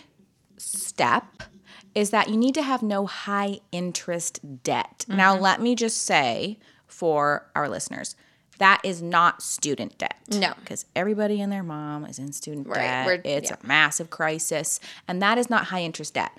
step 0.57 1.43
is 1.95 2.11
that 2.11 2.31
you 2.31 2.37
need 2.39 2.55
to 2.55 2.63
have 2.63 2.83
no 2.83 3.05
high 3.05 3.61
interest 3.73 4.63
debt. 4.63 5.05
Now, 5.07 5.35
mm-hmm. 5.35 5.43
let 5.43 5.61
me 5.61 5.75
just 5.75 5.99
say 5.99 6.59
for 6.87 7.47
our 7.55 7.69
listeners, 7.69 8.17
that 8.59 8.81
is 8.85 9.03
not 9.03 9.43
student 9.43 9.99
debt. 9.99 10.17
No. 10.31 10.55
Because 10.61 10.87
everybody 10.95 11.41
and 11.41 11.53
their 11.53 11.63
mom 11.63 12.05
is 12.05 12.19
in 12.19 12.33
student 12.33 12.67
Right, 12.67 12.79
debt. 12.79 13.07
we're- 13.07 13.21
it's 13.25 13.51
yeah. 13.51 13.57
a 13.63 13.67
massive 13.67 14.11
crisis. 14.11 14.81
And 15.07 15.21
that 15.21 15.39
is 15.39 15.51
not 15.51 15.67
high 15.67 15.83
interest 15.83 16.15
debt. 16.15 16.33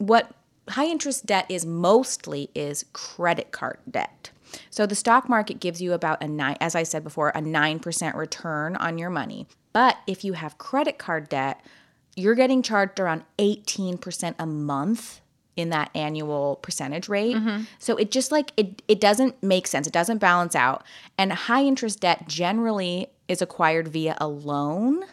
What 0.00 0.32
high 0.70 0.86
interest 0.86 1.26
debt 1.26 1.46
is 1.50 1.66
mostly 1.66 2.48
is 2.54 2.86
credit 2.94 3.52
card 3.52 3.78
debt. 3.90 4.30
So 4.70 4.86
the 4.86 4.94
stock 4.94 5.28
market 5.28 5.60
gives 5.60 5.82
you 5.82 5.92
about 5.92 6.22
a 6.22 6.26
nine, 6.26 6.56
as 6.58 6.74
I 6.74 6.84
said 6.84 7.04
before, 7.04 7.28
a 7.30 7.40
9% 7.40 8.14
return 8.14 8.76
on 8.76 8.98
your 8.98 9.10
money. 9.10 9.46
But 9.72 9.98
if 10.06 10.24
you 10.24 10.32
have 10.32 10.58
credit 10.58 10.98
card 10.98 11.28
debt, 11.28 11.60
you're 12.16 12.34
getting 12.34 12.62
charged 12.62 12.98
around 12.98 13.24
18% 13.38 14.34
a 14.38 14.46
month 14.46 15.20
in 15.54 15.68
that 15.68 15.90
annual 15.94 16.56
percentage 16.62 17.08
rate. 17.08 17.36
Mm-hmm. 17.36 17.64
So 17.78 17.96
it 17.96 18.10
just 18.10 18.32
like 18.32 18.52
it 18.56 18.82
it 18.88 19.00
doesn't 19.00 19.42
make 19.42 19.66
sense. 19.66 19.86
It 19.86 19.92
doesn't 19.92 20.18
balance 20.18 20.56
out. 20.56 20.82
And 21.18 21.32
high 21.32 21.62
interest 21.62 22.00
debt 22.00 22.26
generally 22.26 23.08
is 23.28 23.42
acquired 23.42 23.88
via 23.88 24.16
a 24.18 24.26
loan 24.26 25.04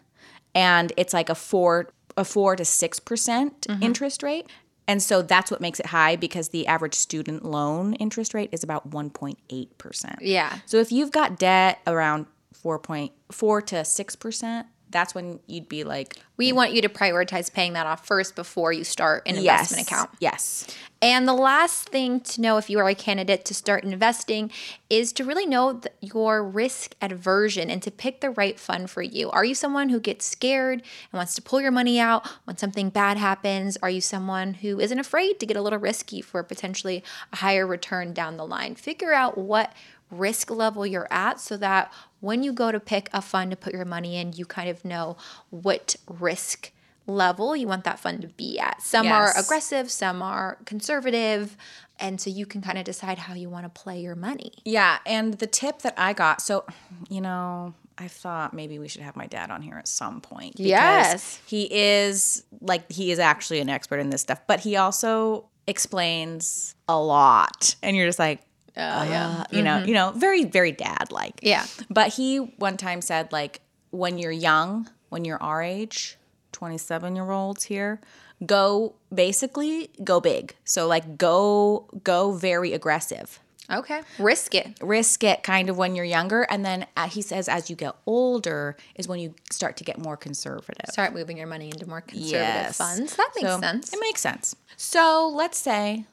and 0.56 0.94
it's 0.96 1.14
like 1.14 1.30
a 1.30 1.36
4 1.36 1.90
a 2.16 2.26
4 2.26 2.56
to 2.56 2.64
6% 2.64 3.00
mm-hmm. 3.04 3.84
interest 3.84 4.24
rate. 4.24 4.48
And 4.88 5.04
so 5.04 5.22
that's 5.22 5.52
what 5.52 5.60
makes 5.60 5.80
it 5.80 5.88
high 5.88 6.16
because 6.16 6.50
the 6.50 6.66
average 6.68 6.96
student 6.96 7.44
loan 7.44 7.94
interest 7.96 8.34
rate 8.34 8.50
is 8.54 8.64
about 8.64 8.90
1.8%. 8.90 10.18
Yeah. 10.22 10.60
So 10.66 10.78
if 10.78 10.92
you've 10.92 11.12
got 11.12 11.38
debt 11.38 11.80
around 11.86 12.26
4.4 12.64 13.66
to 13.68 13.76
6%, 13.76 14.66
that's 14.90 15.14
when 15.14 15.40
you'd 15.48 15.70
be 15.70 15.84
like 15.84 16.18
We 16.38 16.52
want 16.52 16.74
you 16.74 16.82
to 16.84 16.90
prioritize 16.90 17.52
paying 17.52 17.74
that 17.74 17.88
off 17.88 18.06
first 18.06 18.36
before 18.36 18.72
you 18.72 18.84
start 18.84 19.24
an 19.26 19.38
investment 19.38 19.88
account. 19.88 20.12
Yes. 20.20 20.68
And 21.02 21.28
the 21.28 21.34
last 21.34 21.90
thing 21.90 22.22
to 22.22 22.42
know 22.42 22.58
if 22.58 22.70
you 22.70 22.80
are 22.80 22.88
a 22.88 22.96
candidate 22.96 23.46
to 23.46 23.54
start 23.54 23.84
investing 23.84 24.52
is 24.90 25.14
to 25.14 25.24
really 25.24 25.46
know 25.46 25.82
your 26.02 26.44
risk 26.44 26.96
aversion 27.02 27.70
and 27.70 27.84
to 27.84 27.92
pick 27.92 28.22
the 28.22 28.32
right 28.32 28.60
fund 28.60 28.90
for 28.90 29.04
you. 29.04 29.30
Are 29.30 29.46
you 29.46 29.54
someone 29.54 29.90
who 29.90 30.00
gets 30.00 30.26
scared 30.26 30.82
and 30.82 31.18
wants 31.18 31.36
to 31.36 31.42
pull 31.42 31.62
your 31.62 31.72
money 31.72 32.00
out 32.00 32.28
when 32.46 32.58
something 32.58 32.90
bad 32.90 33.18
happens? 33.18 33.78
Are 33.84 33.90
you 33.90 34.02
someone 34.02 34.56
who 34.56 34.80
isn't 34.80 35.00
afraid 35.00 35.40
to 35.40 35.46
get 35.46 35.58
a 35.58 35.62
little 35.62 35.80
risky 35.80 36.22
for 36.22 36.42
potentially 36.42 37.04
a 37.32 37.38
higher 37.38 37.68
return 37.68 38.14
down 38.14 38.38
the 38.38 38.46
line? 38.46 38.74
Figure 38.74 39.14
out 39.14 39.38
what 39.38 39.74
risk 40.10 40.50
level 40.50 40.86
you're 40.86 41.08
at 41.12 41.40
so 41.40 41.58
that 41.58 41.92
when 42.20 42.44
you 42.44 42.54
go 42.54 42.72
to 42.72 42.80
pick 42.80 43.10
a 43.14 43.22
fund 43.22 43.52
to 43.52 43.58
put 43.58 43.74
your 43.74 43.86
money 43.86 44.18
in, 44.18 44.34
you 44.34 44.46
kind 44.46 44.70
of 44.70 44.84
know 44.84 45.18
what 45.50 45.96
risk 46.08 46.72
level 47.06 47.56
you 47.56 47.68
want 47.68 47.84
that 47.86 48.00
fund 48.00 48.22
to 48.22 48.28
be 48.28 48.60
at. 48.60 48.82
Some 48.82 49.08
are 49.08 49.32
aggressive, 49.38 49.90
some 49.90 50.22
are 50.22 50.58
conservative, 50.66 51.56
and 52.00 52.20
so 52.20 52.30
you 52.30 52.46
can 52.46 52.62
kind 52.62 52.78
of 52.78 52.84
decide 52.84 53.18
how 53.18 53.34
you 53.34 53.50
want 53.50 53.66
to 53.66 53.70
play 53.70 54.02
your 54.02 54.16
money. 54.16 54.52
Yeah, 54.66 55.00
and 55.06 55.36
the 55.36 55.48
tip 55.48 55.84
that 55.84 55.94
I 55.98 56.14
got, 56.14 56.42
so 56.42 56.66
you 57.10 57.22
know, 57.22 57.74
I 57.98 58.08
thought 58.08 58.54
maybe 58.54 58.78
we 58.78 58.88
should 58.88 59.02
have 59.02 59.16
my 59.16 59.26
dad 59.26 59.50
on 59.50 59.62
here 59.62 59.78
at 59.78 59.88
some 59.88 60.22
point. 60.22 60.54
because 60.54 60.70
Yes. 60.70 61.42
He 61.48 61.64
is 61.74 62.44
like 62.62 62.92
he 62.92 63.12
is 63.12 63.20
actually 63.20 63.60
an 63.60 63.70
expert 63.70 64.00
in 64.00 64.10
this 64.10 64.22
stuff, 64.22 64.42
but 64.46 64.60
he 64.60 64.76
also 64.76 65.46
explains 65.66 66.76
a 66.88 67.00
lot. 67.00 67.76
And 67.82 67.96
you're 67.96 68.08
just 68.08 68.20
like, 68.20 68.42
Oh, 68.78 69.04
yeah. 69.04 69.42
uh, 69.42 69.44
you 69.56 69.64
know, 69.64 69.84
you 69.84 69.94
know, 69.94 70.12
very, 70.16 70.46
very 70.46 70.72
dad 70.72 71.12
like. 71.12 71.40
Yeah. 71.42 71.66
But 71.90 72.14
he 72.14 72.38
one 72.38 72.78
time 72.78 73.02
said, 73.02 73.32
like, 73.32 73.62
when 73.92 74.18
you're 74.18 74.32
young, 74.32 74.90
when 75.10 75.26
you're 75.26 75.42
our 75.42 75.62
age, 75.64 76.18
27 76.52 77.16
year 77.16 77.30
olds 77.32 77.64
here, 77.64 78.00
go 78.46 78.94
basically 79.14 79.90
go 80.04 80.20
big. 80.20 80.56
So 80.66 80.88
like 80.88 81.18
go 81.18 81.88
go 82.04 82.32
very 82.34 82.74
aggressive 82.74 83.40
Okay. 83.70 84.02
Risk 84.18 84.56
it. 84.56 84.78
risk 84.82 85.24
it 85.26 85.44
kind 85.44 85.70
of 85.70 85.78
when 85.78 85.94
you're 85.96 86.06
younger 86.06 86.44
and 86.44 86.64
then 86.64 86.86
uh, 86.96 87.10
he 87.10 87.22
says 87.22 87.50
as 87.50 87.70
you 87.70 87.76
get 87.76 87.96
older 88.06 88.78
is 88.96 89.08
when 89.10 89.20
you 89.20 89.34
start 89.52 89.76
to 89.78 89.84
get 89.84 89.98
more 89.98 90.16
conservative 90.16 90.90
Start 90.90 91.14
moving 91.14 91.36
your 91.38 91.48
money 91.48 91.66
into 91.70 91.86
more 91.90 92.00
conservative 92.02 92.32
Yes. 92.40 92.78
funds. 92.78 93.16
That 93.18 93.30
makes 93.36 93.50
So, 93.50 93.60
sense. 93.60 93.92
it 93.94 94.00
makes 94.00 94.22
sense 94.22 94.56
so 94.78 95.28
let's 95.34 95.58
say 95.58 96.06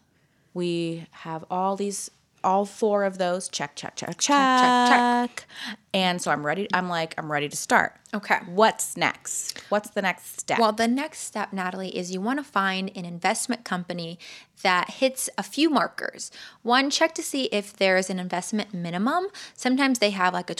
we 0.52 1.06
have 1.10 1.44
all 1.50 1.76
these 1.76 2.10
all 2.44 2.64
four 2.64 3.04
of 3.04 3.18
those 3.18 3.48
check 3.48 3.74
check 3.74 3.96
check 3.96 4.16
check 4.18 4.60
check, 4.60 4.88
check. 4.88 5.46
and 5.92 6.20
so 6.22 6.30
i'm 6.30 6.44
ready 6.46 6.68
i'm 6.72 6.88
like 6.88 7.14
i'm 7.18 7.30
ready 7.32 7.48
to 7.48 7.56
start 7.56 7.94
Okay. 8.14 8.38
what's 8.46 8.96
next 8.96 9.58
what's 9.70 9.90
the 9.90 10.02
next 10.02 10.38
step 10.40 10.58
Well, 10.60 10.72
the 10.72 10.86
next 10.86 11.20
step, 11.20 11.52
Natalie, 11.52 11.96
is 11.96 12.12
you 12.12 12.20
want 12.20 12.38
to 12.38 12.44
find 12.44 12.90
an 12.94 13.04
investment 13.04 13.64
company 13.64 14.18
that 14.62 14.88
hits 14.90 15.28
a 15.36 15.42
few 15.42 15.68
markers. 15.68 16.30
One, 16.62 16.90
check 16.90 17.12
to 17.16 17.22
see 17.22 17.44
if 17.46 17.72
there's 17.74 18.08
an 18.10 18.20
investment 18.20 18.72
minimum. 18.72 19.26
Sometimes 19.54 19.98
they 19.98 20.10
have 20.10 20.32
like 20.32 20.48
a 20.48 20.54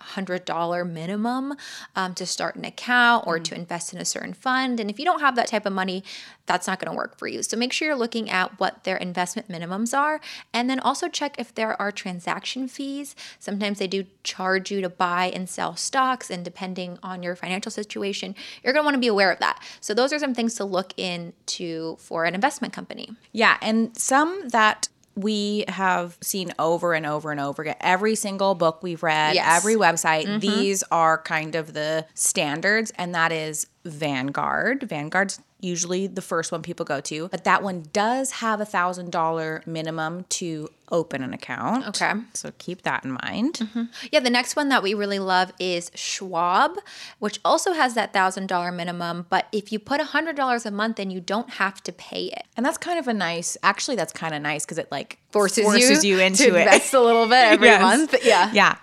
$2,500 0.00 0.90
minimum 0.90 1.54
um, 1.96 2.14
to 2.14 2.26
start 2.26 2.56
an 2.56 2.64
account 2.64 3.26
or 3.26 3.38
to 3.38 3.54
invest 3.54 3.92
in 3.92 4.00
a 4.00 4.04
certain 4.04 4.32
fund. 4.32 4.80
And 4.80 4.90
if 4.90 4.98
you 4.98 5.04
don't 5.04 5.20
have 5.20 5.36
that 5.36 5.46
type 5.46 5.66
of 5.66 5.72
money, 5.72 6.04
that's 6.46 6.66
not 6.66 6.78
going 6.78 6.90
to 6.90 6.96
work 6.96 7.16
for 7.16 7.26
you. 7.26 7.42
So 7.42 7.56
make 7.56 7.72
sure 7.72 7.88
you're 7.88 7.96
looking 7.96 8.28
at 8.28 8.58
what 8.60 8.84
their 8.84 8.96
investment 8.96 9.48
minimums 9.48 9.96
are. 9.96 10.20
And 10.52 10.68
then 10.68 10.78
also 10.80 11.08
check 11.08 11.36
if 11.38 11.54
there 11.54 11.80
are 11.80 11.90
transaction 11.90 12.68
fees. 12.68 13.16
Sometimes 13.38 13.78
they 13.78 13.86
do 13.86 14.04
charge 14.22 14.70
you 14.70 14.80
to 14.82 14.88
buy 14.88 15.26
and 15.34 15.48
sell 15.48 15.76
stocks. 15.76 16.30
And 16.30 16.44
depending 16.44 16.98
on 17.02 17.22
your 17.22 17.36
financial 17.36 17.70
situation, 17.70 18.34
you're 18.62 18.72
going 18.72 18.82
to 18.82 18.86
want 18.86 18.94
to 18.94 19.00
be 19.00 19.08
aware 19.08 19.32
of 19.32 19.38
that. 19.40 19.62
So 19.80 19.94
those 19.94 20.12
are 20.12 20.18
some 20.18 20.34
things 20.34 20.54
to 20.56 20.64
look 20.64 20.92
into 20.98 21.96
for 21.96 22.24
an 22.24 22.34
investment 22.34 22.74
company. 22.74 23.10
Yeah, 23.32 23.56
and 23.62 23.96
some 23.96 24.48
that 24.48 24.88
we 25.16 25.64
have 25.68 26.16
seen 26.20 26.52
over 26.58 26.94
and 26.94 27.06
over 27.06 27.30
and 27.30 27.40
over 27.40 27.62
again. 27.62 27.76
Every 27.80 28.14
single 28.14 28.54
book 28.54 28.82
we've 28.82 29.02
read, 29.02 29.34
Yes. 29.34 29.58
every 29.58 29.76
website, 29.76 30.26
mm-hmm. 30.26 30.38
these 30.40 30.82
are 30.90 31.18
kind 31.18 31.54
of 31.54 31.72
the 31.72 32.06
standards, 32.14 32.92
and 32.96 33.14
that 33.14 33.32
is 33.32 33.66
Vanguard. 33.84 34.82
Vanguard's 34.84 35.40
usually 35.60 36.06
the 36.06 36.20
first 36.20 36.52
one 36.52 36.60
people 36.62 36.84
go 36.84 37.00
to, 37.00 37.28
but 37.28 37.44
that 37.44 37.62
one 37.62 37.84
does 37.92 38.32
have 38.32 38.60
a 38.60 38.64
thousand 38.66 39.10
dollar 39.10 39.62
minimum 39.66 40.24
to 40.28 40.68
open 40.90 41.22
an 41.22 41.32
account. 41.32 41.86
Okay. 41.88 42.12
So 42.34 42.52
keep 42.58 42.82
that 42.82 43.04
in 43.04 43.12
mind. 43.24 43.54
Mm-hmm. 43.54 43.84
Yeah, 44.12 44.20
the 44.20 44.28
next 44.30 44.56
one 44.56 44.68
that 44.68 44.82
we 44.82 44.92
really 44.92 45.18
love 45.18 45.52
is 45.58 45.90
Schwab, 45.94 46.76
which 47.18 47.40
also 47.44 47.72
has 47.72 47.94
that 47.94 48.12
thousand 48.12 48.46
dollar 48.48 48.70
minimum. 48.72 49.26
But 49.30 49.46
if 49.52 49.72
you 49.72 49.78
put 49.78 50.00
a 50.00 50.04
hundred 50.04 50.36
dollars 50.36 50.66
a 50.66 50.70
month 50.70 51.00
in, 51.00 51.10
you 51.10 51.20
don't 51.20 51.50
have 51.54 51.82
to 51.84 51.92
pay 51.92 52.24
it. 52.26 52.44
And 52.56 52.64
that's 52.66 52.78
kind 52.78 52.98
of 52.98 53.08
a 53.08 53.14
nice, 53.14 53.56
actually, 53.62 53.96
that's 53.96 54.12
kind 54.12 54.34
of 54.34 54.42
nice 54.42 54.64
because 54.66 54.78
it 54.78 54.90
like 54.90 55.18
Forces, 55.30 56.04
you, 56.04 56.18
into 56.20 56.44
to 56.44 56.56
it. 56.56 56.62
invest 56.62 56.92
a 56.94 57.00
little 57.00 57.26
bit 57.26 57.32
every 57.44 57.68
Yes. 57.68 57.80
month. 57.82 58.14
Yeah. 58.22 58.50
Yeah. 58.52 58.76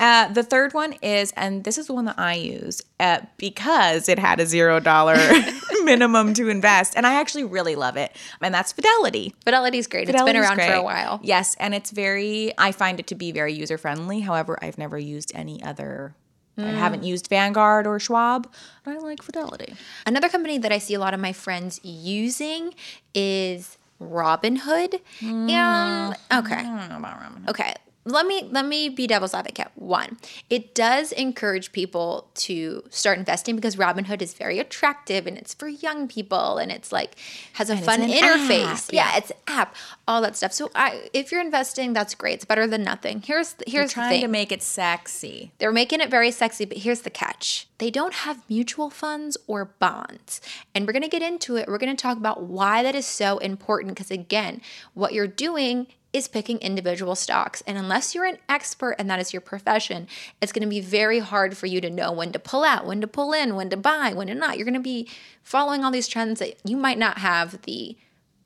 Uh, 0.00 0.28
the 0.32 0.42
third 0.42 0.74
one 0.74 0.92
is, 1.02 1.32
and 1.36 1.62
this 1.64 1.78
is 1.78 1.86
the 1.86 1.94
one 1.94 2.04
that 2.04 2.18
I 2.18 2.34
use 2.34 2.82
uh, 2.98 3.20
because 3.36 4.08
it 4.08 4.18
had 4.18 4.40
a 4.40 4.46
zero 4.46 4.80
dollar 4.80 5.16
minimum 5.84 6.34
to 6.34 6.48
invest, 6.48 6.94
and 6.96 7.06
I 7.06 7.14
actually 7.14 7.44
really 7.44 7.76
love 7.76 7.96
it. 7.96 8.14
And 8.42 8.52
that's 8.52 8.72
Fidelity. 8.72 9.34
Fidelity's 9.44 9.86
great. 9.86 10.02
it's 10.08 10.10
been 10.12 10.26
Fidelity's 10.26 10.48
around 10.58 10.68
for 10.68 10.74
a 10.74 10.82
while. 10.82 11.20
Yes, 11.22 11.54
and 11.60 11.74
it's 11.74 11.90
very. 11.90 12.52
I 12.58 12.72
find 12.72 12.98
it 12.98 13.06
to 13.08 13.14
be 13.14 13.30
very 13.32 13.52
user 13.54 13.78
friendly. 13.78 14.20
However, 14.20 14.58
I've 14.60 14.78
never 14.78 14.98
used 14.98 15.30
any 15.34 15.62
other. 15.62 16.14
I 16.56 16.62
Mm. 16.62 16.74
haven't 16.74 17.02
used 17.02 17.28
Vanguard 17.28 17.84
or 17.86 17.98
Schwab. 17.98 18.48
I 18.86 18.96
like 18.98 19.22
Fidelity. 19.22 19.74
Another 20.06 20.28
company 20.28 20.56
that 20.58 20.70
I 20.70 20.78
see 20.78 20.94
a 20.94 21.00
lot 21.00 21.12
of 21.12 21.18
my 21.20 21.32
friends 21.32 21.80
using 21.82 22.74
is 23.12 23.76
Robinhood. 24.00 25.00
Mm. 25.20 25.50
And 25.50 26.14
okay. 26.32 26.54
I 26.54 26.62
don't 26.62 26.88
know 26.88 26.96
about 26.98 27.20
Robinhood. 27.20 27.48
Okay. 27.50 27.74
Let 28.06 28.26
me 28.26 28.48
let 28.50 28.66
me 28.66 28.90
be 28.90 29.06
devil's 29.06 29.32
advocate. 29.32 29.68
One, 29.76 30.18
it 30.50 30.74
does 30.74 31.10
encourage 31.12 31.72
people 31.72 32.28
to 32.34 32.84
start 32.90 33.18
investing 33.18 33.56
because 33.56 33.76
Robinhood 33.76 34.20
is 34.20 34.34
very 34.34 34.58
attractive 34.58 35.26
and 35.26 35.38
it's 35.38 35.54
for 35.54 35.68
young 35.68 36.06
people 36.06 36.58
and 36.58 36.70
it's 36.70 36.92
like 36.92 37.16
has 37.54 37.70
a 37.70 37.76
fun 37.76 38.00
interface. 38.00 38.92
yeah. 38.92 39.10
yeah. 39.10 39.16
it's 39.16 39.30
an 39.30 39.36
app, 39.48 39.74
all 40.06 40.20
that 40.20 40.36
stuff. 40.36 40.52
So 40.52 40.70
I, 40.74 41.08
if 41.14 41.32
you're 41.32 41.40
investing, 41.40 41.94
that's 41.94 42.14
great. 42.14 42.34
It's 42.34 42.44
better 42.44 42.66
than 42.66 42.82
nothing. 42.82 43.22
Here's 43.24 43.54
the, 43.54 43.64
here's 43.66 43.90
the 43.90 43.94
Trying 43.94 44.10
thing. 44.10 44.20
to 44.22 44.28
make 44.28 44.52
it 44.52 44.62
sexy. 44.62 45.52
They're 45.58 45.72
making 45.72 46.00
it 46.00 46.10
very 46.10 46.30
sexy, 46.30 46.66
but 46.66 46.78
here's 46.78 47.00
the 47.00 47.10
catch. 47.10 47.68
They 47.78 47.90
don't 47.90 48.14
have 48.14 48.42
mutual 48.48 48.90
funds 48.90 49.36
or 49.46 49.64
bonds. 49.64 50.40
And 50.74 50.86
we're 50.86 50.92
going 50.92 51.02
to 51.02 51.08
get 51.08 51.22
into 51.22 51.56
it. 51.56 51.68
We're 51.68 51.78
going 51.78 51.94
to 51.94 52.00
talk 52.00 52.18
about 52.18 52.42
why 52.42 52.82
that 52.82 52.94
is 52.94 53.06
so 53.06 53.38
important 53.38 53.94
because, 53.94 54.10
again, 54.10 54.60
what 54.92 55.12
you're 55.12 55.26
doing 55.26 55.86
is 56.14 56.28
picking 56.28 56.58
individual 56.58 57.16
stocks. 57.16 57.62
And 57.66 57.76
unless 57.76 58.14
you're 58.14 58.24
an 58.24 58.38
expert 58.48 58.94
and 58.98 59.10
that 59.10 59.18
is 59.18 59.32
your 59.32 59.40
profession, 59.40 60.06
it's 60.40 60.52
going 60.52 60.62
to 60.62 60.68
be 60.68 60.80
very 60.80 61.18
hard 61.18 61.56
for 61.56 61.66
you 61.66 61.80
to 61.80 61.90
know 61.90 62.12
when 62.12 62.30
to 62.32 62.38
pull 62.38 62.62
out, 62.62 62.86
when 62.86 63.00
to 63.00 63.08
pull 63.08 63.32
in, 63.32 63.56
when 63.56 63.68
to 63.70 63.76
buy, 63.76 64.14
when 64.14 64.28
to 64.28 64.34
not. 64.34 64.56
You're 64.56 64.64
going 64.64 64.74
to 64.74 64.80
be 64.80 65.08
following 65.42 65.84
all 65.84 65.90
these 65.90 66.08
trends 66.08 66.38
that 66.38 66.56
you 66.64 66.76
might 66.76 66.98
not 66.98 67.18
have 67.18 67.60
the 67.62 67.96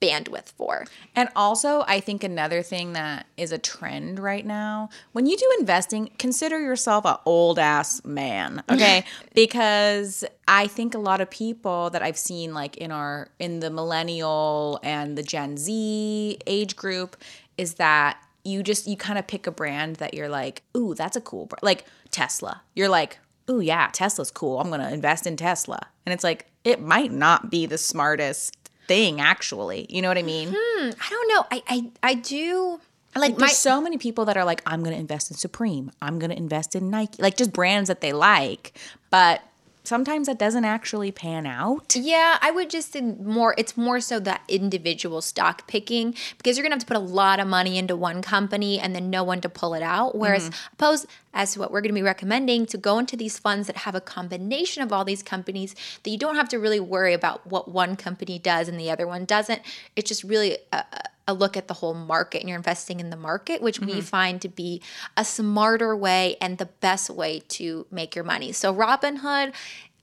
bandwidth 0.01 0.53
for. 0.53 0.87
And 1.15 1.29
also, 1.35 1.85
I 1.87 2.01
think 2.01 2.23
another 2.25 2.63
thing 2.63 2.93
that 2.93 3.27
is 3.37 3.53
a 3.53 3.59
trend 3.59 4.19
right 4.19 4.47
now, 4.47 4.91
when 5.13 5.27
you 5.27 5.37
do 5.37 5.57
investing, 5.59 6.11
consider 6.19 6.59
yourself 6.61 7.05
a 7.05 7.21
old 7.25 7.59
ass 7.59 8.05
man, 8.05 8.63
okay? 8.71 9.05
because 9.35 10.25
I 10.47 10.67
think 10.67 10.95
a 10.95 10.99
lot 10.99 11.21
of 11.21 11.31
people 11.31 11.91
that 11.91 12.03
I've 12.03 12.19
seen 12.19 12.55
like 12.55 12.77
in 12.77 12.91
our 12.93 13.29
in 13.39 13.61
the 13.61 13.71
millennial 13.71 14.81
and 14.83 15.19
the 15.19 15.23
Gen 15.23 15.57
Z 15.57 16.39
age 16.47 16.77
group 16.77 17.17
is 17.59 17.75
that 17.75 18.23
you 18.45 18.63
just 18.63 18.87
you 18.87 18.97
kind 18.97 19.19
of 19.19 19.27
pick 19.27 19.47
a 19.47 19.51
brand 19.51 19.97
that 19.97 20.15
you're 20.15 20.29
like, 20.29 20.63
"Ooh, 20.77 20.95
that's 20.95 21.17
a 21.17 21.21
cool 21.21 21.47
brand." 21.47 21.63
Like 21.63 21.85
Tesla. 22.11 22.63
You're 22.75 22.89
like, 22.89 23.19
"Ooh, 23.51 23.61
yeah, 23.61 23.91
Tesla's 23.93 24.31
cool. 24.31 24.61
I'm 24.61 24.69
going 24.69 24.81
to 24.81 24.93
invest 24.93 25.27
in 25.27 25.37
Tesla." 25.37 25.81
And 26.07 26.13
it's 26.13 26.25
like 26.25 26.47
it 26.65 26.81
might 26.81 27.13
not 27.13 27.51
be 27.51 27.67
the 27.67 27.79
smartest 27.79 28.57
thing 28.87 29.21
actually. 29.21 29.87
You 29.91 30.01
know 30.01 30.09
what 30.09 30.19
I 30.19 30.23
mean? 30.23 30.55
Hmm, 30.57 30.91
I 31.01 31.09
don't 31.11 31.29
know. 31.29 31.47
I 31.51 31.63
I, 31.69 31.91
I 32.03 32.15
do 32.15 32.81
like 33.17 33.33
There's 33.33 33.41
my 33.41 33.49
so 33.49 33.81
many 33.81 33.99
people 33.99 34.25
that 34.27 34.37
are 34.37 34.45
like, 34.45 34.63
I'm 34.67 34.83
going 34.83 34.95
to 34.95 35.01
invest 35.01 35.31
in 35.31 35.37
Supreme. 35.37 35.91
I'm 36.01 36.19
going 36.19 36.31
to 36.31 36.37
invest 36.37 36.75
in 36.75 36.91
Nike. 36.91 37.21
Like 37.23 37.37
just 37.37 37.53
brands 37.53 37.89
that 37.89 38.01
they 38.01 38.13
like. 38.13 38.79
But 39.11 39.43
sometimes 39.89 40.27
that 40.27 40.39
doesn't 40.39 40.65
actually 40.65 41.11
pan 41.11 41.47
out. 41.47 41.97
Yeah, 41.97 42.39
I 42.41 42.51
would 42.51 42.71
just 42.71 42.93
say 42.93 43.01
more. 43.01 43.55
It's 43.57 43.77
more 43.77 44.01
so 44.01 44.21
that 44.21 44.43
individual 44.47 45.23
stock 45.23 45.67
picking 45.67 46.15
because 46.37 46.57
you're 46.57 46.63
gonna 46.63 46.75
have 46.75 46.81
to 46.81 46.87
put 46.87 46.97
a 46.97 47.01
lot 47.01 47.41
of 47.41 47.49
money 47.49 47.79
into 47.79 47.97
one 47.97 48.23
company 48.23 48.79
and 48.79 48.95
then 48.95 49.11
no 49.11 49.25
one 49.25 49.41
to 49.41 49.49
pull 49.49 49.75
it 49.75 49.83
out. 49.83 50.15
Whereas, 50.15 50.51
mm-hmm. 50.51 50.75
opposed 50.75 51.07
as 51.33 51.55
to 51.55 51.61
what 51.61 51.73
we're 51.73 51.81
gonna 51.81 51.95
be 51.95 52.03
recommending 52.03 52.67
to 52.67 52.77
go 52.77 52.99
into 52.99 53.17
these 53.17 53.39
funds 53.39 53.67
that 53.67 53.79
have 53.79 53.95
a 53.95 54.01
combination 54.01 54.83
of 54.83 54.93
all 54.93 55.05
these 55.05 55.23
companies 55.23 55.75
that 56.03 56.11
you 56.11 56.19
don't 56.19 56.37
have 56.37 56.49
to 56.51 56.59
really 56.59 56.81
worry 56.81 57.15
about 57.15 57.47
what 57.47 57.69
one 57.71 57.97
company 57.97 58.39
does 58.39 58.69
and 58.69 58.79
the 58.79 58.91
other 58.91 59.07
one 59.07 59.25
doesn't. 59.25 59.63
It's 59.97 60.09
just 60.09 60.23
really 60.23 60.59
a, 60.73 60.77
a 60.77 61.03
look 61.33 61.57
at 61.57 61.69
the 61.69 61.75
whole 61.75 61.95
market 61.95 62.41
and 62.41 62.49
you're 62.49 62.57
investing 62.57 63.01
in 63.01 63.11
the 63.11 63.17
market, 63.17 63.63
which 63.63 63.81
we 63.81 63.93
mm-hmm. 63.93 64.01
find 64.01 64.43
to 64.43 64.49
be 64.49 64.83
a 65.17 65.25
smarter 65.25 65.97
way 65.97 66.37
and 66.41 66.59
the 66.59 66.67
best 66.67 67.11
way 67.11 67.43
to 67.49 67.87
make 67.91 68.15
your 68.15 68.25
money. 68.25 68.53
So 68.53 68.75
Robinhood. 68.75 69.55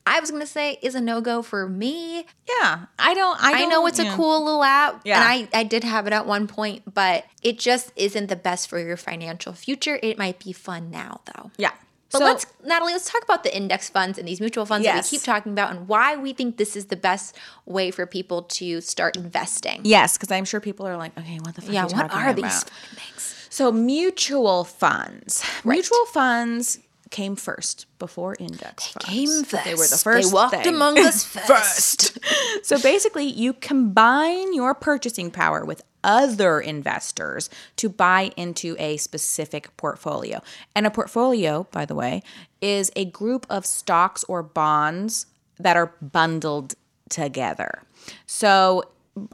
I 0.07 0.19
was 0.19 0.29
gonna 0.29 0.45
say 0.45 0.77
is 0.83 0.93
a 0.93 1.01
no 1.01 1.19
go 1.19 1.41
for 1.41 1.67
me. 1.67 2.27
Yeah. 2.47 2.85
I 2.99 3.15
don't, 3.15 3.43
I, 3.43 3.53
I 3.53 3.59
don't, 3.61 3.69
know 3.69 3.87
it's 3.87 3.97
yeah. 3.97 4.13
a 4.13 4.15
cool 4.15 4.45
little 4.45 4.63
app, 4.63 5.01
Yeah. 5.03 5.15
and 5.15 5.49
I, 5.51 5.59
I 5.61 5.63
did 5.63 5.83
have 5.83 6.05
it 6.05 6.13
at 6.13 6.27
one 6.27 6.45
point, 6.45 6.93
but 6.93 7.25
it 7.41 7.57
just 7.57 7.91
isn't 7.95 8.27
the 8.27 8.35
best 8.35 8.69
for 8.69 8.77
your 8.77 8.97
financial 8.97 9.53
future. 9.53 9.99
It 10.03 10.19
might 10.19 10.37
be 10.37 10.53
fun 10.53 10.91
now, 10.91 11.21
though. 11.25 11.49
Yeah. 11.57 11.71
But 12.15 12.19
so, 12.19 12.25
let's, 12.25 12.45
Natalie, 12.65 12.93
let's 12.93 13.09
talk 13.11 13.23
about 13.23 13.43
the 13.43 13.55
index 13.55 13.89
funds 13.89 14.17
and 14.17 14.27
these 14.27 14.39
mutual 14.39 14.65
funds 14.65 14.85
Yes. 14.85 14.95
that 14.95 15.11
we 15.11 15.17
keep 15.17 15.25
talking 15.25 15.51
about 15.51 15.71
and 15.75 15.87
why 15.87 16.15
we 16.15 16.33
think 16.33 16.57
this 16.57 16.75
is 16.75 16.85
the 16.87 16.95
best 16.95 17.35
way 17.65 17.91
for 17.91 18.05
people 18.05 18.43
to 18.43 18.81
start 18.81 19.15
investing. 19.17 19.81
yes, 19.83 20.17
because 20.17 20.31
I'm 20.31 20.45
sure 20.45 20.59
people 20.59 20.87
are 20.87 20.97
like, 20.97 21.17
okay, 21.17 21.37
what 21.43 21.55
the 21.55 21.61
fuck 21.61 21.73
Yeah, 21.73 21.85
are 21.85 21.89
you 21.89 21.95
what 21.95 22.11
are 22.13 22.33
these 22.33 22.43
about? 22.45 22.69
fucking 22.69 22.99
things? 22.99 23.47
So 23.49 23.71
mutual 23.71 24.63
funds. 24.65 25.43
Mutual 25.63 26.05
funds 26.07 26.79
came 27.15 27.37
first 27.37 27.85
before 27.97 28.35
index 28.39 28.87
funds. 28.87 29.05
Came 29.07 29.43
first. 29.45 29.63
They 29.63 29.73
were 29.73 29.87
the 29.87 29.97
first. 29.97 30.27
They 30.27 30.33
walked 30.33 30.55
thing. 30.55 30.67
among 30.67 30.99
us 30.99 31.23
first. 31.47 32.19
So 32.65 32.77
basically, 32.77 33.23
you 33.23 33.53
combine 33.53 34.53
your 34.53 34.75
purchasing 34.75 35.31
power 35.31 35.63
with 35.63 35.81
other 36.03 36.59
investors 36.59 37.49
to 37.77 37.87
buy 37.87 38.31
into 38.35 38.75
a 38.79 38.97
specific 38.97 39.75
portfolio. 39.77 40.41
And 40.75 40.85
a 40.85 40.91
portfolio, 40.91 41.67
by 41.71 41.85
the 41.85 41.95
way, 41.95 42.21
is 42.59 42.91
a 42.97 43.05
group 43.05 43.45
of 43.49 43.65
stocks 43.65 44.25
or 44.25 44.43
bonds 44.43 45.25
that 45.57 45.77
are 45.77 45.93
bundled 46.01 46.75
together. 47.07 47.81
So 48.25 48.83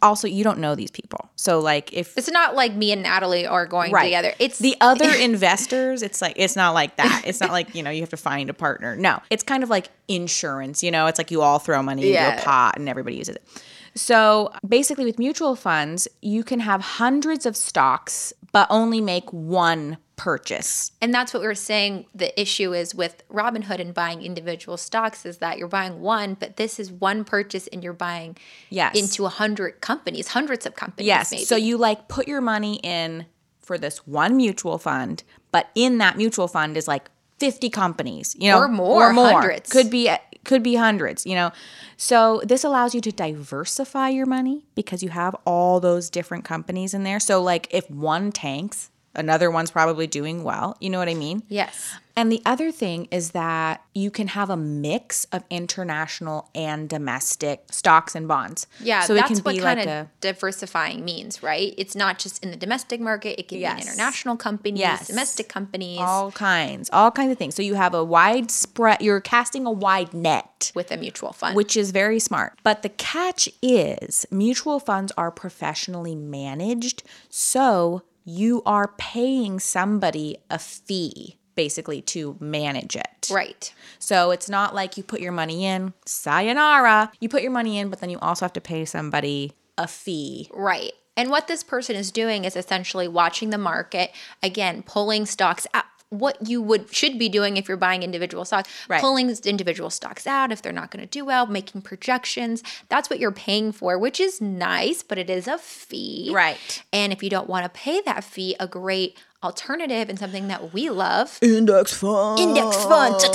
also 0.01 0.27
you 0.27 0.43
don't 0.43 0.59
know 0.59 0.75
these 0.75 0.91
people. 0.91 1.29
So 1.35 1.59
like 1.59 1.91
if 1.93 2.17
It's 2.17 2.29
not 2.29 2.55
like 2.55 2.73
me 2.75 2.91
and 2.91 3.03
Natalie 3.03 3.47
are 3.47 3.65
going 3.65 3.91
Right. 3.91 4.05
together. 4.05 4.33
It's 4.39 4.59
the 4.59 4.75
other 4.81 5.09
investors, 5.19 6.01
it's 6.03 6.21
like 6.21 6.33
it's 6.35 6.55
not 6.55 6.73
like 6.73 6.97
that. 6.97 7.23
It's 7.25 7.39
not 7.39 7.51
like, 7.57 7.73
you 7.73 7.83
know, 7.83 7.89
you 7.89 8.01
have 8.01 8.09
to 8.11 8.17
find 8.17 8.49
a 8.49 8.53
partner. 8.53 8.95
No. 8.95 9.19
It's 9.29 9.43
kind 9.43 9.63
of 9.63 9.69
like 9.69 9.89
insurance, 10.07 10.83
you 10.83 10.91
know, 10.91 11.07
it's 11.07 11.17
like 11.17 11.31
you 11.31 11.41
all 11.41 11.59
throw 11.59 11.81
money 11.81 12.13
into 12.13 12.37
a 12.41 12.41
pot 12.43 12.77
and 12.77 12.87
everybody 12.87 13.15
uses 13.15 13.35
it. 13.35 13.47
So 13.95 14.51
basically 14.67 15.05
with 15.05 15.19
mutual 15.19 15.55
funds, 15.55 16.07
you 16.21 16.43
can 16.43 16.59
have 16.61 16.81
hundreds 16.81 17.45
of 17.45 17.57
stocks 17.57 18.33
but 18.51 18.67
only 18.69 19.01
make 19.01 19.31
one 19.31 19.97
purchase. 20.21 20.91
And 21.01 21.11
that's 21.11 21.33
what 21.33 21.41
we 21.41 21.47
were 21.47 21.55
saying. 21.55 22.05
The 22.13 22.39
issue 22.39 22.73
is 22.75 22.93
with 22.93 23.23
Robinhood 23.33 23.79
and 23.79 23.91
buying 23.91 24.21
individual 24.21 24.77
stocks 24.77 25.25
is 25.25 25.39
that 25.39 25.57
you're 25.57 25.67
buying 25.67 25.99
one, 25.99 26.35
but 26.35 26.57
this 26.57 26.79
is 26.79 26.91
one 26.91 27.23
purchase 27.23 27.65
and 27.73 27.83
you're 27.83 27.91
buying 27.93 28.37
Yes. 28.69 28.95
into 28.95 29.25
a 29.25 29.29
hundred 29.29 29.81
companies, 29.81 30.27
hundreds 30.27 30.67
of 30.67 30.75
companies. 30.75 31.07
Yes. 31.07 31.31
Maybe. 31.31 31.43
So 31.45 31.55
you 31.55 31.75
like 31.75 32.07
put 32.07 32.27
your 32.27 32.39
money 32.39 32.79
in 32.83 33.25
for 33.61 33.79
this 33.79 34.05
one 34.05 34.37
mutual 34.37 34.77
fund, 34.77 35.23
but 35.51 35.69
in 35.73 35.97
that 35.97 36.17
mutual 36.17 36.47
fund 36.47 36.77
is 36.77 36.87
like 36.87 37.09
50 37.39 37.71
companies, 37.71 38.35
you 38.37 38.51
know, 38.51 38.59
Or 38.59 38.67
more, 38.67 39.09
or 39.09 39.13
hundreds. 39.13 39.71
Could 39.71 39.89
be 39.89 40.07
could 40.43 40.61
be 40.61 40.75
hundreds, 40.75 41.25
you 41.25 41.33
know. 41.33 41.51
So 41.97 42.41
this 42.45 42.63
allows 42.63 42.93
you 42.93 43.01
to 43.01 43.11
diversify 43.11 44.09
your 44.09 44.27
money 44.27 44.65
because 44.75 45.01
you 45.01 45.09
have 45.09 45.35
all 45.45 45.79
those 45.79 46.11
different 46.11 46.45
companies 46.45 46.93
in 46.93 47.01
there. 47.03 47.19
So 47.19 47.41
like 47.41 47.67
if 47.71 47.89
one 47.89 48.31
tanks, 48.31 48.91
another 49.15 49.49
one's 49.51 49.71
probably 49.71 50.07
doing 50.07 50.43
well. 50.43 50.77
You 50.79 50.89
know 50.89 50.99
what 50.99 51.09
I 51.09 51.13
mean? 51.15 51.43
yes. 51.47 51.93
And 52.13 52.29
the 52.29 52.41
other 52.45 52.73
thing 52.73 53.07
is 53.09 53.31
that 53.31 53.83
you 53.95 54.11
can 54.11 54.27
have 54.27 54.49
a 54.49 54.57
mix 54.57 55.23
of 55.31 55.45
international 55.49 56.49
and 56.53 56.89
domestic 56.89 57.63
stocks 57.71 58.15
and 58.15 58.27
bonds. 58.27 58.67
Yeah, 58.81 58.99
so 59.03 59.13
that's 59.13 59.31
it 59.31 59.35
can 59.35 59.43
what 59.45 59.55
be 59.55 59.61
kind 59.61 59.79
like 59.79 59.87
of 59.87 59.93
a 59.93 60.09
diversifying 60.19 61.05
means, 61.05 61.41
right? 61.41 61.73
It's 61.77 61.95
not 61.95 62.19
just 62.19 62.43
in 62.43 62.51
the 62.51 62.57
domestic 62.57 62.99
market; 62.99 63.39
it 63.39 63.47
can 63.47 63.59
be 63.59 63.61
Yes. 63.61 63.81
in 63.83 63.87
international 63.87 64.35
companies, 64.35 64.79
Yes. 64.81 65.07
domestic 65.07 65.47
companies, 65.47 65.99
all 66.01 66.31
kinds, 66.33 66.89
all 66.91 67.11
kinds 67.11 67.31
of 67.31 67.37
things. 67.37 67.55
So 67.55 67.61
you 67.61 67.75
have 67.75 67.93
a 67.93 68.03
wide 68.03 68.51
spread, 68.51 69.01
you're 69.01 69.21
casting 69.21 69.65
a 69.65 69.71
wide 69.71 70.13
net, 70.13 70.73
with 70.75 70.91
a 70.91 70.97
mutual 70.97 71.31
fund. 71.31 71.55
which 71.55 71.77
is 71.77 71.91
very 71.91 72.19
smart. 72.19 72.59
But 72.61 72.81
the 72.81 72.89
catch 72.89 73.47
is 73.61 74.25
mutual 74.29 74.81
funds 74.81 75.13
are 75.17 75.31
professionally 75.31 76.13
managed. 76.15 77.03
So 77.29 78.01
you 78.23 78.61
are 78.65 78.93
paying 78.97 79.59
somebody 79.59 80.37
a 80.49 80.59
fee 80.59 81.37
basically 81.55 82.01
to 82.01 82.37
manage 82.39 82.95
it. 82.95 83.29
Right. 83.29 83.73
So 83.99 84.31
it's 84.31 84.49
not 84.49 84.73
like 84.73 84.97
you 84.97 85.03
put 85.03 85.19
your 85.21 85.31
money 85.31 85.65
in, 85.65 85.93
sayonara. 86.05 87.11
You 87.19 87.29
put 87.29 87.41
your 87.41 87.51
money 87.51 87.77
in, 87.77 87.89
but 87.89 87.99
then 87.99 88.09
you 88.09 88.19
also 88.19 88.45
have 88.45 88.53
to 88.53 88.61
pay 88.61 88.85
somebody 88.85 89.53
a 89.77 89.87
fee. 89.87 90.49
Right. 90.53 90.93
And 91.17 91.29
what 91.29 91.47
this 91.47 91.63
person 91.63 91.95
is 91.95 92.09
doing 92.09 92.45
is 92.45 92.55
essentially 92.55 93.07
watching 93.07 93.49
the 93.49 93.57
market, 93.57 94.11
again, 94.41 94.81
pulling 94.83 95.25
stocks 95.25 95.67
out. 95.73 95.85
What 96.11 96.47
you 96.47 96.61
would 96.61 96.93
should 96.93 97.17
be 97.17 97.29
doing 97.29 97.55
if 97.57 97.67
you're 97.67 97.77
buying 97.77 98.03
individual 98.03 98.43
stocks, 98.45 98.69
Right. 98.89 98.99
pulling 99.01 99.29
individual 99.45 99.89
stocks 99.89 100.27
out 100.27 100.51
if 100.51 100.61
they're 100.61 100.73
not 100.73 100.91
going 100.91 101.01
to 101.01 101.09
do 101.09 101.23
well, 101.25 101.47
making 101.47 101.81
projections. 101.83 102.61
That's 102.89 103.09
what 103.09 103.17
you're 103.19 103.31
paying 103.31 103.71
for, 103.71 103.97
which 103.97 104.19
is 104.19 104.41
nice, 104.41 105.03
but 105.03 105.17
it 105.17 105.29
is 105.29 105.47
a 105.47 105.57
fee. 105.57 106.29
Right. 106.33 106.83
And 106.91 107.13
if 107.13 107.23
you 107.23 107.29
don't 107.29 107.47
want 107.49 107.63
to 107.63 107.69
pay 107.69 108.01
that 108.01 108.25
fee, 108.25 108.57
a 108.59 108.67
great 108.67 109.17
alternative 109.41 110.09
and 110.09 110.19
something 110.19 110.49
that 110.49 110.73
we 110.73 110.89
love 110.89 111.39
Index 111.41 111.93
fund. 111.93 112.39
index 112.39 112.75
funds. 112.83 113.23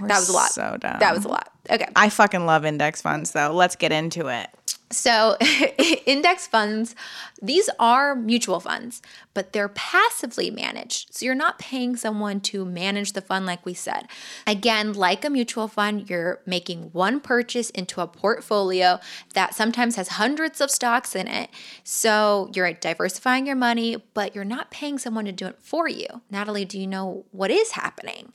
that 0.00 0.08
was 0.08 0.28
a 0.28 0.32
lot. 0.32 0.50
so 0.50 0.76
dumb. 0.80 0.98
That 0.98 1.14
was 1.14 1.24
a 1.24 1.28
lot. 1.28 1.48
Okay. 1.70 1.86
I 1.96 2.08
fucking 2.08 2.46
love 2.46 2.64
index 2.64 3.00
funds 3.00 3.30
though. 3.32 3.52
Let's 3.52 3.76
get 3.76 3.92
into 3.92 4.26
it. 4.26 4.48
So, 4.90 5.38
index 6.06 6.46
funds, 6.46 6.94
these 7.40 7.70
are 7.78 8.14
mutual 8.14 8.60
funds, 8.60 9.00
but 9.34 9.52
they're 9.52 9.68
passively 9.68 10.50
managed. 10.50 11.14
So, 11.14 11.24
you're 11.24 11.34
not 11.34 11.58
paying 11.58 11.96
someone 11.96 12.40
to 12.42 12.64
manage 12.64 13.12
the 13.12 13.20
fund, 13.20 13.46
like 13.46 13.64
we 13.64 13.74
said. 13.74 14.06
Again, 14.46 14.92
like 14.92 15.24
a 15.24 15.30
mutual 15.30 15.68
fund, 15.68 16.08
you're 16.08 16.40
making 16.46 16.90
one 16.92 17.20
purchase 17.20 17.70
into 17.70 18.00
a 18.00 18.06
portfolio 18.06 19.00
that 19.34 19.54
sometimes 19.54 19.96
has 19.96 20.08
hundreds 20.08 20.60
of 20.60 20.70
stocks 20.70 21.14
in 21.14 21.28
it. 21.28 21.50
So, 21.84 22.50
you're 22.54 22.72
diversifying 22.72 23.46
your 23.46 23.56
money, 23.56 23.96
but 24.14 24.34
you're 24.34 24.44
not 24.44 24.70
paying 24.70 24.98
someone 24.98 25.24
to 25.26 25.32
do 25.32 25.46
it 25.46 25.58
for 25.60 25.88
you. 25.88 26.06
Natalie, 26.30 26.64
do 26.64 26.78
you 26.78 26.86
know 26.86 27.24
what 27.30 27.50
is 27.50 27.72
happening? 27.72 28.32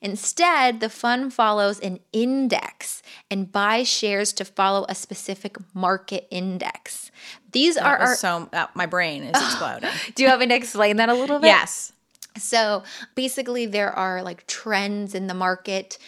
Instead, 0.00 0.80
the 0.80 0.88
fund 0.88 1.34
follows 1.34 1.80
an 1.80 1.98
index 2.12 3.02
and 3.30 3.50
buys 3.50 3.88
shares 3.88 4.32
to 4.34 4.44
follow 4.44 4.86
a 4.88 4.94
specific 4.94 5.56
market 5.74 6.28
index. 6.30 7.10
These 7.52 7.76
are 7.76 7.98
That 7.98 8.00
was 8.00 8.24
our. 8.24 8.40
so 8.42 8.48
uh, 8.52 8.66
my 8.74 8.86
brain 8.86 9.22
is 9.24 9.30
exploding. 9.42 9.90
Do 10.14 10.22
you 10.22 10.28
have 10.28 10.40
me 10.40 10.46
to 10.46 10.54
explain 10.54 10.96
that 10.96 11.08
a 11.08 11.14
little 11.14 11.38
bit? 11.38 11.46
yes. 11.48 11.92
So 12.36 12.84
basically, 13.14 13.66
there 13.66 13.90
are 13.90 14.22
like 14.22 14.46
trends 14.46 15.14
in 15.14 15.26
the 15.26 15.34
market, 15.34 15.98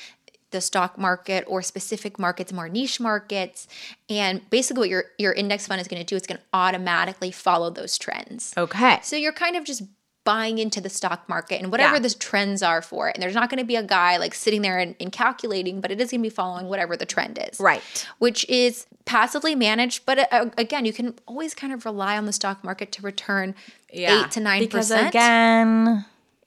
the 0.52 0.60
stock 0.60 0.96
market, 0.98 1.44
or 1.48 1.60
specific 1.62 2.18
markets, 2.18 2.52
more 2.52 2.68
niche 2.68 3.00
markets. 3.00 3.66
And 4.08 4.48
basically, 4.50 4.80
what 4.80 4.88
your, 4.90 5.04
your 5.18 5.32
index 5.32 5.66
fund 5.66 5.80
is 5.80 5.88
going 5.88 6.00
to 6.00 6.06
do 6.06 6.14
is 6.14 6.26
going 6.26 6.38
to 6.38 6.44
automatically 6.52 7.32
follow 7.32 7.70
those 7.70 7.98
trends. 7.98 8.54
Okay. 8.56 9.00
So 9.02 9.16
you're 9.16 9.32
kind 9.32 9.56
of 9.56 9.64
just 9.64 9.82
buying 10.24 10.58
into 10.58 10.80
the 10.80 10.90
stock 10.90 11.28
market 11.28 11.60
and 11.62 11.70
whatever 11.72 11.94
Yeah. 11.94 12.00
the 12.00 12.10
trends 12.10 12.62
are 12.62 12.82
for 12.82 13.08
it. 13.08 13.16
And 13.16 13.22
there's 13.22 13.34
not 13.34 13.48
going 13.48 13.58
to 13.58 13.64
be 13.64 13.76
a 13.76 13.82
guy 13.82 14.16
like 14.18 14.34
sitting 14.34 14.62
there 14.62 14.78
and, 14.78 14.94
and 15.00 15.10
calculating, 15.10 15.80
but 15.80 15.90
it 15.90 16.00
is 16.00 16.10
going 16.10 16.20
to 16.20 16.22
be 16.22 16.28
following 16.34 16.68
whatever 16.68 16.96
the 16.96 17.06
trend 17.06 17.38
is. 17.50 17.58
Right. 17.58 17.82
Which 18.18 18.46
is 18.48 18.86
passively 19.06 19.54
managed. 19.54 20.04
But 20.04 20.30
uh, 20.32 20.50
again, 20.58 20.84
you 20.84 20.92
can 20.92 21.14
always 21.26 21.54
kind 21.54 21.72
of 21.72 21.84
rely 21.84 22.18
on 22.18 22.26
the 22.26 22.32
stock 22.32 22.62
market 22.62 22.92
to 22.92 23.02
return 23.02 23.54
eight 23.90 24.30
to 24.32 24.40
9. 24.40 24.60
Because 24.60 24.88
percent. 24.90 25.08
again, 25.08 26.04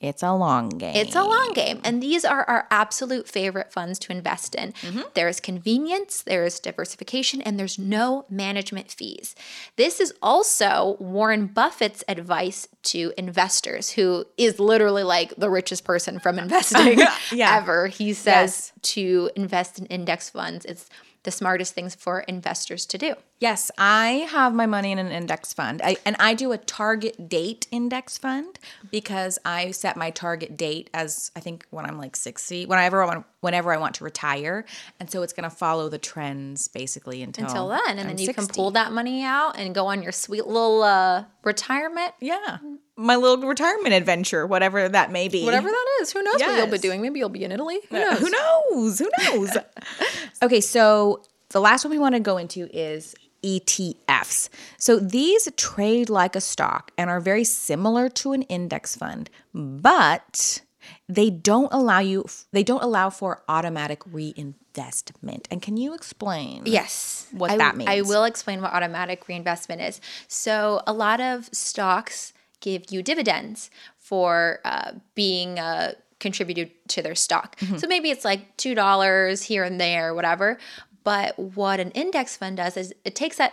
it's 0.08 0.22
a 0.22 0.32
long 0.32 0.68
game. 0.70 0.94
It's 0.96 1.14
a 1.14 1.22
long 1.24 1.52
game. 1.54 1.80
And 1.84 2.02
these 2.02 2.24
are 2.24 2.44
our 2.44 2.66
absolute 2.70 3.28
favorite 3.28 3.72
funds 3.72 3.98
to 4.00 4.12
invest 4.12 4.54
in. 4.54 4.72
Mm-hmm. 4.72 5.00
There's 5.14 5.40
convenience, 5.40 6.22
there's 6.22 6.58
diversification, 6.60 7.40
and 7.42 7.58
there's 7.58 7.78
no 7.78 8.26
management 8.28 8.90
fees. 8.90 9.34
This 9.76 10.00
is 10.00 10.12
also 10.22 10.96
Warren 11.00 11.46
Buffett's 11.46 12.04
advice 12.08 12.68
to 12.84 13.12
investors, 13.16 13.90
who 13.90 14.24
is 14.36 14.58
literally 14.60 15.02
like 15.02 15.34
the 15.36 15.50
richest 15.50 15.84
person 15.84 16.18
from 16.18 16.38
investing 16.38 16.98
Yeah. 17.32 17.56
ever. 17.56 17.86
He 17.88 18.12
says 18.12 18.72
to 18.82 19.30
invest 19.36 19.78
in 19.78 19.86
index 19.86 20.30
funds. 20.30 20.64
It's 20.64 20.88
the 21.22 21.30
smartest 21.30 21.74
things 21.74 21.94
for 21.94 22.20
investors 22.20 22.84
to 22.86 22.98
do. 22.98 23.14
Yes, 23.44 23.70
I 23.76 24.26
have 24.30 24.54
my 24.54 24.64
money 24.64 24.90
in 24.90 24.98
an 24.98 25.12
index 25.12 25.52
fund. 25.52 25.82
I, 25.84 25.98
and 26.06 26.16
I 26.18 26.32
do 26.32 26.52
a 26.52 26.56
target 26.56 27.28
date 27.28 27.66
index 27.70 28.16
fund 28.16 28.58
because 28.90 29.38
I 29.44 29.72
set 29.72 29.98
my 29.98 30.08
target 30.08 30.56
date 30.56 30.88
as 30.94 31.30
I 31.36 31.40
think 31.40 31.66
when 31.68 31.84
I'm 31.84 31.98
like 31.98 32.16
60, 32.16 32.64
whenever 32.64 33.02
I 33.02 33.06
want, 33.06 33.26
whenever 33.40 33.70
I 33.70 33.76
want 33.76 33.96
to 33.96 34.04
retire. 34.04 34.64
And 34.98 35.10
so 35.10 35.22
it's 35.22 35.34
going 35.34 35.44
to 35.44 35.54
follow 35.54 35.90
the 35.90 35.98
trends 35.98 36.68
basically 36.68 37.20
until 37.20 37.44
Until 37.44 37.68
then, 37.68 37.82
and 37.86 38.00
I'm 38.00 38.06
then 38.06 38.18
you 38.18 38.32
can 38.32 38.46
pull 38.46 38.70
that 38.70 38.92
money 38.92 39.22
out 39.22 39.58
and 39.58 39.74
go 39.74 39.88
on 39.88 40.02
your 40.02 40.12
sweet 40.12 40.46
little 40.46 40.82
uh, 40.82 41.24
retirement 41.42 42.14
Yeah. 42.20 42.56
My 42.96 43.16
little 43.16 43.46
retirement 43.46 43.92
adventure, 43.92 44.46
whatever 44.46 44.88
that 44.88 45.12
may 45.12 45.28
be. 45.28 45.44
Whatever 45.44 45.68
that 45.68 45.86
is. 46.00 46.12
Who 46.12 46.22
knows 46.22 46.40
what 46.40 46.56
you'll 46.56 46.66
be 46.68 46.78
doing? 46.78 47.02
Maybe 47.02 47.18
you'll 47.18 47.28
be 47.28 47.44
in 47.44 47.52
Italy. 47.52 47.80
Who 47.90 47.98
knows? 47.98 48.20
Who 48.20 48.30
knows? 48.30 48.98
Who 49.00 49.10
knows? 49.18 49.58
okay, 50.42 50.62
so 50.62 51.20
the 51.50 51.60
last 51.60 51.84
one 51.84 51.90
we 51.90 51.98
want 51.98 52.14
to 52.14 52.20
go 52.20 52.36
into 52.36 52.68
is 52.76 53.14
ETFs. 53.44 54.48
So 54.78 54.98
these 54.98 55.48
trade 55.56 56.08
like 56.08 56.34
a 56.34 56.40
stock 56.40 56.90
and 56.96 57.10
are 57.10 57.20
very 57.20 57.44
similar 57.44 58.08
to 58.20 58.32
an 58.32 58.42
index 58.42 58.96
fund, 58.96 59.28
but 59.52 60.62
they 61.08 61.30
don't 61.30 61.72
allow 61.72 61.98
you 62.00 62.24
they 62.52 62.62
don't 62.62 62.82
allow 62.82 63.10
for 63.10 63.42
automatic 63.48 64.00
reinvestment. 64.06 65.46
And 65.50 65.60
can 65.62 65.76
you 65.76 65.94
explain? 65.94 66.62
Yes. 66.64 67.26
What 67.32 67.50
I- 67.52 67.56
that 67.58 67.76
means 67.76 67.90
I 67.90 68.00
will 68.00 68.24
explain 68.24 68.62
what 68.62 68.72
automatic 68.72 69.28
reinvestment 69.28 69.80
is. 69.82 70.00
So, 70.28 70.82
a 70.86 70.92
lot 70.92 71.20
of 71.20 71.48
stocks 71.52 72.32
give 72.60 72.90
you 72.90 73.02
dividends 73.02 73.70
for 73.98 74.60
uh, 74.64 74.92
being 75.14 75.58
uh, 75.58 75.92
contributed 76.20 76.70
to 76.88 77.02
their 77.02 77.14
stock. 77.14 77.56
Mm-hmm. 77.60 77.76
So, 77.76 77.86
maybe 77.86 78.10
it's 78.10 78.24
like 78.24 78.56
$2 78.56 79.44
here 79.44 79.64
and 79.64 79.80
there, 79.80 80.14
whatever. 80.14 80.58
But 81.04 81.38
what 81.38 81.80
an 81.80 81.90
index 81.90 82.36
fund 82.36 82.56
does 82.56 82.76
is 82.76 82.94
it 83.04 83.14
takes 83.14 83.36
that 83.36 83.52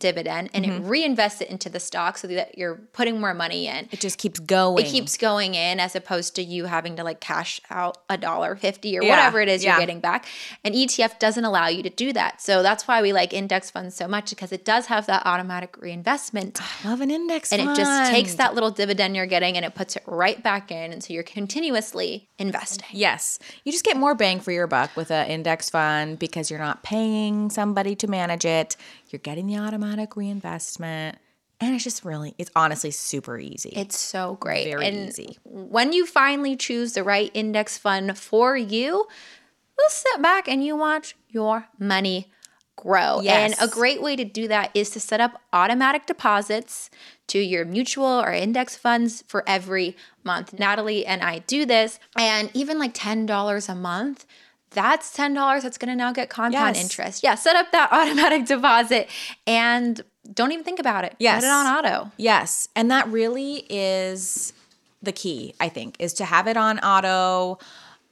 dividend 0.00 0.50
and 0.52 0.64
Mm-hmm. 0.64 0.84
it 0.84 0.88
reinvests 0.90 1.40
it 1.40 1.48
into 1.48 1.68
the 1.70 1.78
stock 1.80 2.18
so 2.18 2.26
that 2.28 2.58
you're 2.58 2.74
putting 2.92 3.20
more 3.20 3.32
money 3.34 3.66
in. 3.66 3.88
It 3.92 4.00
just 4.00 4.18
keeps 4.18 4.40
going. 4.40 4.84
it 4.84 4.88
keeps 4.90 5.16
going 5.16 5.54
in 5.54 5.78
as 5.80 5.94
opposed 5.94 6.34
to 6.36 6.42
you 6.42 6.64
having 6.66 6.96
to 6.96 7.04
like 7.04 7.20
cash 7.20 7.60
out 7.70 7.98
a 8.08 8.18
dollar 8.18 8.56
fifty 8.56 8.98
or 8.98 9.02
Yeah, 9.02 9.10
whatever 9.10 9.40
it 9.40 9.48
is 9.48 9.62
yeah. 9.64 9.72
you're 9.72 9.80
getting 9.80 10.00
back. 10.00 10.26
An 10.64 10.72
ETF 10.72 11.18
doesn't 11.18 11.44
allow 11.44 11.68
you 11.68 11.82
to 11.84 11.90
do 11.90 12.12
that. 12.12 12.40
So 12.42 12.62
that's 12.62 12.88
why 12.88 13.00
we 13.02 13.12
like 13.12 13.32
index 13.32 13.70
funds 13.70 13.94
so 13.94 14.08
much 14.08 14.30
because 14.30 14.52
it 14.52 14.64
does 14.64 14.86
have 14.86 15.06
that 15.06 15.22
automatic 15.26 15.76
reinvestment. 15.78 16.60
I 16.84 16.88
love 16.88 17.00
an 17.00 17.10
index 17.10 17.52
And 17.52 17.62
fund. 17.62 17.78
it 17.78 17.80
just 17.80 18.10
takes 18.10 18.34
that 18.34 18.54
little 18.54 18.70
dividend 18.70 19.14
you're 19.16 19.26
getting 19.26 19.56
and 19.56 19.64
it 19.64 19.74
puts 19.74 19.96
it 19.96 20.02
right 20.06 20.42
back 20.42 20.70
in. 20.72 20.92
And 20.92 21.02
so 21.04 21.12
you're 21.12 21.22
continuously 21.22 22.28
investing. 22.38 22.86
Yes. 22.92 23.38
You 23.64 23.72
just 23.72 23.84
get 23.84 23.96
more 23.96 24.14
bang 24.14 24.40
for 24.40 24.50
your 24.52 24.66
buck 24.66 24.96
with 24.96 25.10
an 25.10 25.26
index 25.28 25.68
fund 25.70 26.18
because 26.18 26.50
you're 26.50 26.58
not 26.58 26.82
paying 26.82 27.50
somebody 27.50 27.94
to 27.96 28.06
manage 28.08 28.44
it. 28.44 28.76
You're 29.12 29.20
getting 29.20 29.46
the 29.46 29.58
automatic 29.58 30.16
reinvestment. 30.16 31.18
And 31.62 31.74
it's 31.74 31.84
just 31.84 32.06
really, 32.06 32.34
it's 32.38 32.50
honestly 32.56 32.90
super 32.90 33.38
easy. 33.38 33.70
It's 33.76 33.98
so 33.98 34.38
great. 34.40 34.64
Very 34.64 34.86
and 34.86 35.08
easy. 35.08 35.38
When 35.44 35.92
you 35.92 36.06
finally 36.06 36.56
choose 36.56 36.94
the 36.94 37.04
right 37.04 37.30
index 37.34 37.76
fund 37.76 38.16
for 38.16 38.56
you, 38.56 39.06
you'll 39.78 39.88
sit 39.90 40.22
back 40.22 40.48
and 40.48 40.64
you 40.64 40.74
watch 40.74 41.16
your 41.28 41.66
money 41.78 42.30
grow. 42.76 43.20
Yes. 43.20 43.60
And 43.60 43.70
a 43.70 43.70
great 43.70 44.00
way 44.00 44.16
to 44.16 44.24
do 44.24 44.48
that 44.48 44.70
is 44.72 44.88
to 44.90 45.00
set 45.00 45.20
up 45.20 45.40
automatic 45.52 46.06
deposits 46.06 46.88
to 47.26 47.38
your 47.38 47.66
mutual 47.66 48.06
or 48.06 48.32
index 48.32 48.74
funds 48.76 49.22
for 49.28 49.44
every 49.46 49.96
month. 50.24 50.58
Natalie 50.58 51.04
and 51.04 51.22
I 51.22 51.40
do 51.40 51.66
this, 51.66 52.00
and 52.16 52.50
even 52.54 52.78
like 52.78 52.94
$10 52.94 53.68
a 53.68 53.74
month. 53.74 54.24
That's 54.72 55.16
$10 55.16 55.62
that's 55.62 55.78
gonna 55.78 55.96
now 55.96 56.12
get 56.12 56.28
compound 56.30 56.76
Yes. 56.76 56.82
interest. 56.84 57.22
Yeah, 57.22 57.34
set 57.34 57.56
up 57.56 57.72
that 57.72 57.90
automatic 57.92 58.46
deposit 58.46 59.08
and 59.46 60.00
don't 60.32 60.52
even 60.52 60.64
think 60.64 60.78
about 60.78 61.04
it. 61.04 61.14
Yes. 61.18 61.42
Put 61.42 61.48
it 61.48 61.50
on 61.52 61.66
auto. 61.66 62.12
Yes. 62.16 62.68
And 62.76 62.90
that 62.90 63.08
really 63.08 63.64
is 63.68 64.52
the 65.02 65.12
key, 65.12 65.54
I 65.58 65.68
think, 65.68 65.96
is 65.98 66.12
to 66.14 66.24
have 66.24 66.46
it 66.46 66.56
on 66.56 66.78
auto 66.80 67.58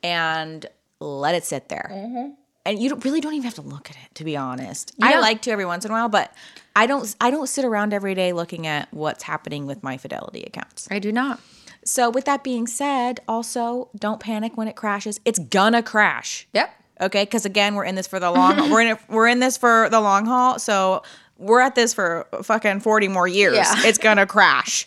and 0.03 0.66
let 1.01 1.35
it 1.35 1.44
sit 1.44 1.68
there. 1.68 1.90
Mm-hmm. 1.92 2.31
And 2.66 2.79
you 2.79 2.88
don't, 2.90 3.05
really 3.05 3.21
don't 3.21 3.33
even 3.35 3.44
have 3.44 3.55
to 3.55 3.62
look 3.62 3.88
at 3.90 3.97
it, 3.97 4.14
to 4.16 4.25
be 4.25 4.37
honest. 4.37 4.92
I 5.01 5.12
don't- 5.12 5.23
like 5.23 5.42
to 5.42 5.51
every 5.51 5.64
once 5.64 5.85
in 5.85 5.90
a 5.90 5.94
while, 5.94 6.09
but 6.09 6.33
I 6.77 6.87
don't. 6.87 7.14
I 7.21 7.31
don't 7.31 7.47
sit 7.49 7.64
around 7.64 7.92
every 7.94 8.14
day 8.14 8.33
looking 8.33 8.66
at 8.66 8.92
what's 8.92 9.23
happening 9.25 9.66
with 9.66 9.83
my 9.83 9.97
Fidelity 9.97 10.42
accounts. 10.44 10.87
I 10.90 10.99
do 10.99 11.11
not. 11.11 11.40
So, 11.88 12.11
with 12.11 12.27
that 12.27 12.44
being 12.44 12.66
said, 12.66 13.20
also 13.27 13.88
don't 13.96 14.20
panic 14.20 14.59
when 14.59 14.68
it 14.68 14.77
crashes. 14.77 15.20
It's 15.24 15.38
gonna 15.38 15.83
crash. 15.83 16.46
Yep. 16.53 16.70
Okay, 17.01 17.24
because 17.24 17.46
again, 17.46 17.74
we're 17.77 17.85
in 17.85 17.94
this 17.94 18.07
for 18.07 18.20
the 18.20 18.31
long. 18.31 18.70
we're 18.70 18.83
in 18.83 18.88
it. 18.88 18.98
We're 19.09 19.27
in 19.27 19.40
this 19.40 19.57
for 19.57 19.88
the 19.88 19.98
long 19.98 20.27
haul. 20.27 20.59
So 20.59 21.03
we're 21.38 21.61
at 21.61 21.74
this 21.77 21.94
for 21.94 22.27
fucking 22.42 22.81
40 22.81 23.09
more 23.09 23.29
years. 23.29 23.55
Yeah. 23.57 23.74
It's 23.85 23.98
gonna 23.98 24.27
crash. 24.27 24.87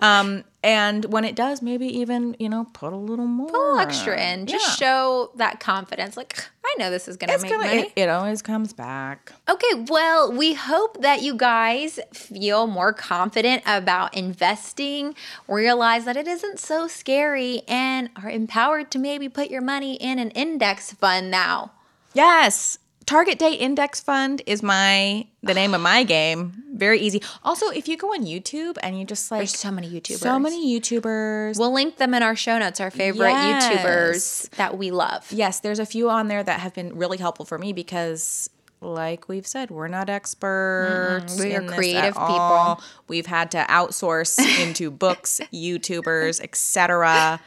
Um, 0.00 0.44
and 0.64 1.04
when 1.06 1.24
it 1.24 1.34
does, 1.34 1.60
maybe 1.62 1.86
even, 1.98 2.36
you 2.38 2.48
know, 2.48 2.66
put 2.72 2.92
a 2.92 2.96
little 2.96 3.26
more. 3.26 3.46
Little 3.48 3.78
extra 3.80 4.20
in. 4.20 4.46
Just 4.46 4.80
Yeah. 4.80 4.86
show 4.86 5.30
that 5.36 5.58
confidence. 5.58 6.16
Like, 6.16 6.38
I 6.64 6.74
know 6.78 6.88
this 6.88 7.08
is 7.08 7.16
going 7.16 7.30
to 7.36 7.38
make 7.42 7.50
gonna, 7.50 7.64
money. 7.66 7.78
it, 7.96 8.02
it 8.02 8.08
always 8.08 8.42
comes 8.42 8.72
back. 8.72 9.32
Okay, 9.48 9.84
well, 9.88 10.30
we 10.32 10.54
hope 10.54 11.02
that 11.02 11.20
you 11.20 11.34
guys 11.34 11.98
feel 12.12 12.68
more 12.68 12.92
confident 12.92 13.64
about 13.66 14.14
investing, 14.16 15.16
realize 15.48 16.04
that 16.04 16.16
it 16.16 16.28
isn't 16.28 16.60
so 16.60 16.86
scary, 16.86 17.62
and 17.66 18.10
are 18.22 18.30
empowered 18.30 18.92
to 18.92 19.00
maybe 19.00 19.28
put 19.28 19.50
your 19.50 19.62
money 19.62 19.94
in 19.96 20.20
an 20.20 20.30
index 20.30 20.92
fund 20.92 21.28
now. 21.28 21.72
Yes. 22.14 22.78
Target 23.12 23.38
Date 23.38 23.60
Index 23.60 24.00
Fund 24.00 24.40
is 24.46 24.62
my 24.62 25.26
the 25.42 25.52
name 25.52 25.74
of 25.74 25.82
my 25.82 26.02
game. 26.16 26.62
Very 26.72 26.98
easy. 26.98 27.20
Also, 27.44 27.68
if 27.68 27.86
you 27.86 27.98
go 27.98 28.08
on 28.14 28.24
YouTube 28.24 28.78
and 28.82 28.98
you 28.98 29.04
just 29.04 29.30
like 29.30 29.40
There's 29.40 29.58
so 29.58 29.70
many 29.70 29.86
YouTubers. 29.90 30.16
so 30.18 30.38
many 30.38 30.80
YouTubers. 30.80 31.58
We'll 31.58 31.74
link 31.74 31.98
them 31.98 32.14
in 32.14 32.22
our 32.22 32.34
show 32.34 32.58
notes, 32.58 32.80
our 32.80 32.90
favorite 32.90 33.28
Yes. 33.28 33.68
YouTubers 33.70 34.50
that 34.56 34.78
we 34.78 34.90
love. 34.90 35.30
yes, 35.30 35.60
there's 35.60 35.78
a 35.78 35.84
few 35.84 36.08
on 36.08 36.28
there 36.28 36.42
that 36.42 36.60
have 36.60 36.72
been 36.72 36.96
really 36.96 37.18
helpful 37.18 37.44
for 37.44 37.58
me 37.58 37.74
because 37.74 38.48
like 38.80 39.28
we've 39.28 39.46
said, 39.46 39.70
we're 39.70 39.88
not 39.88 40.08
experts. 40.08 41.38
We 41.38 41.54
are 41.54 41.62
creative 41.62 42.02
at 42.02 42.12
people. 42.14 42.24
all. 42.24 42.82
We've 43.08 43.26
had 43.26 43.50
to 43.50 43.58
outsource 43.68 44.38
into 44.58 44.90
books, 44.90 45.38
YouTubers, 45.52 46.40
etc. 46.40 47.40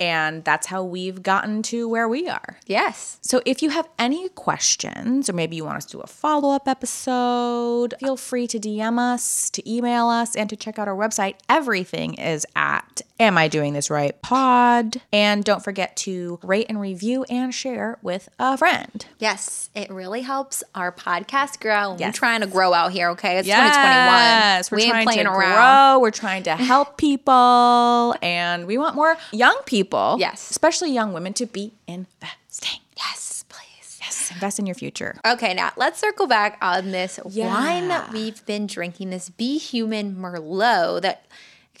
And 0.00 0.44
that's 0.44 0.66
how 0.66 0.82
we've 0.84 1.22
gotten 1.22 1.62
to 1.64 1.88
where 1.88 2.08
we 2.08 2.28
are. 2.28 2.58
Yes. 2.66 3.18
So 3.22 3.40
if 3.46 3.62
you 3.62 3.70
have 3.70 3.88
any 3.98 4.28
questions, 4.30 5.28
or 5.30 5.32
maybe 5.32 5.56
you 5.56 5.64
want 5.64 5.76
us 5.78 5.84
to 5.86 5.92
do 5.96 6.00
a 6.00 6.06
follow 6.06 6.50
up 6.50 6.66
episode, 6.68 7.94
feel 8.00 8.16
free 8.16 8.46
to 8.48 8.58
DM 8.58 8.98
us, 8.98 9.50
to 9.50 9.70
email 9.70 10.08
us, 10.08 10.34
and 10.36 10.48
to 10.50 10.56
check 10.56 10.78
out 10.78 10.88
our 10.88 10.96
website. 10.96 11.34
Everything 11.48 12.14
is 12.14 12.46
at 12.56 13.02
Am 13.20 13.38
I 13.38 13.48
Doing 13.48 13.72
This 13.74 13.90
Right 13.90 14.20
Pod. 14.22 15.00
And 15.12 15.44
don't 15.44 15.62
forget 15.62 15.96
to 15.98 16.38
rate 16.42 16.66
and 16.68 16.80
review 16.80 17.24
and 17.30 17.54
share 17.54 17.98
with 18.02 18.28
a 18.38 18.58
friend. 18.58 19.06
Yes, 19.18 19.70
it 19.74 19.90
really 19.90 20.22
helps 20.22 20.64
our 20.74 20.90
podcast 20.92 21.60
grow. 21.60 21.94
We're 21.98 22.12
trying 22.12 22.40
to 22.40 22.46
grow 22.46 22.72
out 22.72 22.92
here, 22.92 23.10
okay? 23.10 23.38
It's 23.38 23.46
Yes, 23.48 23.74
2021. 23.76 24.64
we're 24.70 24.76
we 24.76 24.82
ain't 24.82 24.90
trying 24.92 25.06
playing 25.06 25.24
to 25.26 25.30
around. 25.32 25.92
grow. 25.94 26.00
We're 26.02 26.10
trying 26.10 26.42
to 26.44 26.56
help 26.56 26.96
people, 26.96 28.14
and 28.22 28.66
we 28.66 28.78
want 28.78 28.96
more 28.96 29.16
young 29.32 29.56
people, 29.66 29.73
Yes. 29.82 30.50
especially 30.50 30.92
young 30.92 31.12
women, 31.12 31.32
to 31.34 31.46
be 31.46 31.72
investing. 31.88 32.80
Yes, 32.96 33.44
please. 33.48 33.98
Yes, 34.00 34.30
invest 34.32 34.58
in 34.58 34.66
your 34.66 34.74
future. 34.74 35.16
Okay, 35.26 35.54
now 35.54 35.72
let's 35.76 35.98
circle 35.98 36.26
back 36.26 36.58
on 36.62 36.90
this 36.92 37.18
wine 37.24 37.88
that 37.88 38.12
we've 38.12 38.44
been 38.46 38.66
drinking, 38.66 39.10
this 39.10 39.28
Be 39.30 39.58
Human 39.58 40.14
Merlot 40.16 41.02
that 41.02 41.26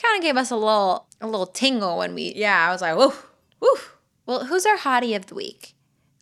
kind 0.02 0.16
of 0.18 0.22
gave 0.22 0.36
us 0.36 0.50
a 0.50 0.56
little 0.56 1.06
a 1.20 1.26
little 1.26 1.46
tingle 1.46 1.98
when 1.98 2.14
we 2.14 2.32
Yeah, 2.34 2.66
I 2.68 2.72
was 2.72 2.80
like, 2.82 2.96
whoa, 2.96 3.12
whoo. 3.60 3.76
Well, 4.26 4.44
who's 4.46 4.64
our 4.66 4.76
hottie 4.78 5.14
of 5.14 5.26
the 5.26 5.34
week? 5.34 5.74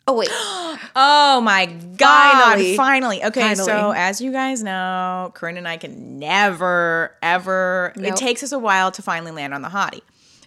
Oh 0.07 0.15
wait. 0.15 0.29
Oh 0.97 1.41
my 1.43 1.67
God. 1.67 2.43
Finally. 2.55 2.77
Finally. 2.77 3.25
Okay. 3.25 3.55
So, 3.55 3.93
as 3.93 4.21
you 4.21 4.33
guys 4.33 4.63
know, 4.63 5.31
Corinne 5.35 5.57
and 5.59 5.69
I 5.69 5.77
can 5.77 6.19
never, 6.19 7.15
ever, 7.23 7.93
Nope. 7.97 8.13
it 8.13 8.17
takes 8.17 8.43
us 8.43 8.53
a 8.53 8.59
while 8.59 8.91
to 8.93 9.03
finally 9.03 9.31
land 9.31 9.55
on 9.55 9.63
the 9.63 9.69
hottie. 9.69 10.01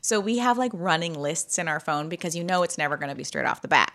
So, 0.05 0.19
we 0.19 0.37
have 0.37 0.57
like 0.57 0.71
running 0.73 1.15
lists 1.15 1.57
in 1.57 1.67
our 1.67 1.79
phone 1.79 2.09
because 2.09 2.35
you 2.35 2.43
know 2.43 2.61
it's 2.61 2.77
never 2.77 2.95
going 2.95 3.09
to 3.09 3.15
be 3.15 3.23
straight 3.23 3.45
off 3.45 3.61
the 3.61 3.67
bat. 3.67 3.91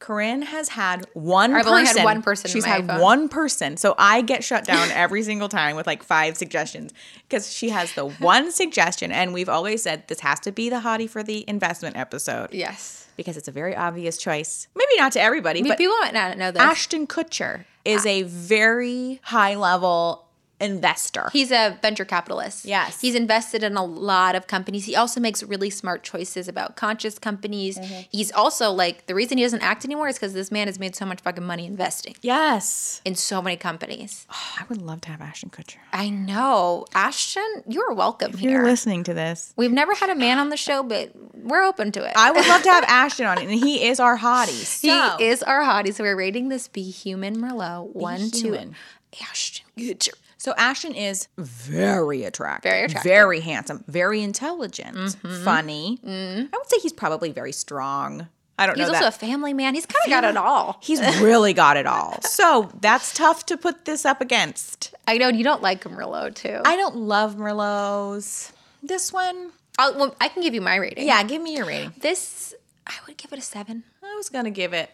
Corinne 0.00 0.42
has 0.42 0.68
had 0.68 1.06
one 1.14 1.52
I've 1.52 1.64
person. 1.64 1.72
only 1.72 1.86
had 1.86 2.04
one 2.04 2.22
person 2.22 2.48
in 2.48 2.52
She's 2.52 2.64
had 2.64 2.86
phone. 2.86 3.00
one 3.00 3.28
person. 3.28 3.76
So 3.76 3.94
I 3.98 4.20
get 4.22 4.44
shut 4.44 4.64
down 4.64 4.90
every 4.92 5.22
single 5.22 5.48
time 5.48 5.76
with 5.76 5.86
like 5.86 6.02
five 6.02 6.36
suggestions 6.36 6.92
because 7.28 7.52
she 7.52 7.70
has 7.70 7.94
the 7.94 8.06
one 8.06 8.52
suggestion. 8.52 9.10
And 9.10 9.32
we've 9.32 9.48
always 9.48 9.82
said 9.82 10.06
this 10.08 10.20
has 10.20 10.40
to 10.40 10.52
be 10.52 10.68
the 10.68 10.80
hottie 10.80 11.08
for 11.08 11.22
the 11.22 11.44
investment 11.48 11.96
episode 11.96 12.52
yes. 12.52 13.08
because 13.16 13.36
it's 13.36 13.48
a 13.48 13.52
very 13.52 13.74
obvious 13.74 14.18
choice. 14.18 14.68
Maybe 14.76 14.92
not 14.98 15.12
to 15.12 15.20
everybody, 15.20 15.62
But 15.62 15.70
but 15.70 15.78
people 15.78 15.96
might 16.00 16.14
not 16.14 16.38
know 16.38 16.52
this. 16.52 16.62
Ashton 16.62 17.06
Kutcher 17.06 17.64
is 17.84 18.06
a 18.06 18.22
very 18.22 19.20
high 19.24 19.56
level 19.56 20.27
investor. 20.60 21.28
He's 21.32 21.50
a 21.52 21.78
venture 21.82 22.04
capitalist. 22.04 22.64
Yes. 22.64 23.00
He's 23.00 23.14
invested 23.14 23.62
in 23.62 23.76
a 23.76 23.84
lot 23.84 24.34
of 24.34 24.46
companies. 24.46 24.84
He 24.86 24.96
also 24.96 25.20
makes 25.20 25.42
really 25.42 25.70
smart 25.70 26.02
choices 26.02 26.48
about 26.48 26.76
conscious 26.76 27.18
companies. 27.18 27.78
Mm-hmm. 27.78 28.00
He's 28.10 28.32
also 28.32 28.70
like 28.70 29.06
the 29.06 29.14
reason 29.14 29.38
he 29.38 29.44
doesn't 29.44 29.62
act 29.62 29.84
anymore 29.84 30.08
is 30.08 30.16
because 30.16 30.32
this 30.34 30.50
man 30.50 30.66
has 30.66 30.78
made 30.78 30.96
so 30.96 31.06
much 31.06 31.20
fucking 31.20 31.44
money 31.44 31.66
investing 31.66 32.14
yes. 32.22 33.00
in 33.04 33.14
so 33.14 33.40
many 33.40 33.56
companies. 33.56 34.26
I 34.30 34.64
would 34.68 34.82
love 34.82 35.00
to 35.02 35.10
have 35.10 35.20
Ashton 35.20 35.50
Kutcher. 35.50 35.76
I 35.92 36.10
know. 36.10 36.86
Ashton, 36.94 37.62
you're 37.68 37.92
welcome 37.92 38.32
If 38.34 38.40
here. 38.40 38.50
you're 38.50 38.64
listening 38.64 39.04
to 39.04 39.14
this, 39.14 39.52
We've 39.56 39.72
never 39.72 39.94
had 39.94 40.10
a 40.10 40.14
man 40.14 40.38
on 40.38 40.48
the 40.48 40.56
show, 40.56 40.82
but 40.82 41.12
we're 41.34 41.62
open 41.62 41.92
to 41.92 42.04
it. 42.04 42.12
I 42.16 42.30
would 42.30 42.46
love 42.46 42.62
to 42.62 42.70
have 42.70 42.84
Ashton 42.84 43.26
on 43.26 43.38
it, 43.38 43.44
and 43.44 43.52
he 43.52 43.86
is 43.86 44.00
our 44.00 44.18
hottie. 44.18 44.48
So. 44.78 45.16
he 45.18 45.24
is 45.24 45.42
our 45.42 45.62
hottie, 45.62 45.92
so 45.92 46.04
we're 46.04 46.16
rating 46.16 46.48
this 46.48 46.68
Be 46.68 46.82
Human 46.90 47.36
Merlot 47.36 47.94
one 47.94 48.30
Human. 48.32 48.70
to 49.12 49.22
Ashton 49.22 49.66
Kutcher. 49.76 50.14
So 50.38 50.54
Ashton 50.56 50.94
is 50.94 51.26
very 51.36 52.22
attractive, 52.22 52.70
Very 52.70 52.84
attractive. 52.84 53.10
very 53.10 53.40
handsome, 53.40 53.84
very 53.88 54.22
intelligent, 54.22 54.96
mm-hmm. 54.96 55.44
funny. 55.44 55.98
Mm. 56.04 56.48
I 56.52 56.56
would 56.56 56.68
say 56.68 56.78
he's 56.80 56.92
probably 56.92 57.32
very 57.32 57.50
strong. 57.52 58.28
I 58.56 58.66
don't 58.66 58.76
He's 58.76 58.86
know 58.86 58.92
He's 58.94 59.02
also 59.02 59.10
that. 59.10 59.22
a 59.22 59.26
family 59.26 59.52
man. 59.52 59.74
He's 59.74 59.86
kind 59.86 60.00
of 60.04 60.10
got 60.10 60.24
it 60.24 60.36
all. 60.36 60.78
He's 60.80 61.00
really 61.20 61.52
got 61.52 61.76
it 61.76 61.86
all. 61.86 62.20
So 62.22 62.70
that's 62.80 63.12
tough 63.14 63.46
to 63.46 63.56
put 63.56 63.84
this 63.84 64.04
up 64.04 64.20
against. 64.20 64.94
I 65.06 65.18
know 65.18 65.28
you 65.28 65.44
don't 65.44 65.62
like 65.62 65.82
Merlot 65.84 66.34
too. 66.34 66.60
I 66.64 66.76
don't 66.76 66.96
love 66.96 67.34
Merlots. 67.36 68.52
This 68.82 69.12
one, 69.12 69.50
I'll, 69.78 69.96
well, 69.96 70.16
I 70.20 70.28
can 70.28 70.42
give 70.42 70.54
you 70.54 70.60
my 70.60 70.76
rating. 70.76 71.06
yeah, 71.06 71.22
give 71.24 71.42
me 71.42 71.56
your 71.56 71.66
rating. 71.66 71.92
This, 72.00 72.54
I 72.86 72.94
would 73.06 73.16
give 73.16 73.32
it 73.32 73.38
a 73.38 73.42
seven. 73.42 73.84
I 74.04 74.14
was 74.16 74.28
gonna 74.28 74.50
give 74.50 74.72
it. 74.72 74.90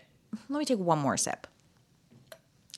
Let 0.49 0.59
me 0.59 0.65
take 0.65 0.79
one 0.79 0.99
more 0.99 1.17
sip. 1.19 1.47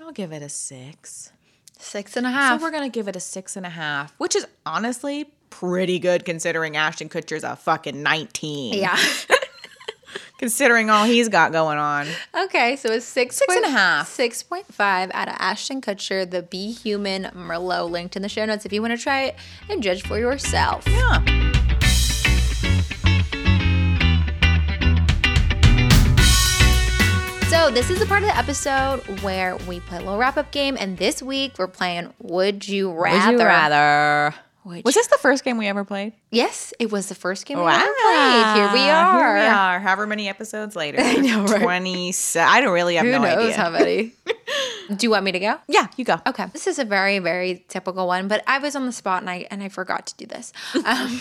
I'll 0.01 0.13
give 0.13 0.33
it 0.33 0.43
a 0.43 0.49
six. 0.49 1.33
Six 1.79 2.17
and 2.17 2.27
a 2.27 2.31
So 2.31 2.57
we're 2.63 2.71
gonna 2.71 2.89
give 2.89 3.09
it 3.09 3.17
a 3.17 3.21
six 3.21 3.57
and 3.57 3.67
a 3.67 3.71
half, 3.71 4.15
which 4.19 4.35
is 4.35 4.47
honestly 4.65 5.31
pretty 5.51 5.99
good 5.99 6.25
considering 6.25 6.77
Ashton 6.77 7.09
Kutcher's 7.09 7.45
a 7.45 7.57
fucking 7.57 8.03
nineteen. 8.03 8.75
yeah. 8.75 8.99
considering 10.39 10.91
all 10.91 11.05
he's 11.05 11.29
got 11.29 11.53
going 11.53 11.79
on. 11.79 12.07
okay, 12.45 12.77
so 12.77 12.91
it's 12.91 13.07
six, 13.07 13.37
Six 13.37 13.55
and 13.55 13.65
a 13.65 13.71
half. 13.71 14.07
6.5 14.09 15.11
out 15.15 15.29
of 15.29 15.35
Ashton 15.39 15.81
Kutcher, 15.81 16.29
the 16.31 16.43
Be 16.43 16.73
Human 16.73 17.25
Merlot, 17.35 17.91
linked 17.91 18.17
in 18.17 18.23
the 18.23 18.29
show 18.29 18.45
notes 18.45 18.67
if 18.67 18.73
you 18.73 18.83
want 18.83 18.93
to 18.97 19.03
try 19.03 19.23
it 19.23 19.37
and 19.71 19.83
judge 19.83 20.03
for 20.03 20.19
yourself. 20.19 20.85
Yeah. 20.87 21.23
So, 27.57 27.71
this 27.71 27.89
is 27.91 27.99
the 27.99 28.05
part 28.07 28.23
of 28.23 28.29
the 28.29 28.37
episode 28.37 29.01
where 29.23 29.57
we 29.57 29.81
play 29.81 29.97
a 29.97 30.01
little 30.01 30.19
wrap 30.19 30.37
up 30.37 30.51
game, 30.53 30.77
and 30.79 30.99
this 30.99 31.23
week 31.23 31.55
we're 31.59 31.67
playing 31.67 32.13
Would 32.21 32.69
You 32.69 32.93
Rather. 32.93 33.33
Would 33.33 33.41
you 33.41 33.47
rather? 33.47 34.35
Would 34.65 34.85
Was 34.85 34.95
this 34.95 35.07
the 35.07 35.17
first 35.19 35.43
game 35.43 35.57
we 35.57 35.67
ever 35.67 35.83
played? 35.83 36.13
Yes, 36.31 36.75
it 36.79 36.93
was 36.93 37.09
the 37.09 37.15
first 37.15 37.47
game 37.47 37.57
we 37.59 37.65
ever 37.65 37.81
played. 37.81 38.57
Here 38.57 38.73
we 38.73 38.91
are. 38.91 39.17
Here 39.19 39.35
we 39.35 39.47
are. 39.49 39.81
However 39.81 40.07
many 40.07 40.29
episodes 40.29 40.77
later. 40.77 40.99
I 41.03 41.15
know, 41.15 41.45
right? 41.47 41.63
Twenty. 41.63 42.13
I 42.37 42.61
don't 42.61 42.75
really 42.75 42.97
have 42.97 43.07
Who 43.07 43.13
no 43.13 43.23
knows 43.23 43.39
idea. 43.53 43.57
how 43.57 43.71
many? 43.71 44.13
Do 44.95 44.99
you 45.07 45.11
want 45.11 45.25
me 45.25 45.33
to 45.33 45.41
go? 45.41 45.59
yeah, 45.67 45.87
you 45.97 46.05
go. 46.05 46.19
Okay, 46.27 46.47
this 46.53 46.67
is 46.67 46.79
a 46.79 46.85
very, 46.85 47.19
very 47.21 47.65
typical 47.69 48.07
one, 48.07 48.29
but 48.29 48.45
I 48.47 48.59
was 48.59 48.77
on 48.77 48.85
the 48.87 48.93
spot 48.93 49.23
and 49.23 49.31
I 49.31 49.47
and 49.51 49.63
I 49.63 49.71
forgot 49.71 50.07
to 50.09 50.15
do 50.17 50.27
this. 50.27 50.53
Um, 50.85 51.21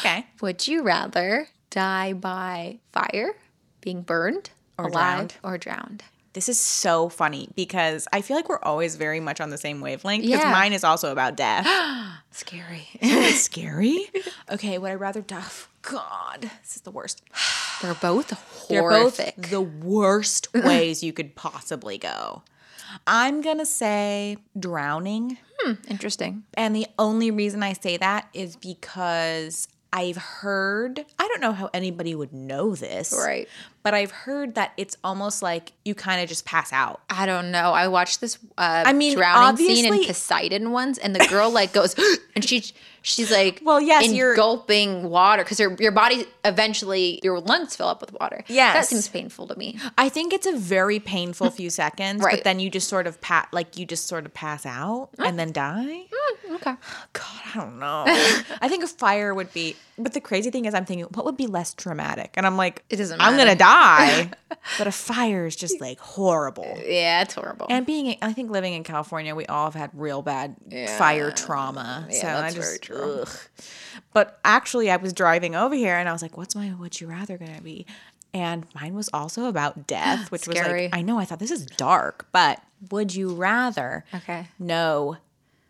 Okay. 0.00 0.26
would 0.42 0.66
you 0.66 0.82
rather 0.82 1.46
die 1.70 2.12
by 2.12 2.80
fire, 2.92 3.36
being 3.80 4.02
burned, 4.02 4.50
Or 4.78 4.86
alive, 4.86 4.92
drowned. 4.92 5.34
or 5.42 5.58
drowned? 5.58 6.02
This 6.34 6.48
is 6.50 6.60
so 6.60 7.08
funny 7.08 7.48
because 7.56 8.06
I 8.12 8.20
feel 8.20 8.36
like 8.36 8.48
we're 8.50 8.58
always 8.62 8.96
very 8.96 9.20
much 9.20 9.40
on 9.40 9.48
the 9.48 9.56
same 9.56 9.80
wavelength. 9.80 10.22
Because 10.22 10.40
Yeah. 10.40 10.52
mine 10.52 10.74
is 10.74 10.84
also 10.84 11.10
about 11.10 11.34
death. 11.36 11.66
Scary. 12.30 12.86
Scary. 13.32 14.10
Okay, 14.50 14.76
would 14.78 14.90
I 14.90 14.94
rather 14.94 15.22
die? 15.22 15.42
God, 15.82 16.50
this 16.62 16.76
is 16.76 16.82
the 16.82 16.90
worst. 16.90 17.22
They're 17.82 17.94
both 17.94 18.30
horrific. 18.30 18.68
They're 19.36 19.42
both 19.42 19.50
the 19.50 19.60
worst 19.62 20.48
ways 20.54 21.02
you 21.02 21.12
could 21.12 21.34
possibly 21.36 21.96
go. 21.98 22.42
I'm 23.06 23.40
gonna 23.40 23.66
say 23.66 24.36
drowning. 24.58 25.38
Hmm, 25.58 25.72
interesting. 25.88 26.44
And 26.54 26.76
the 26.76 26.86
only 26.98 27.30
reason 27.30 27.62
I 27.62 27.72
say 27.72 27.96
that 27.96 28.28
is 28.34 28.56
because 28.56 29.68
I've 29.92 30.16
heard, 30.16 31.04
I 31.18 31.28
don't 31.28 31.40
know 31.40 31.52
how 31.52 31.70
anybody 31.74 32.14
would 32.14 32.32
know 32.32 32.74
this. 32.74 33.12
Right. 33.16 33.48
But 33.86 33.94
I've 33.94 34.10
heard 34.10 34.56
that 34.56 34.72
it's 34.76 34.96
almost 35.04 35.42
like 35.42 35.70
you 35.84 35.94
kind 35.94 36.20
of 36.20 36.28
just 36.28 36.44
pass 36.44 36.72
out. 36.72 37.02
I 37.08 37.24
don't 37.24 37.52
know. 37.52 37.70
I 37.72 37.86
watched 37.86 38.20
this 38.20 38.36
uh 38.58 38.82
I 38.84 38.92
mean, 38.92 39.16
drowning 39.16 39.56
scene 39.58 39.86
in 39.94 40.04
Poseidon 40.04 40.72
once 40.72 40.98
and 40.98 41.14
the 41.14 41.24
girl 41.28 41.50
like 41.50 41.72
goes 41.72 41.94
and 42.34 42.44
she 42.44 42.64
she's 43.02 43.30
like 43.30 43.60
Well, 43.62 43.80
yes, 43.80 44.12
you're- 44.12 44.34
gulping 44.34 45.08
water 45.08 45.44
because 45.44 45.60
your 45.60 45.76
your 45.78 45.92
body 45.92 46.26
eventually 46.44 47.20
your 47.22 47.38
lungs 47.38 47.76
fill 47.76 47.86
up 47.86 48.00
with 48.00 48.12
water. 48.18 48.42
That 48.72 48.86
seems 48.86 49.06
painful 49.08 49.46
to 49.46 49.56
me. 49.56 49.78
I 49.96 50.08
think 50.08 50.32
it's 50.32 50.46
a 50.46 50.56
very 50.56 50.98
painful 50.98 51.50
few 51.50 51.70
seconds, 51.70 52.22
Right. 52.22 52.34
but 52.38 52.42
then 52.44 52.58
you 52.58 52.68
just 52.70 52.88
sort 52.88 53.06
of 53.06 53.20
pat 53.20 53.46
like 53.52 53.78
you 53.78 53.86
just 53.86 54.08
sort 54.08 54.26
of 54.26 54.34
pass 54.34 54.66
out 54.66 55.10
and 55.18 55.38
then 55.38 55.52
die. 55.52 56.06
Okay. 56.56 56.74
God, 57.12 57.42
I 57.54 57.58
don't 57.58 57.78
know. 57.78 58.04
I 58.60 58.68
think 58.68 58.82
a 58.82 58.86
fire 58.88 59.34
would 59.34 59.52
be, 59.52 59.76
but 59.98 60.12
the 60.14 60.20
crazy 60.20 60.50
thing 60.50 60.64
is, 60.64 60.74
I'm 60.74 60.84
thinking, 60.86 61.06
what 61.14 61.24
would 61.26 61.36
be 61.36 61.46
less 61.46 61.74
traumatic? 61.74 62.30
And 62.34 62.46
I'm 62.46 62.56
like, 62.56 62.82
It 62.88 62.96
doesn't 62.96 63.18
Matter. 63.18 63.28
I'm 63.30 63.36
gonna 63.36 63.50
matter. 63.50 63.58
Die, 63.76 64.30
but 64.78 64.86
a 64.86 64.92
fire 64.92 65.46
is 65.46 65.56
just 65.56 65.80
like 65.80 65.98
horrible. 65.98 66.78
Yeah, 66.84 67.22
it's 67.22 67.34
horrible. 67.34 67.66
And 67.68 67.86
being, 67.86 68.16
I 68.22 68.32
think 68.32 68.50
living 68.50 68.74
in 68.74 68.84
California, 68.84 69.34
we 69.34 69.46
all 69.46 69.66
have 69.66 69.74
had 69.74 69.90
real 69.94 70.22
bad 70.22 70.56
fire 70.98 71.30
trauma. 71.30 72.06
so 72.10 72.26
I 72.26 72.42
that's 72.42 72.54
just, 72.54 72.66
very 72.66 72.78
true. 72.78 73.22
ugh. 73.22 73.28
But 74.12 74.38
actually, 74.44 74.90
I 74.90 74.96
was 74.96 75.12
driving 75.12 75.54
over 75.54 75.74
here 75.74 75.96
and 75.96 76.08
I 76.08 76.12
was 76.12 76.22
like, 76.22 76.36
what's 76.36 76.54
my 76.54 76.72
would 76.74 77.00
you 77.00 77.06
rather 77.06 77.38
gonna 77.38 77.60
be? 77.60 77.86
And 78.34 78.66
mine 78.74 78.94
was 78.94 79.08
also 79.12 79.46
about 79.46 79.86
death, 79.86 80.30
which 80.30 80.46
was 80.46 80.56
like, 80.56 80.90
I 80.92 81.02
know, 81.02 81.18
I 81.18 81.24
thought 81.24 81.38
this 81.38 81.50
is 81.50 81.66
dark, 81.66 82.26
but 82.32 82.60
would 82.90 83.14
you 83.14 83.34
rather 83.34 84.04
okay. 84.14 84.48
know 84.58 85.16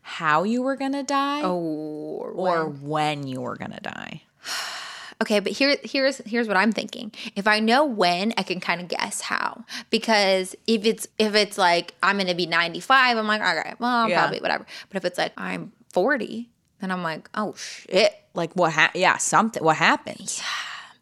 how 0.03 0.45
you 0.45 0.63
were 0.63 0.77
gonna 0.77 1.03
die 1.03 1.43
Or 1.43 2.31
or 2.31 2.69
when 2.69 3.27
you 3.27 3.41
were 3.41 3.57
gonna 3.57 3.81
die? 3.81 4.23
Okay, 5.23 5.41
but 5.41 5.53
here 5.53 5.77
here's 5.83 6.19
here's 6.27 6.47
what 6.47 6.57
I'm 6.59 6.73
thinking. 6.73 7.11
If 7.37 7.47
I 7.47 7.59
know 7.61 7.85
when, 7.87 8.35
I 8.37 8.43
can 8.43 8.61
kind 8.61 8.81
of 8.83 8.89
guess 8.89 9.23
how. 9.23 9.65
Because 9.91 10.55
if 10.67 10.85
it's 10.85 11.07
if 11.19 11.35
it's 11.35 11.57
like 11.57 11.95
I'm 12.03 12.19
gonna 12.19 12.35
be 12.35 12.47
95, 12.47 13.17
I'm 13.17 13.27
like, 13.27 13.41
all 13.41 13.57
right, 13.57 13.79
well, 13.81 14.09
Yeah. 14.09 14.21
probably 14.21 14.41
whatever. 14.41 14.67
But 14.91 14.97
if 14.99 15.05
it's 15.07 15.19
like 15.19 15.33
I'm 15.39 15.73
40, 15.93 16.51
then 16.81 16.91
I'm 16.91 17.03
like, 17.03 17.31
oh 17.35 17.55
shit. 17.57 18.13
Like 18.35 18.53
what? 18.55 18.73
Ha- 18.75 18.91
yeah, 18.95 19.17
something. 19.17 19.65
What 19.65 19.77
happens? 19.77 20.43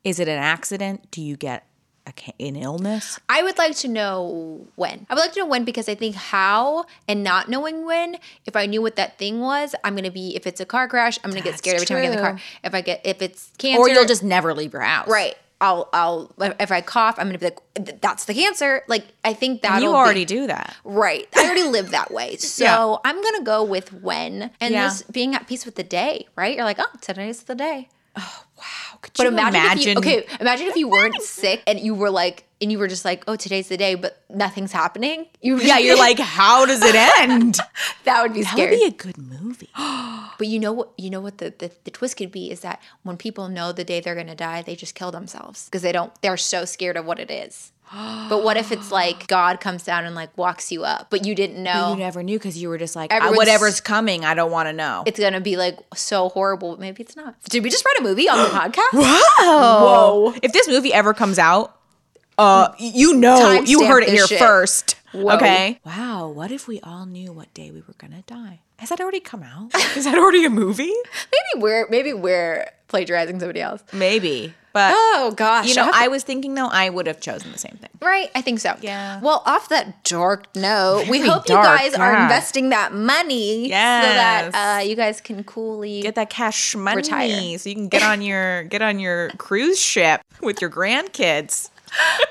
Is 0.05 0.21
it 0.21 0.29
an 0.29 0.39
accident? 0.39 1.11
Do 1.11 1.21
you 1.21 1.37
get 1.37 1.67
an 2.07 2.57
illness? 2.57 3.19
I 3.29 3.43
would 3.43 3.59
like 3.59 3.77
to 3.77 3.89
know 3.89 4.67
when. 4.77 5.07
I 5.09 5.15
would 5.15 5.21
like 5.21 5.33
to 5.33 5.41
know 5.41 5.47
when 5.47 5.65
because 5.65 5.89
I 5.89 5.95
think 5.95 6.15
how 6.15 6.85
and 7.09 7.23
not 7.23 7.49
knowing 7.49 7.85
when, 7.87 8.19
if 8.47 8.57
I 8.57 8.67
knew 8.67 8.83
what 8.83 8.97
that 8.97 9.19
thing 9.19 9.41
was, 9.41 9.75
I'm 9.85 9.97
gonna 9.97 10.11
be 10.11 10.37
if 10.37 10.47
it's 10.47 10.61
a 10.61 10.67
car 10.67 10.89
crash, 10.89 11.19
I'm 11.25 11.31
gonna 11.31 11.41
get 11.43 11.59
scared 11.59 11.77
every 11.77 11.87
time 11.87 11.99
I 11.99 12.03
get 12.03 12.11
in 12.11 12.17
the 12.17 12.23
car. 12.23 12.39
If 12.63 12.75
I 12.75 12.81
get 12.81 13.01
if 13.05 13.23
it's 13.23 13.51
cancer 13.59 13.81
Or 13.81 13.89
you'll 13.89 14.05
just 14.07 14.23
never 14.23 14.55
leave 14.55 14.73
your 14.73 14.83
house, 14.83 15.09
Right. 15.09 15.35
I'll 15.61 15.89
I'll 15.95 16.33
if 16.61 16.71
I 16.71 16.81
cough, 16.83 17.15
I'm 17.19 17.27
gonna 17.29 17.39
be 17.39 17.47
like, 17.47 18.01
that's 18.03 18.27
the 18.27 18.35
cancer. 18.35 18.83
Like 18.87 19.07
I 19.25 19.33
think 19.33 19.63
that 19.63 19.81
You 19.81 19.95
already 19.95 20.25
do 20.27 20.47
that. 20.47 20.77
Right. 20.85 21.27
I 21.35 21.45
already 21.47 21.63
live 21.63 21.91
that 21.93 22.11
way. 22.11 22.37
So 22.39 22.65
Yeah. 22.65 22.97
I'm 23.05 23.23
going 23.23 23.37
to 23.39 23.45
go 23.45 23.63
with 23.65 23.93
when 23.93 24.51
and 24.61 24.75
Yeah. 24.75 24.85
just 24.85 25.11
being 25.11 25.35
at 25.35 25.47
peace 25.47 25.65
with 25.65 25.77
the 25.77 25.83
day, 25.85 26.27
right? 26.37 26.55
You're 26.57 26.65
like, 26.65 26.79
oh, 26.81 26.87
today's 27.01 27.45
the 27.45 27.55
day. 27.55 27.89
Oh, 28.17 28.44
Wow. 28.57 28.99
Could 29.03 29.13
But 29.17 29.23
you 29.25 29.29
imagine, 29.31 29.61
imagine? 29.61 29.99
if 29.99 30.05
you, 30.07 30.19
okay, 30.21 30.27
imagine 30.41 30.67
if 30.69 30.77
you 30.77 30.89
weren't 30.89 31.21
sick 31.23 31.63
and 31.67 31.79
you 31.81 31.95
were 31.95 32.11
like, 32.11 32.45
and 32.61 32.71
you 32.73 32.79
were 32.79 32.89
just 32.89 33.05
like, 33.05 33.25
oh, 33.27 33.37
today's 33.37 33.69
the 33.69 33.77
day, 33.77 33.95
but 33.95 34.23
nothing's 34.31 34.73
happening. 34.73 35.27
You 35.43 35.59
Yeah, 35.59 35.79
you're 35.79 35.99
like, 36.09 36.19
how 36.19 36.65
does 36.65 36.81
it 36.83 36.95
end? 36.95 37.59
that 38.05 38.23
would 38.23 38.33
be 38.33 38.43
scary. 38.43 38.71
that 38.71 38.71
would 38.71 38.79
be 38.81 38.87
a 38.87 38.91
good 39.13 39.19
movie. 39.19 39.69
but 40.39 40.47
you 40.47 40.59
know 40.59 40.73
what? 40.73 40.91
You 40.97 41.11
know 41.11 41.21
what 41.21 41.39
the, 41.39 41.53
the 41.59 41.71
the 41.85 41.91
twist 41.91 42.17
could 42.17 42.31
be 42.33 42.51
is 42.51 42.61
that 42.61 42.81
when 43.03 43.17
people 43.17 43.49
know 43.49 43.73
the 43.73 43.85
day 43.85 44.01
they're 44.01 44.15
gonna 44.15 44.35
die, 44.37 44.63
they 44.63 44.77
just 44.77 44.95
kill 44.95 45.11
themselves 45.11 45.67
because 45.67 45.83
they 45.83 45.93
don't. 45.93 46.13
They're 46.23 46.37
so 46.39 46.65
scared 46.65 46.97
of 46.97 47.05
what 47.05 47.19
it 47.19 47.31
is. 47.31 47.73
But 47.93 48.43
what 48.43 48.57
if 48.57 48.73
it's 48.73 48.91
like 48.91 49.27
God 49.29 49.61
comes 49.61 49.85
down 49.85 50.05
and 50.05 50.15
like 50.15 50.37
walks 50.37 50.73
you 50.73 50.85
up, 50.85 51.09
but 51.11 51.25
you 51.25 51.35
didn't 51.35 51.63
know? 51.63 51.93
You 51.93 51.99
never 51.99 52.23
knew 52.23 52.39
because 52.39 52.59
you 52.59 52.69
were 52.69 52.79
just 52.79 52.97
like, 52.97 53.13
"Uh, 53.13 53.17
Everyone's- 53.17 53.37
whatever's 53.39 53.81
coming, 53.81 54.25
I 54.25 54.35
don't 54.35 54.51
want 54.51 54.69
to 54.69 54.73
know. 54.73 55.03
it's 55.07 55.19
gonna 55.21 55.41
be 55.41 55.57
like 55.57 55.79
so 55.95 56.29
horrible, 56.31 56.77
maybe 56.77 57.03
it's 57.03 57.15
not. 57.17 57.35
Did 57.51 57.63
we 57.63 57.71
just 57.71 57.85
write 57.85 57.99
a 57.99 58.03
movie 58.03 58.29
on 58.29 58.39
the 58.39 58.47
podcast? 58.47 58.93
Whoa. 58.93 60.35
If 60.43 60.53
this 60.53 60.69
movie 60.69 60.93
ever 60.93 61.15
comes 61.15 61.39
out, 61.39 61.79
uh, 62.39 62.69
you 62.79 63.15
know, 63.15 63.39
Timestamp 63.39 63.69
you 63.69 63.87
heard 63.87 64.03
it 64.03 64.09
here 64.11 64.27
shit. 64.27 64.39
first. 64.39 64.97
Whoa. 65.13 65.37
Okay. 65.37 65.79
Wow. 65.85 66.29
What 66.29 66.51
if 66.51 66.67
we 66.67 66.81
all 66.81 67.07
knew 67.07 67.33
what 67.33 67.53
day 67.55 67.71
we 67.71 67.81
were 67.87 67.95
gonna 67.99 68.23
die? 68.27 68.61
Has 68.79 68.89
that 68.89 69.01
already 69.01 69.21
come 69.21 69.43
out? 69.45 69.73
Is 69.97 70.05
that 70.05 70.19
already 70.19 70.45
a 70.45 70.51
movie? 70.51 70.93
Maybe 70.93 71.63
we're 71.63 71.87
maybe 71.89 72.13
we're 72.13 72.69
plagiarizing 72.89 73.39
somebody 73.39 73.61
else. 73.61 73.83
Maybe. 73.93 74.55
But 74.75 74.93
Oh 74.95 75.33
gosh, 75.37 75.69
you 75.69 75.75
know, 75.77 75.89
I 75.91 76.05
I 76.05 76.09
was 76.09 76.23
thinking 76.25 76.53
though, 76.55 76.67
I 76.67 76.91
would 76.91 77.07
have 77.07 77.21
chosen 77.21 77.51
the 77.53 77.59
same 77.59 77.79
thing. 77.81 77.89
right? 78.03 78.29
I 78.35 78.43
think 78.43 78.61
so. 78.61 78.77
Yeah. 78.83 79.21
Well, 79.23 79.43
off 79.47 79.71
that 79.71 80.05
dark 80.05 80.55
note, 80.55 81.07
we 81.09 81.21
hope 81.21 81.47
dark, 81.47 81.65
you 81.65 81.77
guys 81.91 81.95
are 81.95 82.13
investing 82.23 82.69
that 82.71 82.93
money 82.93 83.69
Yes. 83.69 84.05
so 84.05 84.53
that 84.53 84.79
uh, 84.79 84.83
you 84.83 84.97
guys 84.97 85.21
can 85.23 85.45
coolly 85.45 86.03
Get 86.03 86.17
that 86.17 86.29
cash 86.29 86.75
money 86.77 86.97
Retire. 86.97 87.57
so 87.59 87.69
you 87.71 87.75
can 87.77 87.89
get 87.89 88.03
on 88.03 88.21
your 88.21 88.65
get 88.75 88.83
on 88.83 88.99
your 88.99 89.31
cruise 89.39 89.81
ship 89.81 90.21
with 90.43 90.61
your 90.61 90.71
grandkids. 90.71 91.71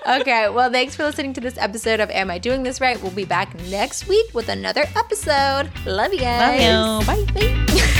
okay, 0.05 0.49
well, 0.49 0.69
thanks 0.69 0.93
for 0.93 1.03
listening 1.03 1.31
to 1.31 1.39
this 1.39 1.57
episode 1.57 2.01
of 2.01 2.09
Am 2.09 2.29
I 2.29 2.37
Doing 2.37 2.63
This 2.63 2.81
Right? 2.81 3.01
We'll 3.01 3.11
be 3.13 3.23
back 3.23 3.57
next 3.69 4.09
week 4.09 4.33
with 4.33 4.49
another 4.49 4.83
episode. 4.97 5.71
Love 5.85 6.11
you 6.13 6.19
guys. 6.19 6.61
Love 6.61 6.99
you. 7.07 7.33
Bye. 7.33 7.33
Bye. 7.33 7.99